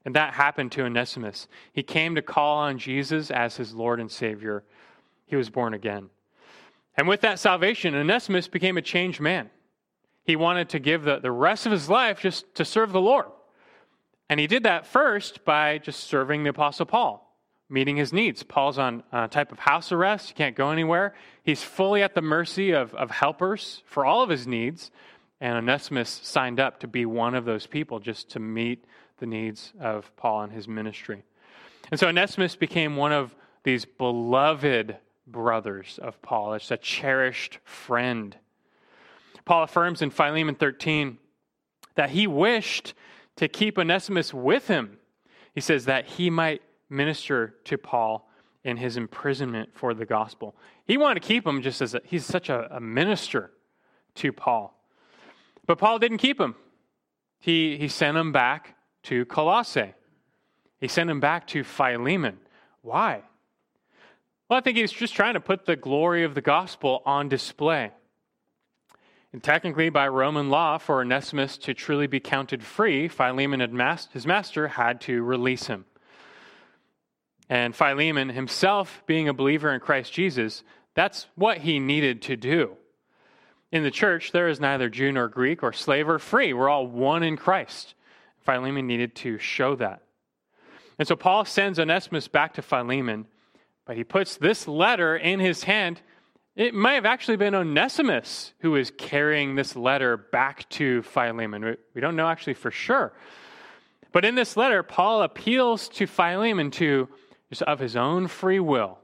And 0.03 0.15
that 0.15 0.33
happened 0.33 0.71
to 0.73 0.83
Onesimus. 0.83 1.47
He 1.73 1.83
came 1.83 2.15
to 2.15 2.21
call 2.21 2.57
on 2.57 2.79
Jesus 2.79 3.29
as 3.29 3.57
his 3.57 3.73
Lord 3.73 3.99
and 3.99 4.09
Savior. 4.09 4.63
He 5.25 5.35
was 5.35 5.49
born 5.49 5.73
again. 5.73 6.09
And 6.97 7.07
with 7.07 7.21
that 7.21 7.39
salvation, 7.39 7.93
Onesimus 7.93 8.47
became 8.47 8.77
a 8.77 8.81
changed 8.81 9.19
man. 9.19 9.49
He 10.23 10.35
wanted 10.35 10.69
to 10.69 10.79
give 10.79 11.03
the, 11.03 11.19
the 11.19 11.31
rest 11.31 11.65
of 11.65 11.71
his 11.71 11.89
life 11.89 12.21
just 12.21 12.53
to 12.55 12.65
serve 12.65 12.91
the 12.91 13.01
Lord. 13.01 13.27
And 14.31 14.39
he 14.39 14.47
did 14.47 14.63
that 14.63 14.87
first 14.87 15.43
by 15.43 15.77
just 15.79 16.05
serving 16.05 16.45
the 16.45 16.51
Apostle 16.51 16.85
Paul, 16.85 17.37
meeting 17.69 17.97
his 17.97 18.13
needs. 18.13 18.43
Paul's 18.43 18.77
on 18.77 19.03
a 19.11 19.27
type 19.27 19.51
of 19.51 19.59
house 19.59 19.91
arrest, 19.91 20.29
he 20.29 20.33
can't 20.33 20.55
go 20.55 20.69
anywhere. 20.69 21.13
He's 21.43 21.61
fully 21.61 22.01
at 22.01 22.15
the 22.15 22.21
mercy 22.21 22.71
of, 22.71 22.95
of 22.95 23.11
helpers 23.11 23.83
for 23.85 24.05
all 24.05 24.23
of 24.23 24.29
his 24.29 24.47
needs. 24.47 24.89
And 25.41 25.57
Onesimus 25.57 26.21
signed 26.23 26.61
up 26.61 26.79
to 26.79 26.87
be 26.87 27.05
one 27.05 27.35
of 27.35 27.43
those 27.43 27.67
people 27.67 27.99
just 27.99 28.29
to 28.29 28.39
meet 28.39 28.85
the 29.17 29.25
needs 29.25 29.73
of 29.81 30.15
Paul 30.15 30.43
and 30.43 30.53
his 30.53 30.65
ministry. 30.65 31.25
And 31.91 31.99
so 31.99 32.07
Onesimus 32.07 32.55
became 32.55 32.95
one 32.95 33.11
of 33.11 33.35
these 33.63 33.83
beloved 33.83 34.95
brothers 35.27 35.99
of 36.01 36.21
Paul. 36.21 36.53
It's 36.53 36.71
a 36.71 36.77
cherished 36.77 37.59
friend. 37.65 38.37
Paul 39.43 39.63
affirms 39.63 40.01
in 40.01 40.09
Philemon 40.09 40.55
13 40.55 41.17
that 41.95 42.11
he 42.11 42.27
wished 42.27 42.93
to 43.37 43.47
keep 43.47 43.77
Onesimus 43.77 44.33
with 44.33 44.67
him. 44.67 44.97
He 45.53 45.61
says 45.61 45.85
that 45.85 46.05
he 46.05 46.29
might 46.29 46.61
minister 46.89 47.55
to 47.65 47.77
Paul 47.77 48.29
in 48.63 48.77
his 48.77 48.97
imprisonment 48.97 49.69
for 49.73 49.93
the 49.93 50.05
gospel. 50.05 50.55
He 50.85 50.97
wanted 50.97 51.21
to 51.21 51.27
keep 51.27 51.45
him 51.45 51.61
just 51.61 51.81
as 51.81 51.95
a, 51.95 52.01
he's 52.03 52.25
such 52.25 52.49
a, 52.49 52.75
a 52.75 52.79
minister 52.79 53.51
to 54.15 54.31
Paul. 54.31 54.77
But 55.65 55.77
Paul 55.77 55.99
didn't 55.99 56.17
keep 56.17 56.39
him. 56.39 56.55
He, 57.39 57.77
he 57.77 57.87
sent 57.87 58.17
him 58.17 58.31
back 58.31 58.75
to 59.03 59.25
Colossae. 59.25 59.93
He 60.79 60.87
sent 60.87 61.09
him 61.09 61.19
back 61.19 61.47
to 61.47 61.63
Philemon. 61.63 62.39
Why? 62.81 63.21
Well, 64.49 64.59
I 64.59 64.61
think 64.61 64.77
he's 64.77 64.91
just 64.91 65.15
trying 65.15 65.35
to 65.35 65.39
put 65.39 65.65
the 65.65 65.75
glory 65.75 66.23
of 66.23 66.35
the 66.35 66.41
gospel 66.41 67.01
on 67.05 67.29
display. 67.29 67.91
And 69.33 69.41
technically, 69.41 69.89
by 69.89 70.07
Roman 70.09 70.49
law, 70.49 70.77
for 70.77 70.99
Onesimus 70.99 71.57
to 71.59 71.73
truly 71.73 72.07
be 72.07 72.19
counted 72.19 72.63
free, 72.63 73.07
Philemon, 73.07 73.61
his 74.11 74.27
master, 74.27 74.67
had 74.67 74.99
to 75.01 75.23
release 75.23 75.67
him. 75.67 75.85
And 77.49 77.75
Philemon 77.75 78.29
himself, 78.29 79.03
being 79.05 79.29
a 79.29 79.33
believer 79.33 79.73
in 79.73 79.79
Christ 79.79 80.11
Jesus, 80.11 80.63
that's 80.95 81.27
what 81.35 81.59
he 81.59 81.79
needed 81.79 82.21
to 82.23 82.35
do. 82.35 82.75
In 83.71 83.83
the 83.83 83.91
church, 83.91 84.33
there 84.33 84.49
is 84.49 84.59
neither 84.59 84.89
Jew 84.89 85.13
nor 85.13 85.29
Greek 85.29 85.63
or 85.63 85.71
slave 85.71 86.09
or 86.09 86.19
free. 86.19 86.51
We're 86.51 86.69
all 86.69 86.87
one 86.87 87.23
in 87.23 87.37
Christ. 87.37 87.93
Philemon 88.41 88.85
needed 88.85 89.15
to 89.17 89.37
show 89.37 89.75
that. 89.75 90.01
And 90.99 91.07
so 91.07 91.15
Paul 91.15 91.45
sends 91.45 91.79
Onesimus 91.79 92.27
back 92.27 92.53
to 92.55 92.61
Philemon, 92.61 93.27
but 93.85 93.95
he 93.95 94.03
puts 94.03 94.35
this 94.35 94.67
letter 94.67 95.15
in 95.15 95.39
his 95.39 95.63
hand 95.63 96.01
it 96.61 96.75
may 96.75 96.93
have 96.93 97.07
actually 97.07 97.37
been 97.37 97.55
Onesimus 97.55 98.53
who 98.59 98.69
was 98.69 98.91
carrying 98.91 99.55
this 99.55 99.75
letter 99.75 100.15
back 100.15 100.69
to 100.69 101.01
Philemon. 101.01 101.75
We 101.95 102.01
don't 102.01 102.15
know 102.15 102.27
actually 102.27 102.53
for 102.53 102.69
sure. 102.69 103.13
But 104.11 104.25
in 104.25 104.35
this 104.35 104.55
letter, 104.55 104.83
Paul 104.83 105.23
appeals 105.23 105.89
to 105.89 106.05
Philemon 106.05 106.69
to, 106.71 107.09
just 107.49 107.63
of 107.63 107.79
his 107.79 107.95
own 107.95 108.27
free 108.27 108.59
will, 108.59 108.99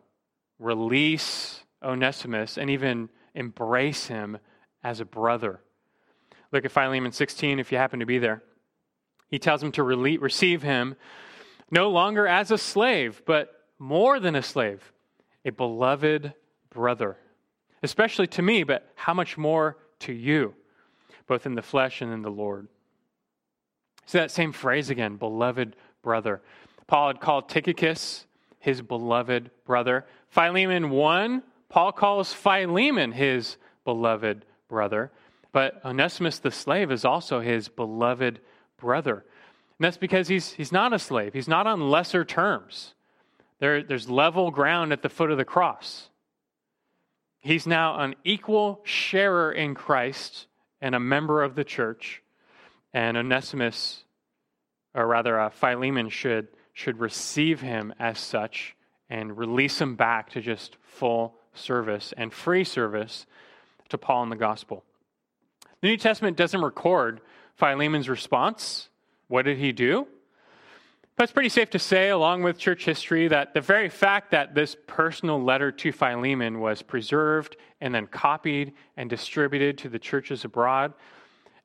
release 0.60 1.62
Onesimus 1.82 2.60
and 2.60 2.70
even 2.70 3.10
embrace 3.34 4.06
him 4.06 4.38
as 4.84 5.00
a 5.00 5.06
brother. 5.06 5.60
Look 6.52 6.64
at 6.64 6.72
Philemon 6.72 7.12
16 7.12 7.58
if 7.58 7.72
you 7.72 7.80
happen 7.80 8.02
to 8.02 8.06
be 8.06 8.20
there. 8.20 8.44
He 9.32 9.40
tells 9.40 9.64
him 9.64 9.72
to 9.72 9.84
receive 9.84 10.62
him 10.62 10.96
no 11.72 11.90
longer 11.90 12.28
as 12.28 12.52
a 12.52 12.58
slave, 12.60 13.24
but 13.26 13.50
more 13.80 14.20
than 14.20 14.36
a 14.36 14.44
slave, 14.44 14.94
a 15.44 15.50
beloved 15.50 16.36
brother 16.70 17.18
especially 17.88 18.28
to 18.28 18.42
me, 18.42 18.64
but 18.64 18.92
how 18.96 19.14
much 19.14 19.38
more 19.38 19.78
to 20.00 20.14
you, 20.14 20.54
both 21.26 21.46
in 21.46 21.56
the 21.56 21.62
flesh 21.62 22.02
and 22.02 22.12
in 22.12 22.22
the 22.22 22.30
Lord. 22.30 22.68
See 24.06 24.18
that 24.18 24.32
same 24.32 24.52
phrase 24.52 24.90
again, 24.90 25.16
beloved 25.16 25.76
brother. 26.02 26.42
Paul 26.88 27.08
had 27.08 27.22
called 27.22 27.50
Tychicus 27.50 28.26
his 28.60 28.82
beloved 28.82 29.50
brother. 29.66 30.06
Philemon 30.30 30.90
1, 30.90 31.44
Paul 31.70 31.92
calls 31.92 32.34
Philemon 32.34 33.14
his 33.14 33.58
beloved 33.86 34.44
brother. 34.68 35.12
But 35.52 35.84
Onesimus 35.86 36.40
the 36.40 36.52
slave 36.52 36.92
is 36.92 37.06
also 37.06 37.40
his 37.40 37.70
beloved 37.70 38.40
brother. 38.78 39.26
And 39.78 39.86
that's 39.86 39.98
because 39.98 40.28
he's, 40.28 40.52
he's 40.52 40.72
not 40.72 40.94
a 40.94 41.00
slave, 41.00 41.34
he's 41.34 41.48
not 41.48 41.68
on 41.68 41.90
lesser 41.90 42.26
terms. 42.26 42.94
There, 43.60 43.82
there's 43.82 44.10
level 44.10 44.52
ground 44.52 44.92
at 44.94 45.02
the 45.02 45.10
foot 45.10 45.32
of 45.32 45.38
the 45.38 45.46
cross. 45.46 46.10
He's 47.48 47.66
now 47.66 47.98
an 48.02 48.16
equal 48.26 48.82
sharer 48.84 49.54
in 49.54 49.74
Christ 49.74 50.48
and 50.82 50.94
a 50.94 51.00
member 51.00 51.44
of 51.44 51.56
the 51.56 51.64
church. 51.64 52.22
And 52.94 53.16
Onesimus, 53.16 54.04
or 54.94 55.08
rather, 55.08 55.40
uh, 55.40 55.50
Philemon, 55.50 56.10
should, 56.10 56.50
should 56.74 57.00
receive 57.00 57.62
him 57.62 57.94
as 58.00 58.20
such 58.20 58.76
and 59.10 59.38
release 59.38 59.80
him 59.80 59.96
back 59.96 60.30
to 60.32 60.42
just 60.42 60.76
full 60.82 61.36
service 61.54 62.14
and 62.18 62.34
free 62.34 62.66
service 62.66 63.26
to 63.88 63.98
Paul 63.98 64.24
in 64.24 64.30
the 64.30 64.36
gospel. 64.36 64.84
The 65.80 65.88
New 65.88 65.98
Testament 65.98 66.36
doesn't 66.36 66.62
record 66.62 67.22
Philemon's 67.56 68.10
response. 68.10 68.90
What 69.30 69.44
did 69.44 69.58
he 69.58 69.72
do? 69.72 70.06
But 71.18 71.24
it's 71.24 71.34
pretty 71.34 71.50
safe 71.50 71.72
to 71.72 71.80
say, 71.80 72.10
along 72.10 72.44
with 72.44 72.60
church 72.60 72.86
history, 72.86 73.28
that 73.28 73.56
the 73.56 73.62
very 73.62 73.90
fact 73.90 74.30
that 74.32 74.54
this 74.54 74.78
personal 74.86 75.42
letter 75.42 75.72
to 75.72 75.92
Philemon 75.92 76.60
was 76.60 76.84
preserved 76.84 77.58
and 77.82 77.94
then 77.94 78.06
copied 78.06 78.74
and 78.96 79.10
distributed 79.10 79.80
to 79.80 79.90
the 79.90 79.98
churches 79.98 80.46
abroad, 80.46 80.94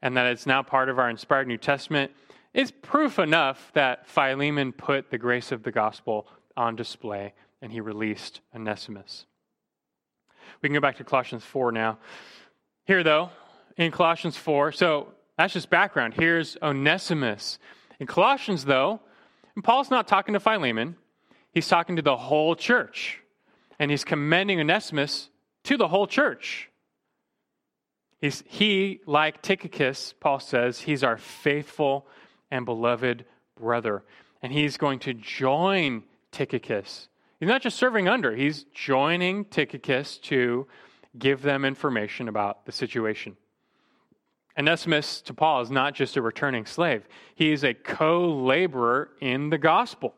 and 0.00 0.16
that 0.16 0.26
it's 0.26 0.46
now 0.46 0.62
part 0.62 0.88
of 0.88 0.98
our 0.98 1.10
inspired 1.10 1.48
New 1.48 1.58
Testament, 1.58 2.10
is 2.54 2.70
proof 2.70 3.18
enough 3.18 3.70
that 3.74 4.08
Philemon 4.08 4.72
put 4.72 5.10
the 5.10 5.18
grace 5.18 5.52
of 5.52 5.62
the 5.64 5.72
gospel 5.72 6.26
on 6.56 6.74
display 6.74 7.34
and 7.60 7.70
he 7.70 7.80
released 7.80 8.40
Onesimus. 8.54 9.26
We 10.62 10.68
can 10.68 10.74
go 10.74 10.80
back 10.80 10.96
to 10.96 11.04
Colossians 11.04 11.44
4 11.44 11.72
now. 11.72 11.98
Here, 12.86 13.02
though, 13.02 13.30
in 13.76 13.92
Colossians 13.92 14.36
4, 14.36 14.72
so 14.72 15.08
that's 15.36 15.52
just 15.52 15.68
background. 15.68 16.14
Here's 16.14 16.56
Onesimus. 16.62 17.58
In 18.00 18.06
Colossians, 18.06 18.64
though, 18.64 19.00
and 19.54 19.64
Paul's 19.64 19.90
not 19.90 20.08
talking 20.08 20.34
to 20.34 20.40
Philemon, 20.40 20.96
he's 21.52 21.68
talking 21.68 21.96
to 21.96 22.02
the 22.02 22.16
whole 22.16 22.54
church. 22.56 23.18
And 23.78 23.90
he's 23.90 24.04
commending 24.04 24.60
Onesimus 24.60 25.28
to 25.64 25.76
the 25.76 25.88
whole 25.88 26.06
church. 26.06 26.70
He's, 28.20 28.44
he, 28.46 29.00
like 29.06 29.42
Tychicus, 29.42 30.14
Paul 30.20 30.38
says, 30.38 30.80
he's 30.80 31.02
our 31.02 31.16
faithful 31.16 32.06
and 32.50 32.64
beloved 32.64 33.24
brother. 33.58 34.04
And 34.42 34.52
he's 34.52 34.76
going 34.76 35.00
to 35.00 35.14
join 35.14 36.04
Tychicus. 36.30 37.08
He's 37.40 37.48
not 37.48 37.62
just 37.62 37.76
serving 37.76 38.08
under, 38.08 38.36
he's 38.36 38.64
joining 38.72 39.44
Tychicus 39.46 40.18
to 40.18 40.68
give 41.18 41.42
them 41.42 41.64
information 41.64 42.28
about 42.28 42.64
the 42.64 42.72
situation. 42.72 43.36
Onesimus 44.58 45.22
to 45.22 45.34
Paul 45.34 45.62
is 45.62 45.70
not 45.70 45.94
just 45.94 46.16
a 46.16 46.22
returning 46.22 46.66
slave, 46.66 47.06
he 47.34 47.52
is 47.52 47.64
a 47.64 47.74
co 47.74 48.28
laborer 48.28 49.10
in 49.20 49.50
the 49.50 49.58
gospel. 49.58 50.14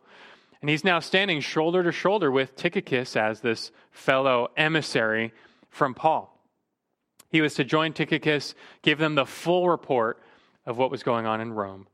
And 0.60 0.70
he's 0.70 0.84
now 0.84 0.98
standing 0.98 1.40
shoulder 1.40 1.82
to 1.82 1.92
shoulder 1.92 2.30
with 2.30 2.56
Tychicus 2.56 3.16
as 3.16 3.40
this 3.40 3.70
fellow 3.90 4.48
emissary 4.56 5.32
from 5.68 5.94
Paul. 5.94 6.40
He 7.28 7.40
was 7.42 7.54
to 7.56 7.64
join 7.64 7.92
Tychicus, 7.92 8.54
give 8.80 8.98
them 8.98 9.14
the 9.14 9.26
full 9.26 9.68
report 9.68 10.22
of 10.64 10.78
what 10.78 10.90
was 10.90 11.02
going 11.02 11.26
on 11.26 11.40
in 11.40 11.52
Rome. 11.52 11.86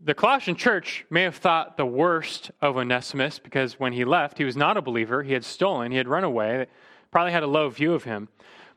The 0.00 0.14
Colossian 0.14 0.56
church 0.56 1.04
may 1.10 1.22
have 1.22 1.36
thought 1.36 1.76
the 1.76 1.86
worst 1.86 2.50
of 2.60 2.76
Onesimus 2.76 3.38
because 3.38 3.78
when 3.78 3.92
he 3.92 4.04
left, 4.04 4.38
he 4.38 4.44
was 4.44 4.56
not 4.56 4.76
a 4.76 4.82
believer. 4.82 5.22
He 5.22 5.32
had 5.32 5.44
stolen, 5.44 5.92
he 5.92 5.98
had 5.98 6.08
run 6.08 6.24
away, 6.24 6.66
probably 7.10 7.32
had 7.32 7.42
a 7.42 7.48
low 7.48 7.68
view 7.68 7.94
of 7.94 8.04
him. 8.04 8.28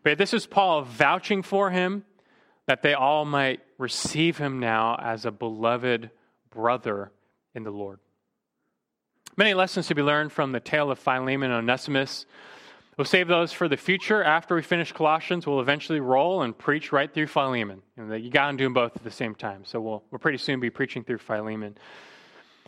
But 0.03 0.17
this 0.17 0.33
is 0.33 0.45
Paul 0.45 0.81
vouching 0.83 1.43
for 1.43 1.69
him 1.69 2.03
that 2.65 2.81
they 2.81 2.93
all 2.93 3.25
might 3.25 3.59
receive 3.77 4.37
him 4.37 4.59
now 4.59 4.95
as 5.01 5.25
a 5.25 5.31
beloved 5.31 6.09
brother 6.49 7.11
in 7.53 7.63
the 7.63 7.71
Lord. 7.71 7.99
Many 9.37 9.53
lessons 9.53 9.87
to 9.87 9.95
be 9.95 10.01
learned 10.01 10.31
from 10.31 10.51
the 10.51 10.59
tale 10.59 10.91
of 10.91 10.99
Philemon 10.99 11.51
and 11.51 11.53
Onesimus. 11.53 12.25
We'll 12.97 13.05
save 13.05 13.27
those 13.27 13.53
for 13.53 13.67
the 13.67 13.77
future. 13.77 14.23
After 14.23 14.55
we 14.55 14.61
finish 14.61 14.91
Colossians, 14.91 15.47
we'll 15.47 15.61
eventually 15.61 15.99
roll 15.99 16.41
and 16.41 16.57
preach 16.57 16.91
right 16.91 17.11
through 17.11 17.27
Philemon. 17.27 17.81
Know, 17.95 18.15
you 18.15 18.29
got 18.29 18.51
to 18.51 18.57
do 18.57 18.65
them 18.65 18.73
both 18.73 18.95
at 18.95 19.03
the 19.03 19.11
same 19.11 19.33
time. 19.33 19.63
So 19.65 19.79
we'll, 19.79 20.03
we'll 20.11 20.19
pretty 20.19 20.37
soon 20.37 20.59
be 20.59 20.69
preaching 20.69 21.03
through 21.03 21.19
Philemon. 21.19 21.77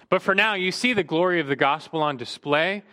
But 0.09 0.21
for 0.21 0.33
now, 0.33 0.53
you 0.53 0.71
see 0.71 0.93
the 0.93 1.03
glory 1.03 1.39
of 1.39 1.47
the 1.47 1.55
gospel 1.55 2.01
on 2.01 2.17
display, 2.17 2.83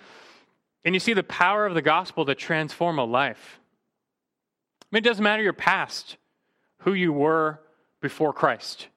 and 0.85 0.95
you 0.95 1.01
see 1.01 1.13
the 1.13 1.23
power 1.23 1.67
of 1.67 1.75
the 1.75 1.83
gospel 1.83 2.25
to 2.25 2.35
transform 2.35 2.99
a 2.99 3.05
life. 3.05 3.60
I 4.91 4.97
mean, 4.97 5.05
it 5.05 5.09
doesn't 5.09 5.23
matter 5.23 5.43
your 5.43 5.53
past, 5.53 6.17
who 6.79 6.93
you 6.93 7.13
were 7.13 7.61
before 8.01 8.33
Christ. 8.33 8.89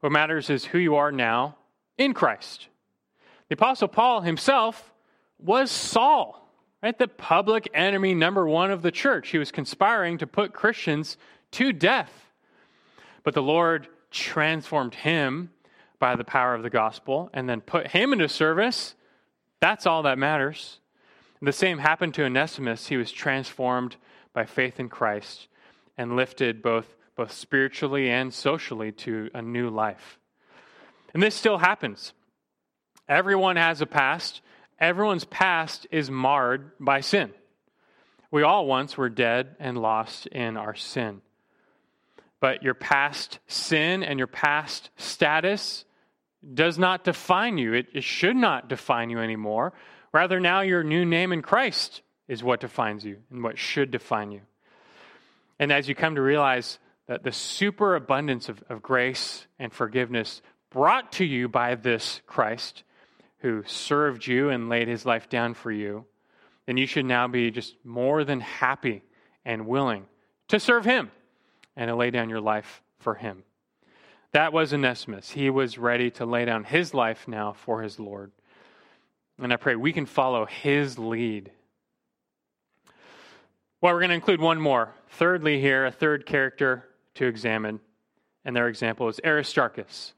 What 0.00 0.12
matters 0.12 0.50
is 0.50 0.64
who 0.64 0.78
you 0.78 0.96
are 0.96 1.12
now 1.12 1.56
in 1.96 2.14
Christ. 2.14 2.68
The 3.48 3.54
Apostle 3.54 3.88
Paul 3.88 4.22
himself 4.22 4.92
was 5.38 5.70
Saul 5.70 6.46
right? 6.86 6.98
The 6.98 7.08
public 7.08 7.68
enemy 7.74 8.14
number 8.14 8.46
one 8.46 8.70
of 8.70 8.82
the 8.82 8.92
church. 8.92 9.30
He 9.30 9.38
was 9.38 9.50
conspiring 9.50 10.18
to 10.18 10.26
put 10.26 10.52
Christians 10.52 11.16
to 11.52 11.72
death. 11.72 12.12
But 13.24 13.34
the 13.34 13.42
Lord 13.42 13.88
transformed 14.12 14.94
him 14.94 15.50
by 15.98 16.14
the 16.14 16.22
power 16.22 16.54
of 16.54 16.62
the 16.62 16.70
gospel 16.70 17.28
and 17.32 17.48
then 17.48 17.60
put 17.60 17.88
him 17.88 18.12
into 18.12 18.28
service. 18.28 18.94
That's 19.60 19.84
all 19.84 20.02
that 20.04 20.16
matters. 20.16 20.78
The 21.42 21.52
same 21.52 21.78
happened 21.78 22.14
to 22.14 22.24
Onesimus. 22.24 22.86
He 22.86 22.96
was 22.96 23.10
transformed 23.10 23.96
by 24.36 24.44
faith 24.44 24.78
in 24.78 24.90
Christ 24.90 25.48
and 25.96 26.14
lifted 26.14 26.62
both, 26.62 26.94
both 27.16 27.32
spiritually 27.32 28.10
and 28.10 28.32
socially 28.32 28.92
to 28.92 29.30
a 29.32 29.40
new 29.40 29.70
life. 29.70 30.18
And 31.14 31.22
this 31.22 31.34
still 31.34 31.56
happens. 31.56 32.12
Everyone 33.08 33.56
has 33.56 33.80
a 33.80 33.86
past 33.86 34.42
everyone's 34.78 35.24
past 35.24 35.86
is 35.90 36.10
marred 36.10 36.70
by 36.78 37.00
sin. 37.00 37.32
We 38.30 38.42
all 38.42 38.66
once 38.66 38.98
were 38.98 39.08
dead 39.08 39.56
and 39.58 39.78
lost 39.78 40.26
in 40.26 40.58
our 40.58 40.74
sin. 40.74 41.22
But 42.40 42.62
your 42.62 42.74
past 42.74 43.38
sin 43.46 44.02
and 44.02 44.18
your 44.18 44.26
past 44.26 44.90
status 44.96 45.86
does 46.52 46.78
not 46.78 47.04
define 47.04 47.56
you. 47.56 47.72
It, 47.72 47.86
it, 47.94 48.04
should 48.04 48.36
not 48.36 48.68
define 48.68 49.08
you 49.08 49.18
anymore. 49.18 49.72
Rather, 50.12 50.38
now 50.38 50.60
your 50.60 50.84
new 50.84 51.06
name 51.06 51.32
in 51.32 51.40
Christ 51.40 52.02
is 52.28 52.42
what 52.42 52.60
defines 52.60 53.04
you 53.04 53.18
and 53.30 53.42
what 53.42 53.58
should 53.58 53.90
define 53.90 54.32
you. 54.32 54.40
And 55.58 55.72
as 55.72 55.88
you 55.88 55.94
come 55.94 56.16
to 56.16 56.22
realize 56.22 56.78
that 57.06 57.22
the 57.22 57.32
superabundance 57.32 58.48
of, 58.48 58.62
of 58.68 58.82
grace 58.82 59.46
and 59.58 59.72
forgiveness 59.72 60.42
brought 60.70 61.12
to 61.12 61.24
you 61.24 61.48
by 61.48 61.74
this 61.74 62.20
Christ 62.26 62.82
who 63.38 63.62
served 63.66 64.26
you 64.26 64.50
and 64.50 64.68
laid 64.68 64.88
his 64.88 65.06
life 65.06 65.28
down 65.28 65.54
for 65.54 65.70
you, 65.70 66.04
then 66.66 66.76
you 66.76 66.86
should 66.86 67.04
now 67.04 67.28
be 67.28 67.50
just 67.50 67.76
more 67.84 68.24
than 68.24 68.40
happy 68.40 69.02
and 69.44 69.66
willing 69.66 70.06
to 70.48 70.58
serve 70.58 70.84
him 70.84 71.10
and 71.76 71.88
to 71.88 71.94
lay 71.94 72.10
down 72.10 72.28
your 72.28 72.40
life 72.40 72.82
for 72.98 73.14
him. 73.14 73.44
That 74.32 74.52
was 74.52 74.74
Onesimus. 74.74 75.30
He 75.30 75.48
was 75.48 75.78
ready 75.78 76.10
to 76.12 76.26
lay 76.26 76.44
down 76.44 76.64
his 76.64 76.92
life 76.92 77.28
now 77.28 77.52
for 77.52 77.82
his 77.82 77.98
Lord. 77.98 78.32
And 79.40 79.52
I 79.52 79.56
pray 79.56 79.76
we 79.76 79.92
can 79.92 80.06
follow 80.06 80.44
his 80.46 80.98
lead. 80.98 81.50
Well, 83.82 83.92
we're 83.92 84.00
going 84.00 84.08
to 84.08 84.14
include 84.14 84.40
one 84.40 84.58
more. 84.58 84.94
Thirdly, 85.10 85.60
here, 85.60 85.84
a 85.84 85.90
third 85.90 86.24
character 86.24 86.84
to 87.14 87.26
examine, 87.26 87.80
and 88.44 88.56
their 88.56 88.68
example 88.68 89.06
is 89.08 89.20
Aristarchus. 89.22 90.14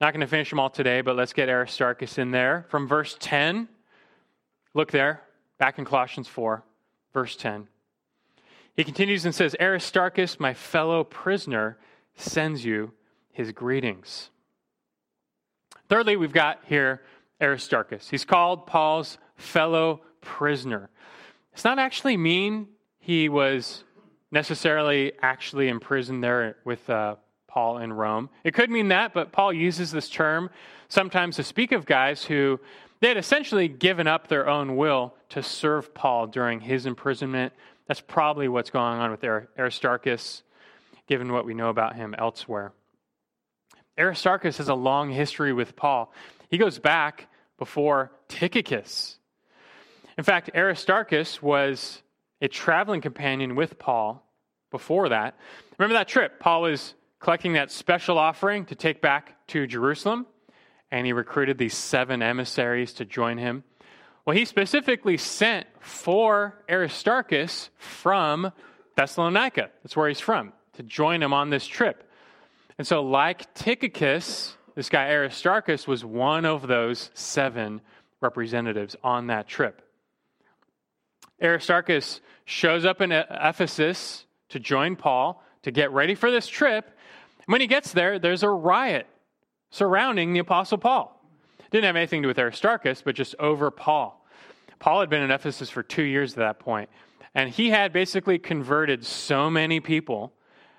Not 0.00 0.12
going 0.12 0.20
to 0.20 0.28
finish 0.28 0.50
them 0.50 0.60
all 0.60 0.70
today, 0.70 1.00
but 1.00 1.16
let's 1.16 1.32
get 1.32 1.48
Aristarchus 1.48 2.16
in 2.16 2.30
there. 2.30 2.64
From 2.68 2.86
verse 2.86 3.16
10, 3.18 3.68
look 4.72 4.92
there, 4.92 5.22
back 5.58 5.80
in 5.80 5.84
Colossians 5.84 6.28
4, 6.28 6.62
verse 7.12 7.34
10. 7.34 7.66
He 8.76 8.84
continues 8.84 9.24
and 9.24 9.34
says, 9.34 9.56
Aristarchus, 9.58 10.38
my 10.38 10.54
fellow 10.54 11.02
prisoner, 11.02 11.78
sends 12.14 12.64
you 12.64 12.92
his 13.32 13.50
greetings. 13.50 14.30
Thirdly, 15.88 16.16
we've 16.16 16.32
got 16.32 16.60
here 16.66 17.02
Aristarchus. 17.40 18.10
He's 18.10 18.24
called 18.24 18.66
Paul's 18.66 19.18
fellow 19.34 20.02
prisoner. 20.20 20.88
It's 21.52 21.64
not 21.64 21.80
actually 21.80 22.16
mean 22.16 22.68
he 23.06 23.28
was 23.28 23.84
necessarily 24.32 25.12
actually 25.22 25.68
imprisoned 25.68 26.24
there 26.24 26.56
with 26.64 26.90
uh, 26.90 27.14
Paul 27.46 27.78
in 27.78 27.92
Rome. 27.92 28.30
It 28.42 28.52
could 28.52 28.68
mean 28.68 28.88
that, 28.88 29.14
but 29.14 29.30
Paul 29.30 29.52
uses 29.52 29.92
this 29.92 30.08
term 30.08 30.50
sometimes 30.88 31.36
to 31.36 31.44
speak 31.44 31.70
of 31.70 31.86
guys 31.86 32.24
who 32.24 32.58
they 32.98 33.06
had 33.06 33.16
essentially 33.16 33.68
given 33.68 34.08
up 34.08 34.26
their 34.26 34.48
own 34.48 34.74
will 34.74 35.14
to 35.28 35.40
serve 35.40 35.94
Paul 35.94 36.26
during 36.26 36.58
his 36.58 36.84
imprisonment. 36.84 37.52
That's 37.86 38.00
probably 38.00 38.48
what's 38.48 38.70
going 38.70 38.98
on 38.98 39.12
with 39.12 39.22
Aristarchus, 39.22 40.42
given 41.06 41.32
what 41.32 41.46
we 41.46 41.54
know 41.54 41.68
about 41.68 41.94
him 41.94 42.12
elsewhere. 42.18 42.72
Aristarchus 43.96 44.58
has 44.58 44.68
a 44.68 44.74
long 44.74 45.12
history 45.12 45.52
with 45.52 45.76
Paul. 45.76 46.12
He 46.50 46.58
goes 46.58 46.80
back 46.80 47.28
before 47.56 48.10
Tychicus. 48.26 49.18
In 50.18 50.24
fact, 50.24 50.50
Aristarchus 50.56 51.40
was 51.40 52.02
a 52.40 52.48
traveling 52.48 53.00
companion 53.00 53.54
with 53.54 53.78
Paul 53.78 54.22
before 54.70 55.08
that. 55.08 55.38
Remember 55.78 55.94
that 55.94 56.08
trip? 56.08 56.38
Paul 56.40 56.62
was 56.62 56.94
collecting 57.20 57.54
that 57.54 57.70
special 57.70 58.18
offering 58.18 58.66
to 58.66 58.74
take 58.74 59.00
back 59.00 59.46
to 59.48 59.66
Jerusalem, 59.66 60.26
and 60.90 61.06
he 61.06 61.12
recruited 61.12 61.58
these 61.58 61.74
seven 61.74 62.22
emissaries 62.22 62.92
to 62.94 63.04
join 63.04 63.38
him. 63.38 63.64
Well, 64.24 64.36
he 64.36 64.44
specifically 64.44 65.16
sent 65.16 65.66
for 65.80 66.62
Aristarchus 66.68 67.70
from 67.78 68.52
Thessalonica. 68.96 69.70
That's 69.82 69.96
where 69.96 70.08
he's 70.08 70.20
from, 70.20 70.52
to 70.74 70.82
join 70.82 71.22
him 71.22 71.32
on 71.32 71.50
this 71.50 71.66
trip. 71.66 72.10
And 72.76 72.86
so, 72.86 73.02
like 73.02 73.54
Tychicus, 73.54 74.56
this 74.74 74.90
guy 74.90 75.10
Aristarchus 75.10 75.86
was 75.86 76.04
one 76.04 76.44
of 76.44 76.66
those 76.66 77.10
seven 77.14 77.80
representatives 78.20 78.96
on 79.02 79.28
that 79.28 79.46
trip. 79.46 79.82
Aristarchus 81.42 82.20
shows 82.44 82.84
up 82.84 83.00
in 83.00 83.12
Ephesus 83.12 84.24
to 84.50 84.60
join 84.60 84.96
Paul 84.96 85.42
to 85.62 85.72
get 85.72 85.90
ready 85.90 86.14
for 86.14 86.30
this 86.30 86.46
trip, 86.46 86.96
when 87.46 87.60
he 87.60 87.66
gets 87.66 87.92
there, 87.92 88.18
there's 88.20 88.44
a 88.44 88.48
riot 88.48 89.06
surrounding 89.70 90.32
the 90.32 90.38
Apostle 90.38 90.78
Paul. 90.78 91.20
Didn't 91.72 91.86
have 91.86 91.96
anything 91.96 92.22
to 92.22 92.26
do 92.26 92.28
with 92.28 92.38
Aristarchus, 92.38 93.02
but 93.02 93.16
just 93.16 93.34
over 93.40 93.72
Paul. 93.72 94.24
Paul 94.78 95.00
had 95.00 95.10
been 95.10 95.22
in 95.22 95.32
Ephesus 95.32 95.68
for 95.68 95.82
two 95.82 96.04
years 96.04 96.34
at 96.34 96.38
that 96.38 96.58
point, 96.60 96.88
and 97.34 97.50
he 97.50 97.70
had 97.70 97.92
basically 97.92 98.38
converted 98.38 99.04
so 99.04 99.50
many 99.50 99.80
people 99.80 100.32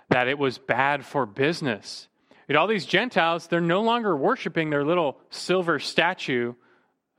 that 0.10 0.30
it 0.30 0.40
was 0.40 0.58
bad 0.58 1.06
for 1.06 1.26
business. 1.26 2.08
And 2.48 2.58
all 2.58 2.68
these 2.68 2.86
Gentiles, 2.86 3.48
they're 3.48 3.60
no 3.60 3.82
longer 3.82 4.16
worshiping 4.16 4.70
their 4.70 4.86
little 4.86 5.20
silver 5.30 5.80
statue 5.80 6.54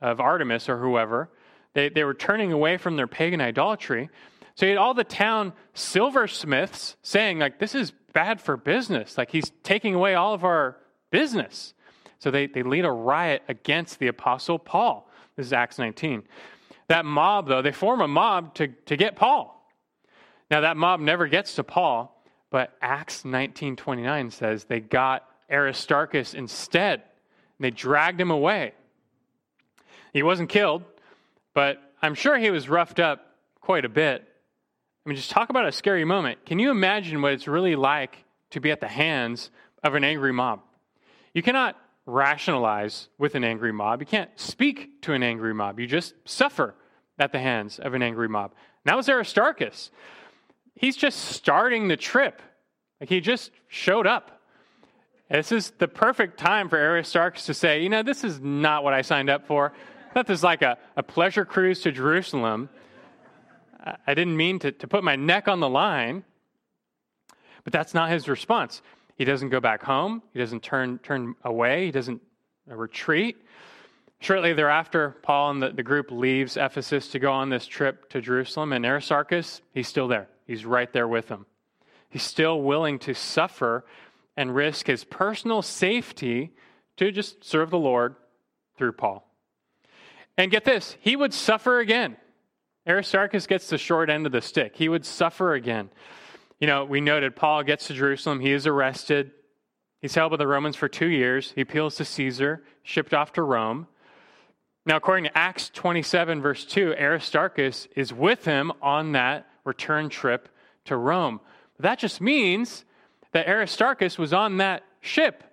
of 0.01 0.19
Artemis 0.19 0.69
or 0.69 0.79
whoever. 0.79 1.29
They, 1.73 1.89
they 1.89 2.03
were 2.03 2.13
turning 2.13 2.51
away 2.51 2.77
from 2.77 2.95
their 2.95 3.07
pagan 3.07 3.41
idolatry. 3.41 4.09
So 4.55 4.65
you 4.65 4.71
had 4.71 4.77
all 4.77 4.93
the 4.93 5.03
town 5.03 5.53
silversmiths 5.73 6.95
saying, 7.01 7.39
like, 7.39 7.59
this 7.59 7.75
is 7.75 7.93
bad 8.13 8.41
for 8.41 8.57
business. 8.57 9.17
Like, 9.17 9.31
he's 9.31 9.51
taking 9.63 9.95
away 9.95 10.15
all 10.15 10.33
of 10.33 10.43
our 10.43 10.77
business. 11.11 11.73
So 12.19 12.31
they, 12.31 12.47
they 12.47 12.63
lead 12.63 12.85
a 12.85 12.91
riot 12.91 13.43
against 13.47 13.99
the 13.99 14.07
Apostle 14.07 14.59
Paul. 14.59 15.09
This 15.35 15.47
is 15.47 15.53
Acts 15.53 15.79
19. 15.79 16.23
That 16.89 17.05
mob, 17.05 17.47
though, 17.47 17.61
they 17.61 17.71
form 17.71 18.01
a 18.01 18.07
mob 18.07 18.55
to, 18.55 18.67
to 18.67 18.97
get 18.97 19.15
Paul. 19.15 19.55
Now, 20.51 20.61
that 20.61 20.75
mob 20.75 20.99
never 20.99 21.27
gets 21.27 21.55
to 21.55 21.63
Paul, 21.63 22.21
but 22.49 22.75
Acts 22.81 23.23
19.29 23.23 24.31
says 24.33 24.65
they 24.65 24.79
got 24.79 25.25
Aristarchus 25.49 26.33
instead. 26.33 27.01
And 27.01 27.65
they 27.65 27.71
dragged 27.71 28.19
him 28.19 28.31
away. 28.31 28.73
He 30.13 30.23
wasn't 30.23 30.49
killed, 30.49 30.83
but 31.59 31.81
I'm 32.01 32.15
sure 32.15 32.37
he 32.37 32.51
was 32.51 32.69
roughed 32.69 33.01
up 33.01 33.35
quite 33.59 33.83
a 33.83 33.89
bit. 33.89 34.25
I 35.05 35.09
mean, 35.09 35.17
just 35.17 35.29
talk 35.29 35.49
about 35.49 35.67
a 35.67 35.73
scary 35.73 36.05
moment. 36.05 36.45
Can 36.45 36.57
you 36.57 36.71
imagine 36.71 37.21
what 37.21 37.33
it's 37.33 37.49
really 37.49 37.75
like 37.75 38.23
to 38.51 38.61
be 38.61 38.71
at 38.71 38.79
the 38.79 38.87
hands 38.87 39.51
of 39.83 39.93
an 39.93 40.05
angry 40.05 40.31
mob? 40.31 40.61
You 41.33 41.43
cannot 41.43 41.75
rationalize 42.05 43.09
with 43.17 43.35
an 43.35 43.43
angry 43.43 43.73
mob. 43.73 43.99
You 43.99 44.05
can't 44.05 44.29
speak 44.37 45.01
to 45.01 45.11
an 45.11 45.21
angry 45.21 45.53
mob. 45.53 45.81
You 45.81 45.85
just 45.85 46.13
suffer 46.23 46.75
at 47.17 47.33
the 47.33 47.39
hands 47.39 47.77
of 47.77 47.93
an 47.93 48.03
angry 48.03 48.29
mob. 48.29 48.53
Now 48.85 48.97
it's 48.97 49.09
Aristarchus. 49.09 49.91
He's 50.75 50.95
just 50.95 51.19
starting 51.19 51.89
the 51.89 51.97
trip. 51.97 52.41
Like 53.01 53.09
he 53.09 53.19
just 53.19 53.51
showed 53.67 54.07
up. 54.07 54.39
this 55.29 55.51
is 55.51 55.71
the 55.71 55.89
perfect 55.89 56.39
time 56.39 56.69
for 56.69 56.77
Aristarchus 56.77 57.47
to 57.47 57.53
say, 57.53 57.83
you 57.83 57.89
know, 57.89 58.01
this 58.01 58.23
is 58.23 58.39
not 58.39 58.85
what 58.85 58.93
I 58.93 59.01
signed 59.01 59.29
up 59.29 59.45
for. 59.45 59.73
I 60.09 60.13
thought 60.13 60.27
this 60.27 60.35
was 60.35 60.43
like 60.43 60.63
a, 60.63 60.77
a 60.95 61.03
pleasure 61.03 61.45
cruise 61.45 61.81
to 61.81 61.91
Jerusalem. 61.91 62.69
I 64.07 64.13
didn't 64.13 64.35
mean 64.35 64.59
to, 64.59 64.71
to 64.71 64.87
put 64.87 65.03
my 65.03 65.15
neck 65.15 65.47
on 65.47 65.59
the 65.59 65.69
line. 65.69 66.23
But 67.63 67.73
that's 67.73 67.93
not 67.93 68.09
his 68.09 68.27
response. 68.27 68.81
He 69.15 69.25
doesn't 69.25 69.49
go 69.49 69.59
back 69.59 69.83
home. 69.83 70.23
He 70.33 70.39
doesn't 70.39 70.63
turn, 70.63 70.97
turn 70.99 71.35
away. 71.43 71.85
He 71.85 71.91
doesn't 71.91 72.21
retreat. 72.65 73.37
Shortly 74.19 74.53
thereafter, 74.53 75.15
Paul 75.21 75.51
and 75.51 75.61
the, 75.61 75.69
the 75.69 75.83
group 75.83 76.09
leaves 76.09 76.57
Ephesus 76.57 77.09
to 77.09 77.19
go 77.19 77.31
on 77.31 77.49
this 77.49 77.67
trip 77.67 78.09
to 78.09 78.21
Jerusalem, 78.21 78.73
and 78.73 78.85
Aristarchus, 78.85 79.61
he's 79.73 79.87
still 79.87 80.07
there. 80.07 80.27
He's 80.47 80.65
right 80.65 80.91
there 80.91 81.07
with 81.07 81.27
them. 81.27 81.45
He's 82.09 82.23
still 82.23 82.61
willing 82.61 82.97
to 82.99 83.13
suffer 83.13 83.85
and 84.35 84.55
risk 84.55 84.87
his 84.87 85.03
personal 85.03 85.61
safety 85.61 86.51
to 86.97 87.11
just 87.11 87.43
serve 87.43 87.69
the 87.69 87.77
Lord 87.77 88.15
through 88.77 88.93
Paul. 88.93 89.28
And 90.39 90.49
get 90.49 90.63
this, 90.63 90.95
he 91.01 91.17
would 91.17 91.33
suffer 91.33 91.79
again. 91.79 92.15
Aristarchus 92.87 93.45
gets 93.45 93.67
the 93.67 93.77
short 93.77 94.09
end 94.09 94.25
of 94.25 94.31
the 94.31 94.39
stick. 94.39 94.73
He 94.73 94.87
would 94.87 95.05
suffer 95.05 95.53
again. 95.53 95.89
You 96.61 96.67
know, 96.67 96.85
we 96.85 97.01
noted 97.01 97.35
Paul 97.35 97.61
gets 97.63 97.87
to 97.87 97.93
Jerusalem, 97.93 98.39
he 98.39 98.53
is 98.53 98.65
arrested. 98.65 99.31
He's 100.01 100.15
held 100.15 100.31
by 100.31 100.37
the 100.37 100.47
Romans 100.47 100.77
for 100.77 100.87
two 100.87 101.07
years. 101.07 101.51
He 101.53 101.61
appeals 101.61 101.95
to 101.95 102.05
Caesar, 102.05 102.63
shipped 102.83 103.13
off 103.13 103.33
to 103.33 103.43
Rome. 103.43 103.87
Now, 104.85 104.95
according 104.95 105.25
to 105.25 105.37
Acts 105.37 105.69
27, 105.71 106.41
verse 106.41 106.63
2, 106.63 106.95
Aristarchus 106.97 107.89
is 107.97 108.13
with 108.13 108.45
him 108.45 108.71
on 108.81 109.11
that 109.11 109.45
return 109.65 110.07
trip 110.07 110.47
to 110.85 110.95
Rome. 110.95 111.41
That 111.79 111.99
just 111.99 112.21
means 112.21 112.85
that 113.33 113.49
Aristarchus 113.49 114.17
was 114.17 114.31
on 114.31 114.55
that 114.57 114.83
ship. 115.01 115.43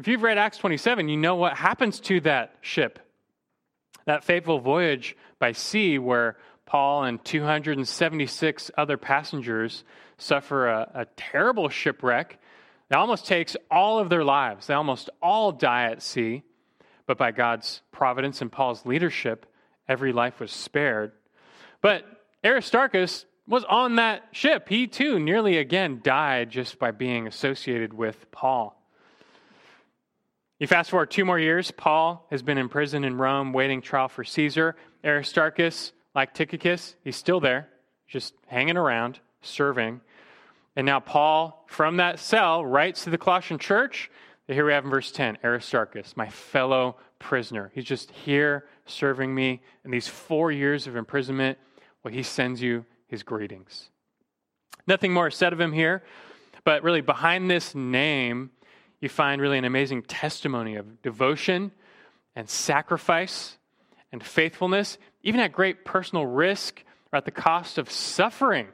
If 0.00 0.08
you've 0.08 0.24
read 0.24 0.38
Acts 0.38 0.58
27, 0.58 1.08
you 1.08 1.16
know 1.16 1.36
what 1.36 1.56
happens 1.56 2.00
to 2.00 2.18
that 2.22 2.56
ship. 2.62 2.98
That 4.06 4.24
fateful 4.24 4.58
voyage 4.60 5.16
by 5.38 5.52
sea 5.52 5.98
where 5.98 6.36
Paul 6.66 7.04
and 7.04 7.24
276 7.24 8.70
other 8.76 8.96
passengers 8.96 9.84
suffer 10.18 10.68
a, 10.68 10.90
a 10.94 11.06
terrible 11.16 11.68
shipwreck. 11.68 12.38
It 12.90 12.94
almost 12.94 13.26
takes 13.26 13.56
all 13.70 13.98
of 13.98 14.08
their 14.08 14.24
lives. 14.24 14.66
They 14.66 14.74
almost 14.74 15.10
all 15.22 15.52
die 15.52 15.84
at 15.90 16.02
sea. 16.02 16.42
But 17.06 17.18
by 17.18 17.32
God's 17.32 17.82
providence 17.92 18.40
and 18.40 18.50
Paul's 18.50 18.86
leadership, 18.86 19.46
every 19.88 20.12
life 20.12 20.40
was 20.40 20.52
spared. 20.52 21.12
But 21.80 22.04
Aristarchus 22.44 23.26
was 23.46 23.64
on 23.64 23.96
that 23.96 24.22
ship. 24.32 24.68
He 24.68 24.86
too 24.86 25.18
nearly 25.18 25.58
again 25.58 26.00
died 26.02 26.50
just 26.50 26.78
by 26.78 26.92
being 26.92 27.26
associated 27.26 27.92
with 27.92 28.30
Paul. 28.30 28.80
You 30.60 30.68
fast 30.68 30.90
forward 30.90 31.10
two 31.10 31.24
more 31.24 31.38
years, 31.38 31.72
Paul 31.72 32.26
has 32.30 32.42
been 32.42 32.58
in 32.58 32.68
prison 32.68 33.02
in 33.02 33.16
Rome 33.16 33.52
waiting 33.52 33.82
trial 33.82 34.08
for 34.08 34.22
Caesar. 34.22 34.76
Aristarchus, 35.04 35.92
like 36.14 36.32
Tychicus, 36.32 36.94
he's 37.02 37.16
still 37.16 37.40
there, 37.40 37.68
just 38.06 38.34
hanging 38.46 38.76
around 38.76 39.18
serving. 39.42 40.00
And 40.76 40.86
now 40.86 41.00
Paul, 41.00 41.64
from 41.66 41.96
that 41.96 42.20
cell, 42.20 42.64
writes 42.64 43.04
to 43.04 43.10
the 43.10 43.18
Colossian 43.18 43.58
church. 43.58 44.10
Here 44.46 44.64
we 44.64 44.72
have 44.72 44.84
in 44.84 44.90
verse 44.90 45.10
10 45.10 45.38
Aristarchus, 45.42 46.16
my 46.16 46.28
fellow 46.28 46.96
prisoner. 47.18 47.72
He's 47.74 47.84
just 47.84 48.12
here 48.12 48.66
serving 48.86 49.34
me 49.34 49.60
in 49.84 49.90
these 49.90 50.06
four 50.06 50.52
years 50.52 50.86
of 50.86 50.94
imprisonment. 50.94 51.58
Well, 52.02 52.14
he 52.14 52.22
sends 52.22 52.62
you 52.62 52.84
his 53.08 53.24
greetings. 53.24 53.90
Nothing 54.86 55.12
more 55.12 55.30
said 55.30 55.52
of 55.52 55.60
him 55.60 55.72
here, 55.72 56.04
but 56.64 56.84
really 56.84 57.00
behind 57.00 57.50
this 57.50 57.74
name, 57.74 58.50
you 59.00 59.08
find 59.08 59.40
really 59.40 59.58
an 59.58 59.64
amazing 59.64 60.02
testimony 60.02 60.76
of 60.76 61.02
devotion 61.02 61.72
and 62.36 62.48
sacrifice 62.48 63.58
and 64.12 64.22
faithfulness, 64.22 64.98
even 65.22 65.40
at 65.40 65.52
great 65.52 65.84
personal 65.84 66.26
risk 66.26 66.82
or 67.12 67.16
at 67.16 67.24
the 67.24 67.30
cost 67.30 67.78
of 67.78 67.90
suffering. 67.90 68.68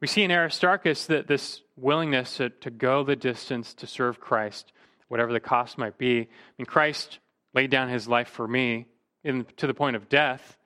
We 0.00 0.08
see 0.08 0.22
in 0.22 0.30
Aristarchus 0.30 1.06
that 1.06 1.28
this 1.28 1.60
willingness 1.76 2.38
to, 2.38 2.50
to 2.50 2.70
go 2.70 3.04
the 3.04 3.16
distance 3.16 3.74
to 3.74 3.86
serve 3.86 4.20
Christ, 4.20 4.72
whatever 5.08 5.32
the 5.32 5.40
cost 5.40 5.78
might 5.78 5.96
be. 5.96 6.20
I 6.20 6.28
mean, 6.58 6.66
Christ 6.66 7.18
laid 7.54 7.70
down 7.70 7.88
his 7.88 8.08
life 8.08 8.28
for 8.28 8.48
me 8.48 8.86
in, 9.22 9.46
to 9.58 9.66
the 9.66 9.74
point 9.74 9.96
of 9.96 10.08
death. 10.08 10.56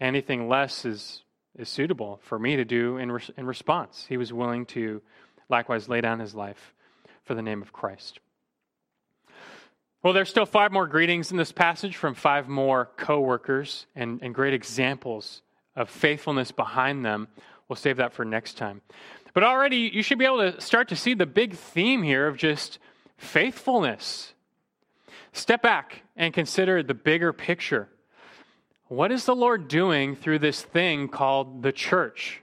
Anything 0.00 0.48
less 0.48 0.84
is, 0.84 1.22
is 1.58 1.68
suitable 1.68 2.20
for 2.22 2.38
me 2.38 2.56
to 2.56 2.64
do 2.64 2.96
in, 2.96 3.12
re, 3.12 3.22
in 3.36 3.46
response. 3.46 4.06
He 4.08 4.16
was 4.16 4.32
willing 4.32 4.64
to 4.66 5.02
likewise 5.48 5.88
lay 5.88 6.00
down 6.00 6.20
his 6.20 6.34
life 6.34 6.72
for 7.24 7.34
the 7.34 7.42
name 7.42 7.62
of 7.62 7.72
Christ. 7.72 8.20
Well, 10.02 10.14
there's 10.14 10.30
still 10.30 10.46
five 10.46 10.72
more 10.72 10.86
greetings 10.86 11.30
in 11.30 11.36
this 11.36 11.52
passage 11.52 11.96
from 11.96 12.14
five 12.14 12.48
more 12.48 12.90
co 12.96 13.20
workers 13.20 13.86
and, 13.94 14.20
and 14.22 14.34
great 14.34 14.54
examples 14.54 15.42
of 15.76 15.90
faithfulness 15.90 16.52
behind 16.52 17.04
them. 17.04 17.28
We'll 17.68 17.76
save 17.76 17.98
that 17.98 18.14
for 18.14 18.24
next 18.24 18.56
time. 18.56 18.80
But 19.34 19.44
already 19.44 19.90
you 19.92 20.02
should 20.02 20.18
be 20.18 20.24
able 20.24 20.52
to 20.52 20.60
start 20.60 20.88
to 20.88 20.96
see 20.96 21.14
the 21.14 21.26
big 21.26 21.54
theme 21.54 22.02
here 22.02 22.26
of 22.26 22.36
just 22.36 22.78
faithfulness. 23.18 24.32
Step 25.32 25.62
back 25.62 26.02
and 26.16 26.34
consider 26.34 26.82
the 26.82 26.94
bigger 26.94 27.32
picture. 27.32 27.88
What 28.88 29.12
is 29.12 29.24
the 29.24 29.36
Lord 29.36 29.68
doing 29.68 30.16
through 30.16 30.40
this 30.40 30.62
thing 30.62 31.08
called 31.08 31.62
the 31.62 31.70
church? 31.70 32.42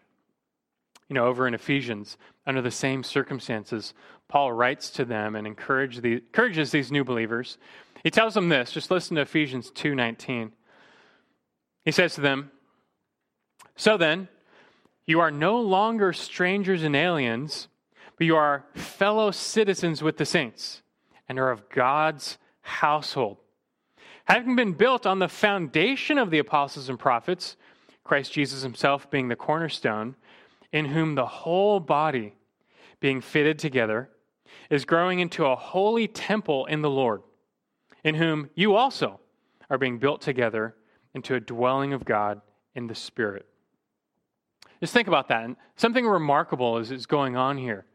You 1.10 1.16
know, 1.16 1.26
over 1.26 1.48
in 1.48 1.54
Ephesians, 1.54 2.18
under 2.46 2.62
the 2.62 2.72
same 2.72 3.04
circumstances, 3.04 3.94
Paul 4.30 4.52
writes 4.52 4.90
to 4.92 5.06
them 5.06 5.36
and 5.36 5.48
encourage 5.48 6.02
the, 6.02 6.14
encourages 6.14 6.72
these 6.72 6.92
new 6.92 7.04
believers. 7.04 7.58
He 8.04 8.12
tells 8.12 8.34
them 8.34 8.50
this, 8.50 8.72
just 8.72 8.92
listen 8.92 9.16
to 9.16 9.22
Ephesians 9.22 9.72
2:19. 9.72 10.52
He 11.86 11.92
says 11.92 12.16
to 12.16 12.22
them, 12.22 12.52
"So 13.76 13.98
then, 13.98 14.28
you 15.06 15.22
are 15.22 15.32
no 15.32 15.60
longer 15.60 16.12
strangers 16.12 16.84
and 16.84 16.96
aliens, 16.96 17.70
but 18.18 18.26
you 18.26 18.36
are 18.36 18.66
fellow 18.76 19.32
citizens 19.32 20.02
with 20.02 20.18
the 20.18 20.26
saints 20.26 20.82
and 21.30 21.40
are 21.40 21.52
of 21.52 21.70
God's 21.70 22.38
household. 22.62 23.38
Having 24.26 24.58
been 24.58 24.74
built 24.74 25.06
on 25.06 25.20
the 25.20 25.30
foundation 25.30 26.18
of 26.18 26.32
the 26.32 26.40
apostles 26.40 26.90
and 26.90 27.00
prophets, 27.00 27.56
Christ 28.04 28.34
Jesus 28.34 28.64
himself 28.64 29.10
being 29.10 29.30
the 29.30 29.36
cornerstone, 29.36 30.16
in 30.74 30.86
whom 30.86 31.16
the 31.16 31.26
whole 31.26 31.80
body, 31.80 32.36
being 33.00 33.22
fitted 33.22 33.58
together, 33.58 34.10
is 34.70 34.86
growing 34.86 35.20
into 35.20 35.45
a 35.45 35.56
holy 35.56 36.08
temple 36.08 36.66
in 36.66 36.82
the 36.82 36.89
Lord, 36.89 37.22
in 38.04 38.16
whom 38.16 38.50
you 38.56 38.76
also 38.76 39.20
are 39.70 39.78
being 39.78 39.98
built 39.98 40.22
together 40.22 40.76
into 41.14 41.36
a 41.36 41.39
dwelling 41.39 41.93
of 41.93 42.06
God 42.06 42.41
in 42.76 42.88
the 42.88 42.95
Spirit. 42.95 43.45
Just 44.80 44.93
think 44.93 45.08
about 45.08 45.30
that. 45.30 45.43
And 45.43 45.56
something 45.76 46.06
remarkable 46.06 46.78
is, 46.78 46.91
is 46.91 47.06
going 47.06 47.36
on 47.36 47.58
here. 47.58 47.86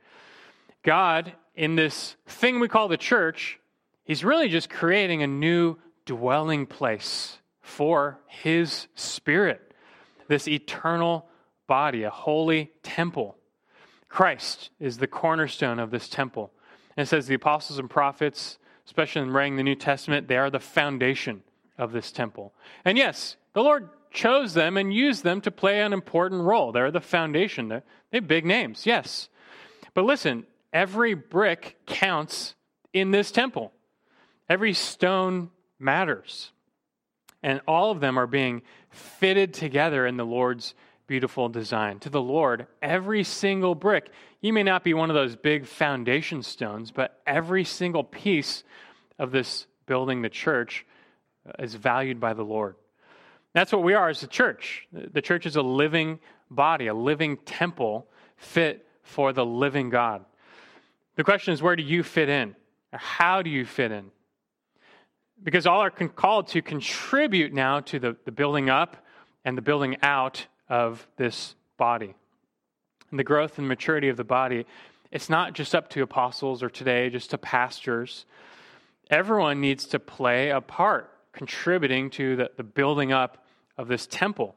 God, 0.83 1.33
in 1.55 1.77
this 1.77 2.17
thing 2.27 2.59
we 2.61 2.69
call 2.69 2.89
the 2.89 2.97
church, 2.97 3.59
He's 4.05 4.25
really 4.25 4.49
just 4.49 4.69
creating 4.69 5.23
a 5.23 5.29
new 5.29 5.77
dwelling 6.07 6.67
place 6.67 7.39
for 7.61 8.19
His 8.27 8.89
Spirit, 8.97 9.75
this 10.27 10.49
eternal 10.49 11.29
body, 11.69 12.03
a 12.03 12.11
holy 12.11 12.73
temple. 12.83 13.37
Christ 14.13 14.69
is 14.79 14.99
the 14.99 15.07
cornerstone 15.07 15.79
of 15.79 15.91
this 15.91 16.07
temple. 16.07 16.53
And 16.99 17.07
it 17.07 17.09
says 17.09 17.27
the 17.27 17.35
apostles 17.35 17.79
and 17.79 17.89
prophets, 17.89 18.59
especially 18.85 19.23
in 19.23 19.31
writing 19.31 19.57
the 19.57 19.63
New 19.63 19.75
Testament, 19.75 20.29
they 20.29 20.37
are 20.37 20.51
the 20.51 20.61
foundation 20.61 21.43
of 21.79 21.93
this 21.93 22.13
temple. 22.13 22.53
And 22.85 22.99
yes, 22.99 23.37
the 23.55 23.63
Lord 23.63 23.89
chose 24.11 24.53
them 24.53 24.77
and 24.77 24.93
used 24.93 25.25
them 25.25 25.41
to 25.41 25.51
play 25.51 25.81
an 25.81 25.95
important 25.95 26.43
role. 26.43 26.73
They're 26.73 26.91
the 26.91 27.01
foundation. 27.01 27.69
They're, 27.69 27.85
they 28.11 28.21
big 28.21 28.45
names, 28.45 28.85
yes. 28.85 29.31
But 29.95 30.05
listen, 30.05 30.45
every 30.75 31.15
brick 31.15 31.79
counts 31.87 32.55
in 32.93 33.13
this 33.13 33.31
temple, 33.31 33.73
every 34.47 34.75
stone 34.75 35.49
matters. 35.79 36.51
And 37.43 37.63
all 37.67 37.91
of 37.91 38.01
them 38.01 38.19
are 38.19 38.27
being 38.27 38.61
fitted 38.91 39.55
together 39.55 40.07
in 40.07 40.19
the 40.19 40.27
Lord's 40.27 40.75
beautiful 41.13 41.51
design. 41.51 41.99
To 41.99 42.09
the 42.09 42.23
Lord, 42.23 42.67
every 42.81 43.23
single 43.23 43.75
brick, 43.75 44.09
you 44.41 44.51
may 44.51 44.63
not 44.63 44.83
be 44.83 44.95
one 44.95 45.11
of 45.11 45.15
those 45.15 45.37
big 45.37 45.67
foundation 45.67 46.43
stones, 46.43 46.91
but 46.91 47.21
every 47.27 47.65
single 47.65 48.03
piece 48.03 48.65
of 49.19 49.31
this 49.31 49.67
building, 49.85 50.23
the 50.23 50.31
church, 50.31 50.87
uh, 51.47 51.63
is 51.63 51.75
valued 51.75 52.19
by 52.19 52.33
the 52.33 52.43
Lord. 52.43 52.77
That's 53.53 53.73
what 53.73 53.83
we 53.83 53.93
are 53.93 54.09
as 54.09 54.23
a 54.23 54.27
church. 54.27 54.89
The 54.91 55.21
church 55.21 55.45
is 55.45 55.57
a 55.57 55.61
living 55.61 56.19
body, 56.51 56.87
a 56.87 56.95
living 56.95 57.37
temple 57.45 58.07
fit 58.39 58.87
for 59.03 59.35
the 59.35 59.45
living 59.45 59.91
God. 59.91 60.25
The 61.17 61.25
question 61.25 61.53
is, 61.53 61.61
where 61.61 61.77
do 61.77 61.83
you 61.83 62.03
fit 62.03 62.31
in? 62.31 62.57
How 62.91 63.43
do 63.43 63.51
you 63.51 63.67
fit 63.67 63.93
in? 63.93 64.07
Because 65.43 65.67
all 65.67 65.83
are 65.83 65.91
called 65.91 66.49
to 66.49 66.63
contribute 66.63 67.53
now 67.53 67.81
to 67.81 67.99
the, 67.99 68.17
the 68.25 68.33
building 68.33 68.71
up 68.71 68.97
and 69.45 69.59
the 69.59 69.63
building 69.63 69.99
out 70.03 70.47
of 70.73 71.07
this 71.19 71.55
body. 71.77 72.15
And 73.11 73.19
the 73.19 73.25
growth 73.25 73.59
and 73.59 73.69
maturity 73.69 74.09
of 74.09 74.17
the 74.17 74.25
body, 74.25 74.65
it's 75.11 75.29
not 75.29 75.53
just 75.53 75.75
up 75.75 75.91
to 75.91 76.03
apostles 76.03 76.63
or 76.63 76.71
today 76.71 77.11
just 77.11 77.29
to 77.31 77.39
pastors. 77.39 78.25
Everyone 79.11 79.61
needs 79.61 79.85
to 79.89 79.99
play 79.99 80.49
a 80.49 80.63
part, 80.63 81.11
contributing 81.35 82.09
to 82.13 82.37
the, 82.37 82.51
the 82.57 82.63
building 82.63 83.13
up 83.13 83.45
of 83.77 83.87
this 83.87 84.07
temple. 84.07 84.57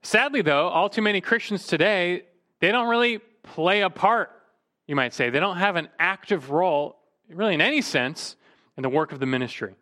Sadly, 0.00 0.40
though, 0.40 0.68
all 0.68 0.88
too 0.88 1.02
many 1.02 1.20
Christians 1.20 1.66
today, 1.66 2.22
they 2.60 2.72
don't 2.72 2.88
really 2.88 3.18
play 3.42 3.82
a 3.82 3.90
part, 3.90 4.30
you 4.86 4.96
might 4.96 5.12
say. 5.12 5.28
They 5.28 5.40
don't 5.40 5.58
have 5.58 5.76
an 5.76 5.90
active 5.98 6.50
role, 6.50 6.96
really 7.28 7.52
in 7.52 7.60
any 7.60 7.82
sense, 7.82 8.34
in 8.78 8.82
the 8.82 8.88
work 8.88 9.12
of 9.12 9.20
the 9.20 9.26
ministry. 9.26 9.74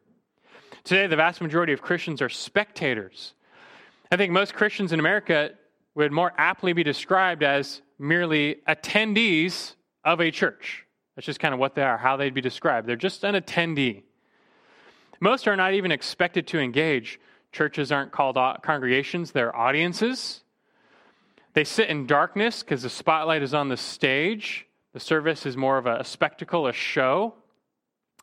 Today, 0.82 1.06
the 1.06 1.14
vast 1.14 1.40
majority 1.40 1.72
of 1.72 1.82
Christians 1.82 2.20
are 2.20 2.28
spectators. 2.28 3.34
I 4.10 4.16
think 4.16 4.32
most 4.32 4.54
Christians 4.54 4.92
in 4.92 4.98
America 4.98 5.50
would 5.94 6.10
more 6.10 6.32
aptly 6.36 6.72
be 6.72 6.82
described 6.82 7.42
as 7.42 7.80
merely 7.98 8.56
attendees 8.68 9.74
of 10.04 10.20
a 10.20 10.30
church. 10.30 10.84
That's 11.14 11.26
just 11.26 11.38
kind 11.38 11.54
of 11.54 11.60
what 11.60 11.74
they 11.74 11.82
are, 11.82 11.96
how 11.96 12.16
they'd 12.16 12.34
be 12.34 12.40
described. 12.40 12.88
They're 12.88 12.96
just 12.96 13.24
an 13.24 13.34
attendee. 13.34 14.02
Most 15.20 15.46
are 15.46 15.56
not 15.56 15.74
even 15.74 15.92
expected 15.92 16.46
to 16.48 16.58
engage. 16.58 17.20
Churches 17.52 17.92
aren't 17.92 18.10
called 18.10 18.36
congregations, 18.62 19.32
they're 19.32 19.54
audiences. 19.54 20.42
They 21.52 21.64
sit 21.64 21.88
in 21.88 22.06
darkness 22.06 22.62
because 22.62 22.82
the 22.82 22.90
spotlight 22.90 23.42
is 23.42 23.54
on 23.54 23.68
the 23.68 23.76
stage. 23.76 24.66
The 24.92 25.00
service 25.00 25.46
is 25.46 25.56
more 25.56 25.78
of 25.78 25.86
a, 25.86 26.04
spectacle, 26.04 26.66
a 26.66 26.72
show. 26.72 27.34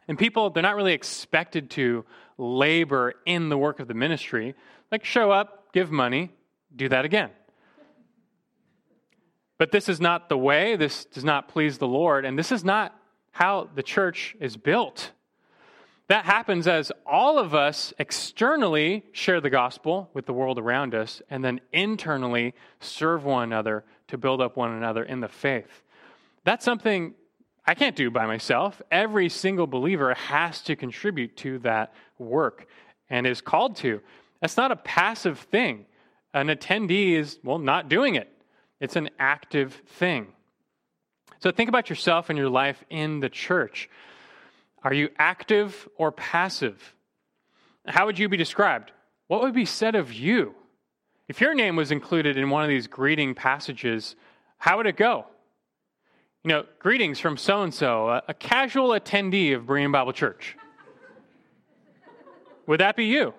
And 0.08 0.18
people, 0.18 0.50
they're 0.50 0.64
not 0.64 0.76
really 0.76 0.94
expected 0.94 1.70
to 1.72 2.06
labor 2.38 3.14
in 3.26 3.50
the 3.50 3.58
work 3.58 3.80
of 3.80 3.88
the 3.88 3.94
ministry. 3.94 4.56
Like, 4.92 5.04
show 5.04 5.32
up, 5.32 5.57
give 5.74 5.92
money, 5.92 6.32
do 6.76 6.90
that 6.90 7.06
again. 7.06 7.30
But 9.58 9.72
this 9.72 9.90
is 9.90 10.00
not 10.00 10.30
the 10.30 10.38
way. 10.38 10.76
This 10.76 11.06
does 11.06 11.24
not 11.24 11.48
please 11.48 11.78
the 11.78 11.88
Lord. 11.88 12.26
And 12.26 12.38
this 12.38 12.52
is 12.52 12.64
not 12.64 12.96
how 13.32 13.70
the 13.76 13.84
church 13.84 14.36
is 14.40 14.56
built. 14.58 15.12
That 16.10 16.26
happens 16.26 16.68
as 16.68 16.92
all 17.06 17.38
of 17.38 17.54
us 17.54 17.94
externally 18.00 19.04
share 19.12 19.42
the 19.42 19.50
gospel 19.50 20.10
with 20.14 20.26
the 20.26 20.34
world 20.34 20.58
around 20.58 20.96
us, 20.96 21.22
and 21.30 21.44
then 21.44 21.60
internally 21.74 22.54
serve 22.80 23.26
one 23.26 23.44
another 23.44 23.84
to 24.08 24.18
build 24.18 24.40
up 24.40 24.56
one 24.56 24.72
another 24.72 25.04
in 25.04 25.20
the 25.20 25.28
faith. 25.28 25.84
That's 26.46 26.64
something 26.64 27.14
I 27.66 27.74
can't 27.74 27.96
do 27.96 28.10
by 28.10 28.26
myself. 28.26 28.82
Every 28.90 29.28
single 29.28 29.68
believer 29.68 30.14
has 30.14 30.62
to 30.62 30.78
contribute 30.78 31.36
to 31.38 31.60
that 31.60 31.94
work 32.18 32.68
and 33.10 33.28
is 33.28 33.42
called 33.42 33.76
to. 33.78 34.02
That's 34.42 34.58
not 34.58 34.72
a 34.72 34.76
passive 34.76 35.40
thing. 35.40 35.86
An 36.34 36.48
attendee 36.48 37.14
is, 37.14 37.40
well, 37.44 37.60
not 37.60 37.90
doing 37.90 38.16
it, 38.16 38.30
it's 38.80 38.96
an 38.96 39.10
active 39.18 39.82
thing. 39.88 40.28
So 41.40 41.52
think 41.52 41.70
about 41.70 41.90
yourself 41.90 42.30
and 42.30 42.38
your 42.38 42.50
life 42.50 42.84
in 42.90 43.20
the 43.20 43.30
church. 43.30 43.90
Are 44.84 44.94
you 44.94 45.10
active 45.18 45.88
or 45.98 46.12
passive? 46.12 46.96
How 47.86 48.06
would 48.06 48.20
you 48.20 48.30
be 48.30 48.38
described? 48.38 48.92
What 49.28 49.42
would 49.42 49.54
be 49.54 49.66
said 49.66 49.96
of 49.96 50.14
you? 50.14 50.56
If 51.28 51.42
your 51.42 51.54
name 51.54 51.76
was 51.76 51.92
included 51.92 52.38
in 52.38 52.50
one 52.50 52.64
of 52.64 52.70
these 52.70 52.88
greeting 52.88 53.36
passages, 53.36 54.16
how 54.58 54.78
would 54.78 54.88
it 54.88 54.96
go? 54.96 55.26
You 56.44 56.50
know, 56.50 56.64
greetings 56.80 57.20
from 57.20 57.36
so 57.36 57.64
and 57.64 57.74
so, 57.74 58.22
a 58.28 58.34
casual 58.34 58.90
attendee 58.90 59.56
of 59.56 59.64
Berean 59.64 59.92
Bible 59.92 60.14
Church. 60.14 60.56
would 62.66 62.80
that 62.80 62.96
be 62.96 63.06
you? 63.06 63.34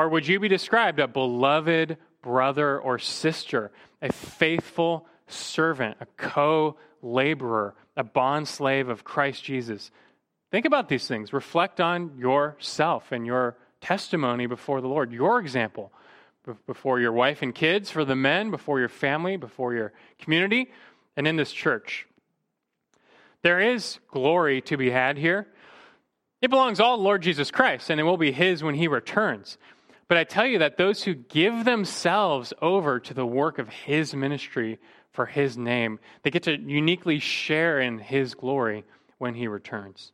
Or 0.00 0.08
would 0.08 0.26
you 0.26 0.40
be 0.40 0.48
described 0.48 0.98
a 0.98 1.06
beloved 1.06 1.98
brother 2.22 2.78
or 2.80 2.98
sister, 2.98 3.70
a 4.00 4.10
faithful 4.10 5.06
servant, 5.26 5.98
a 6.00 6.06
co 6.16 6.76
laborer, 7.02 7.74
a 7.98 8.02
bond 8.02 8.48
slave 8.48 8.88
of 8.88 9.04
Christ 9.04 9.44
Jesus. 9.44 9.90
Think 10.50 10.64
about 10.64 10.88
these 10.88 11.06
things. 11.06 11.34
Reflect 11.34 11.82
on 11.82 12.16
yourself 12.16 13.12
and 13.12 13.26
your 13.26 13.58
testimony 13.82 14.46
before 14.46 14.80
the 14.80 14.88
Lord, 14.88 15.12
your 15.12 15.38
example 15.38 15.92
before 16.66 16.98
your 16.98 17.12
wife 17.12 17.42
and 17.42 17.54
kids, 17.54 17.90
for 17.90 18.02
the 18.02 18.16
men, 18.16 18.50
before 18.50 18.80
your 18.80 18.88
family, 18.88 19.36
before 19.36 19.74
your 19.74 19.92
community, 20.18 20.70
and 21.14 21.28
in 21.28 21.36
this 21.36 21.52
church. 21.52 22.06
There 23.42 23.60
is 23.60 23.98
glory 24.08 24.62
to 24.62 24.78
be 24.78 24.90
had 24.90 25.18
here. 25.18 25.46
It 26.40 26.48
belongs 26.48 26.80
all 26.80 26.96
to 26.96 27.02
Lord 27.02 27.20
Jesus 27.20 27.50
Christ, 27.50 27.90
and 27.90 28.00
it 28.00 28.04
will 28.04 28.16
be 28.16 28.32
His 28.32 28.62
when 28.62 28.76
He 28.76 28.88
returns. 28.88 29.58
But 30.10 30.18
I 30.18 30.24
tell 30.24 30.44
you 30.44 30.58
that 30.58 30.76
those 30.76 31.04
who 31.04 31.14
give 31.14 31.64
themselves 31.64 32.52
over 32.60 33.00
to 33.00 33.14
the 33.14 33.24
work 33.24 33.58
of 33.58 33.70
His 33.70 34.12
ministry 34.14 34.78
for 35.12 35.26
his 35.26 35.56
name. 35.56 35.98
They 36.22 36.30
get 36.30 36.44
to 36.44 36.58
uniquely 36.58 37.18
share 37.18 37.80
in 37.80 37.98
his 37.98 38.34
glory 38.34 38.84
when 39.18 39.34
he 39.34 39.48
returns. 39.48 40.12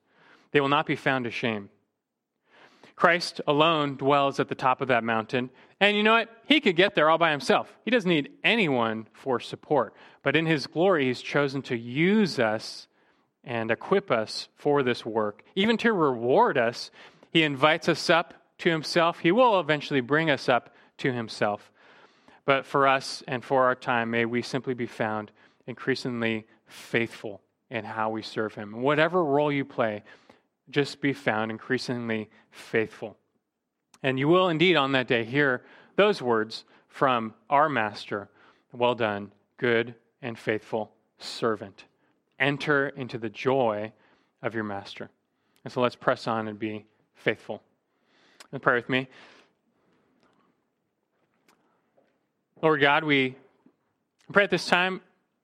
They 0.52 0.60
will 0.60 0.68
not 0.68 0.86
be 0.86 0.96
found 0.96 1.26
ashamed. 1.26 1.68
Christ 2.94 3.42
alone 3.46 3.96
dwells 3.96 4.40
at 4.40 4.48
the 4.48 4.54
top 4.54 4.80
of 4.80 4.88
that 4.88 5.04
mountain. 5.04 5.50
And 5.80 5.96
you 5.96 6.02
know 6.02 6.14
what? 6.14 6.30
He 6.46 6.60
could 6.60 6.76
get 6.76 6.94
there 6.94 7.10
all 7.10 7.18
by 7.18 7.30
himself. 7.30 7.70
He 7.84 7.90
doesn't 7.90 8.08
need 8.08 8.30
anyone 8.42 9.06
for 9.12 9.38
support. 9.38 9.94
But 10.22 10.34
in 10.34 10.46
his 10.46 10.66
glory, 10.66 11.06
he's 11.06 11.20
chosen 11.20 11.60
to 11.62 11.76
use 11.76 12.38
us 12.38 12.88
and 13.44 13.70
equip 13.70 14.10
us 14.10 14.48
for 14.56 14.82
this 14.82 15.04
work. 15.04 15.44
Even 15.54 15.76
to 15.78 15.92
reward 15.92 16.56
us, 16.56 16.90
he 17.30 17.42
invites 17.42 17.88
us 17.88 18.08
up 18.08 18.32
to 18.58 18.70
himself. 18.70 19.20
He 19.20 19.32
will 19.32 19.60
eventually 19.60 20.00
bring 20.00 20.30
us 20.30 20.48
up 20.48 20.74
to 20.98 21.12
himself. 21.12 21.70
But 22.44 22.64
for 22.64 22.86
us 22.86 23.22
and 23.26 23.44
for 23.44 23.64
our 23.64 23.74
time, 23.74 24.10
may 24.10 24.24
we 24.24 24.40
simply 24.40 24.74
be 24.74 24.86
found 24.86 25.32
increasingly 25.66 26.46
faithful 26.66 27.42
in 27.70 27.84
how 27.84 28.10
we 28.10 28.22
serve 28.22 28.54
Him. 28.54 28.80
Whatever 28.82 29.24
role 29.24 29.50
you 29.50 29.64
play, 29.64 30.02
just 30.70 31.00
be 31.00 31.12
found 31.12 31.50
increasingly 31.50 32.30
faithful. 32.50 33.16
And 34.02 34.18
you 34.18 34.28
will 34.28 34.48
indeed 34.48 34.76
on 34.76 34.92
that 34.92 35.08
day 35.08 35.24
hear 35.24 35.64
those 35.96 36.22
words 36.22 36.64
from 36.88 37.34
our 37.50 37.68
Master 37.68 38.28
Well 38.72 38.94
done, 38.94 39.32
good 39.56 39.94
and 40.22 40.38
faithful 40.38 40.92
servant. 41.18 41.84
Enter 42.38 42.88
into 42.88 43.18
the 43.18 43.30
joy 43.30 43.92
of 44.42 44.54
your 44.54 44.64
Master. 44.64 45.10
And 45.64 45.72
so 45.72 45.80
let's 45.80 45.96
press 45.96 46.28
on 46.28 46.46
and 46.46 46.58
be 46.58 46.84
faithful. 47.14 47.62
And 48.52 48.62
pray 48.62 48.76
with 48.76 48.88
me. 48.88 49.08
Lord 52.62 52.80
God, 52.80 53.04
we 53.04 53.36
pray 54.32 54.44
at 54.44 54.50
this 54.50 54.66
time 54.66 55.00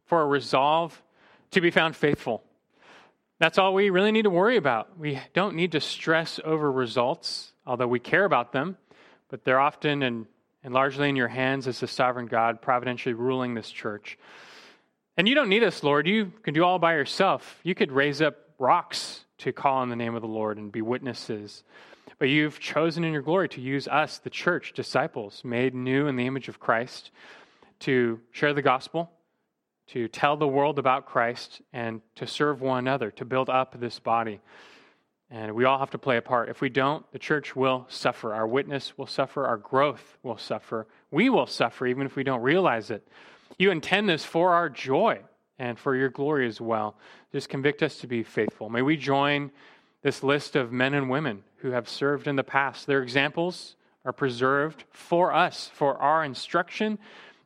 for 0.07 0.23
a 0.23 0.27
resolve 0.27 1.01
to 1.51 1.61
be 1.61 1.71
found 1.71 1.95
faithful. 1.95 2.43
That's 3.39 3.59
all 3.59 3.75
we 3.75 3.91
really 3.91 4.13
need 4.13 4.23
to 4.23 4.31
worry 4.31 4.57
about. 4.57 4.99
We 4.99 5.21
don't 5.35 5.57
need 5.57 5.73
to 5.73 5.81
stress 5.81 6.39
over 6.45 6.71
results, 6.71 7.53
although 7.67 7.89
we 7.89 7.99
care 7.99 8.25
about 8.25 8.53
them, 8.53 8.77
but 9.29 9.45
they're 9.45 9.61
often 9.61 10.03
and, 10.03 10.27
and 10.63 10.73
largely 10.73 11.09
in 11.09 11.17
your 11.17 11.29
hands 11.29 11.67
as 11.67 11.81
the 11.81 11.89
sovereign 11.89 12.27
God, 12.27 12.63
providentially 12.63 13.15
ruling 13.15 13.55
this 13.55 13.71
church. 13.71 14.17
And 15.17 15.29
you 15.29 15.35
don't 15.35 15.49
need 15.49 15.65
us, 15.65 15.83
Lord. 15.83 16.07
You 16.07 16.33
can 16.43 16.55
do 16.55 16.65
all 16.65 16.79
by 16.79 16.95
yourself. 16.95 17.59
You 17.63 17.75
could 17.75 17.93
raise 17.93 18.23
up 18.23 18.37
rocks 18.59 19.25
to 19.39 19.53
call 19.53 19.79
on 19.79 19.91
the 19.91 19.97
name 19.97 20.15
of 20.15 20.23
the 20.23 20.29
Lord 20.29 20.57
and 20.57 20.71
be 20.71 20.81
witnesses. 20.81 21.65
But 22.19 22.29
you've 22.29 22.61
chosen 22.61 23.05
in 23.05 23.13
your 23.13 23.23
glory 23.23 23.49
to 23.51 23.61
use 23.61 23.89
us, 23.89 24.19
the 24.19 24.31
church, 24.31 24.73
disciples, 24.75 25.43
made 25.45 25.75
new 25.75 26.07
in 26.07 26.17
the 26.17 26.27
image 26.27 26.49
of 26.49 26.61
Christ, 26.61 27.11
to 27.81 28.21
share 28.31 28.55
the 28.55 28.63
gospel, 28.63 29.11
to 29.89 30.09
tell 30.09 30.37
the 30.37 30.47
world 30.47 30.79
about 30.79 31.07
Christ, 31.07 31.61
and 31.73 32.01
to 32.17 32.27
serve 32.27 32.61
one 32.61 32.79
another, 32.79 33.11
to 33.13 33.25
build 33.25 33.51
up 33.51 33.79
this 33.81 33.99
body. 33.99 34.41
And 35.31 35.55
we 35.55 35.65
all 35.65 35.79
have 35.79 35.91
to 35.91 35.99
play 35.99 36.19
a 36.19 36.23
part. 36.23 36.51
If 36.51 36.61
we 36.61 36.69
don't, 36.69 37.11
the 37.11 37.19
church 37.19 37.57
will 37.57 37.87
suffer. 37.89 38.35
Our 38.35 38.47
witness 38.47 38.99
will 38.99 39.07
suffer. 39.07 39.47
Our 39.47 39.57
growth 39.57 40.19
will 40.23 40.37
suffer. 40.37 40.87
We 41.11 41.31
will 41.31 41.47
suffer 41.47 41.87
even 41.87 42.07
if 42.07 42.17
we 42.17 42.23
don't 42.23 42.43
realize 42.43 42.91
it. 42.91 43.09
You 43.59 43.71
intend 43.71 44.11
this 44.11 44.25
for 44.25 44.53
our 44.53 44.69
joy 44.69 45.21
and 45.59 45.79
for 45.79 45.97
your 45.97 46.11
glory 46.11 46.47
as 46.47 46.61
well. 46.61 46.97
Just 47.33 47.49
convict 47.49 47.83
us 47.83 47.97
to 47.99 48.07
be 48.07 48.23
faithful. 48.23 48.69
May 48.69 48.83
we 48.83 48.97
join 48.97 49.51
this 50.03 50.23
list 50.23 50.55
of 50.55 50.71
men 50.71 50.93
and 50.93 51.09
women 51.09 51.45
who 51.63 51.71
have 51.71 51.89
served 51.89 52.27
in 52.27 52.37
the 52.37 52.45
past. 52.45 52.87
Their 52.87 53.03
examples 53.03 53.77
are 54.05 54.13
preserved 54.13 54.85
for 54.91 55.33
us, 55.33 55.71
for 55.75 55.97
our 55.97 56.25
instruction 56.25 56.99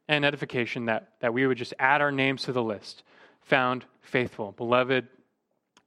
and 0.09 0.25
edification, 0.25 0.87
that, 0.87 1.11
that 1.21 1.35
we 1.35 1.47
would 1.47 1.59
just 1.59 1.75
add 1.79 2.01
our 2.01 2.13
names 2.13 2.45
to 2.45 2.53
the 2.53 2.63
list. 2.63 3.03
Found 3.43 3.85
faithful, 4.01 4.53
beloved 4.53 5.07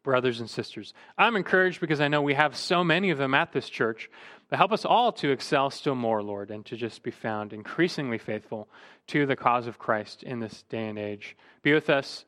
brothers 0.03 0.39
and 0.39 0.49
sisters. 0.49 0.93
I'm 1.17 1.35
encouraged 1.35 1.81
because 1.81 1.99
I 1.99 2.07
know 2.07 2.21
we 2.21 2.35
have 2.35 2.55
so 2.55 2.83
many 2.83 3.09
of 3.09 3.17
them 3.17 3.33
at 3.33 3.51
this 3.51 3.69
church. 3.69 4.09
But 4.49 4.57
help 4.57 4.71
us 4.71 4.85
all 4.85 5.11
to 5.13 5.29
excel 5.29 5.69
still 5.69 5.95
more, 5.95 6.23
Lord, 6.23 6.49
and 6.49 6.65
to 6.67 6.75
just 6.75 7.03
be 7.03 7.11
found 7.11 7.53
increasingly 7.53 8.17
faithful 8.17 8.67
to 9.07 9.25
the 9.25 9.35
cause 9.35 9.67
of 9.67 9.77
Christ 9.77 10.23
in 10.23 10.39
this 10.39 10.63
day 10.69 10.87
and 10.87 10.97
age. 10.97 11.37
Be 11.61 11.73
with 11.73 11.89
us, 11.89 12.25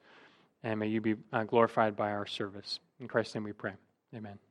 and 0.64 0.80
may 0.80 0.88
you 0.88 1.02
be 1.02 1.16
uh, 1.34 1.44
glorified 1.46 1.96
by 1.96 2.12
our 2.12 2.28
service. 2.28 2.80
In 3.00 3.08
Christ's 3.08 3.36
name 3.36 3.44
we 3.44 3.54
pray. 3.54 3.74
Amen. 4.16 4.51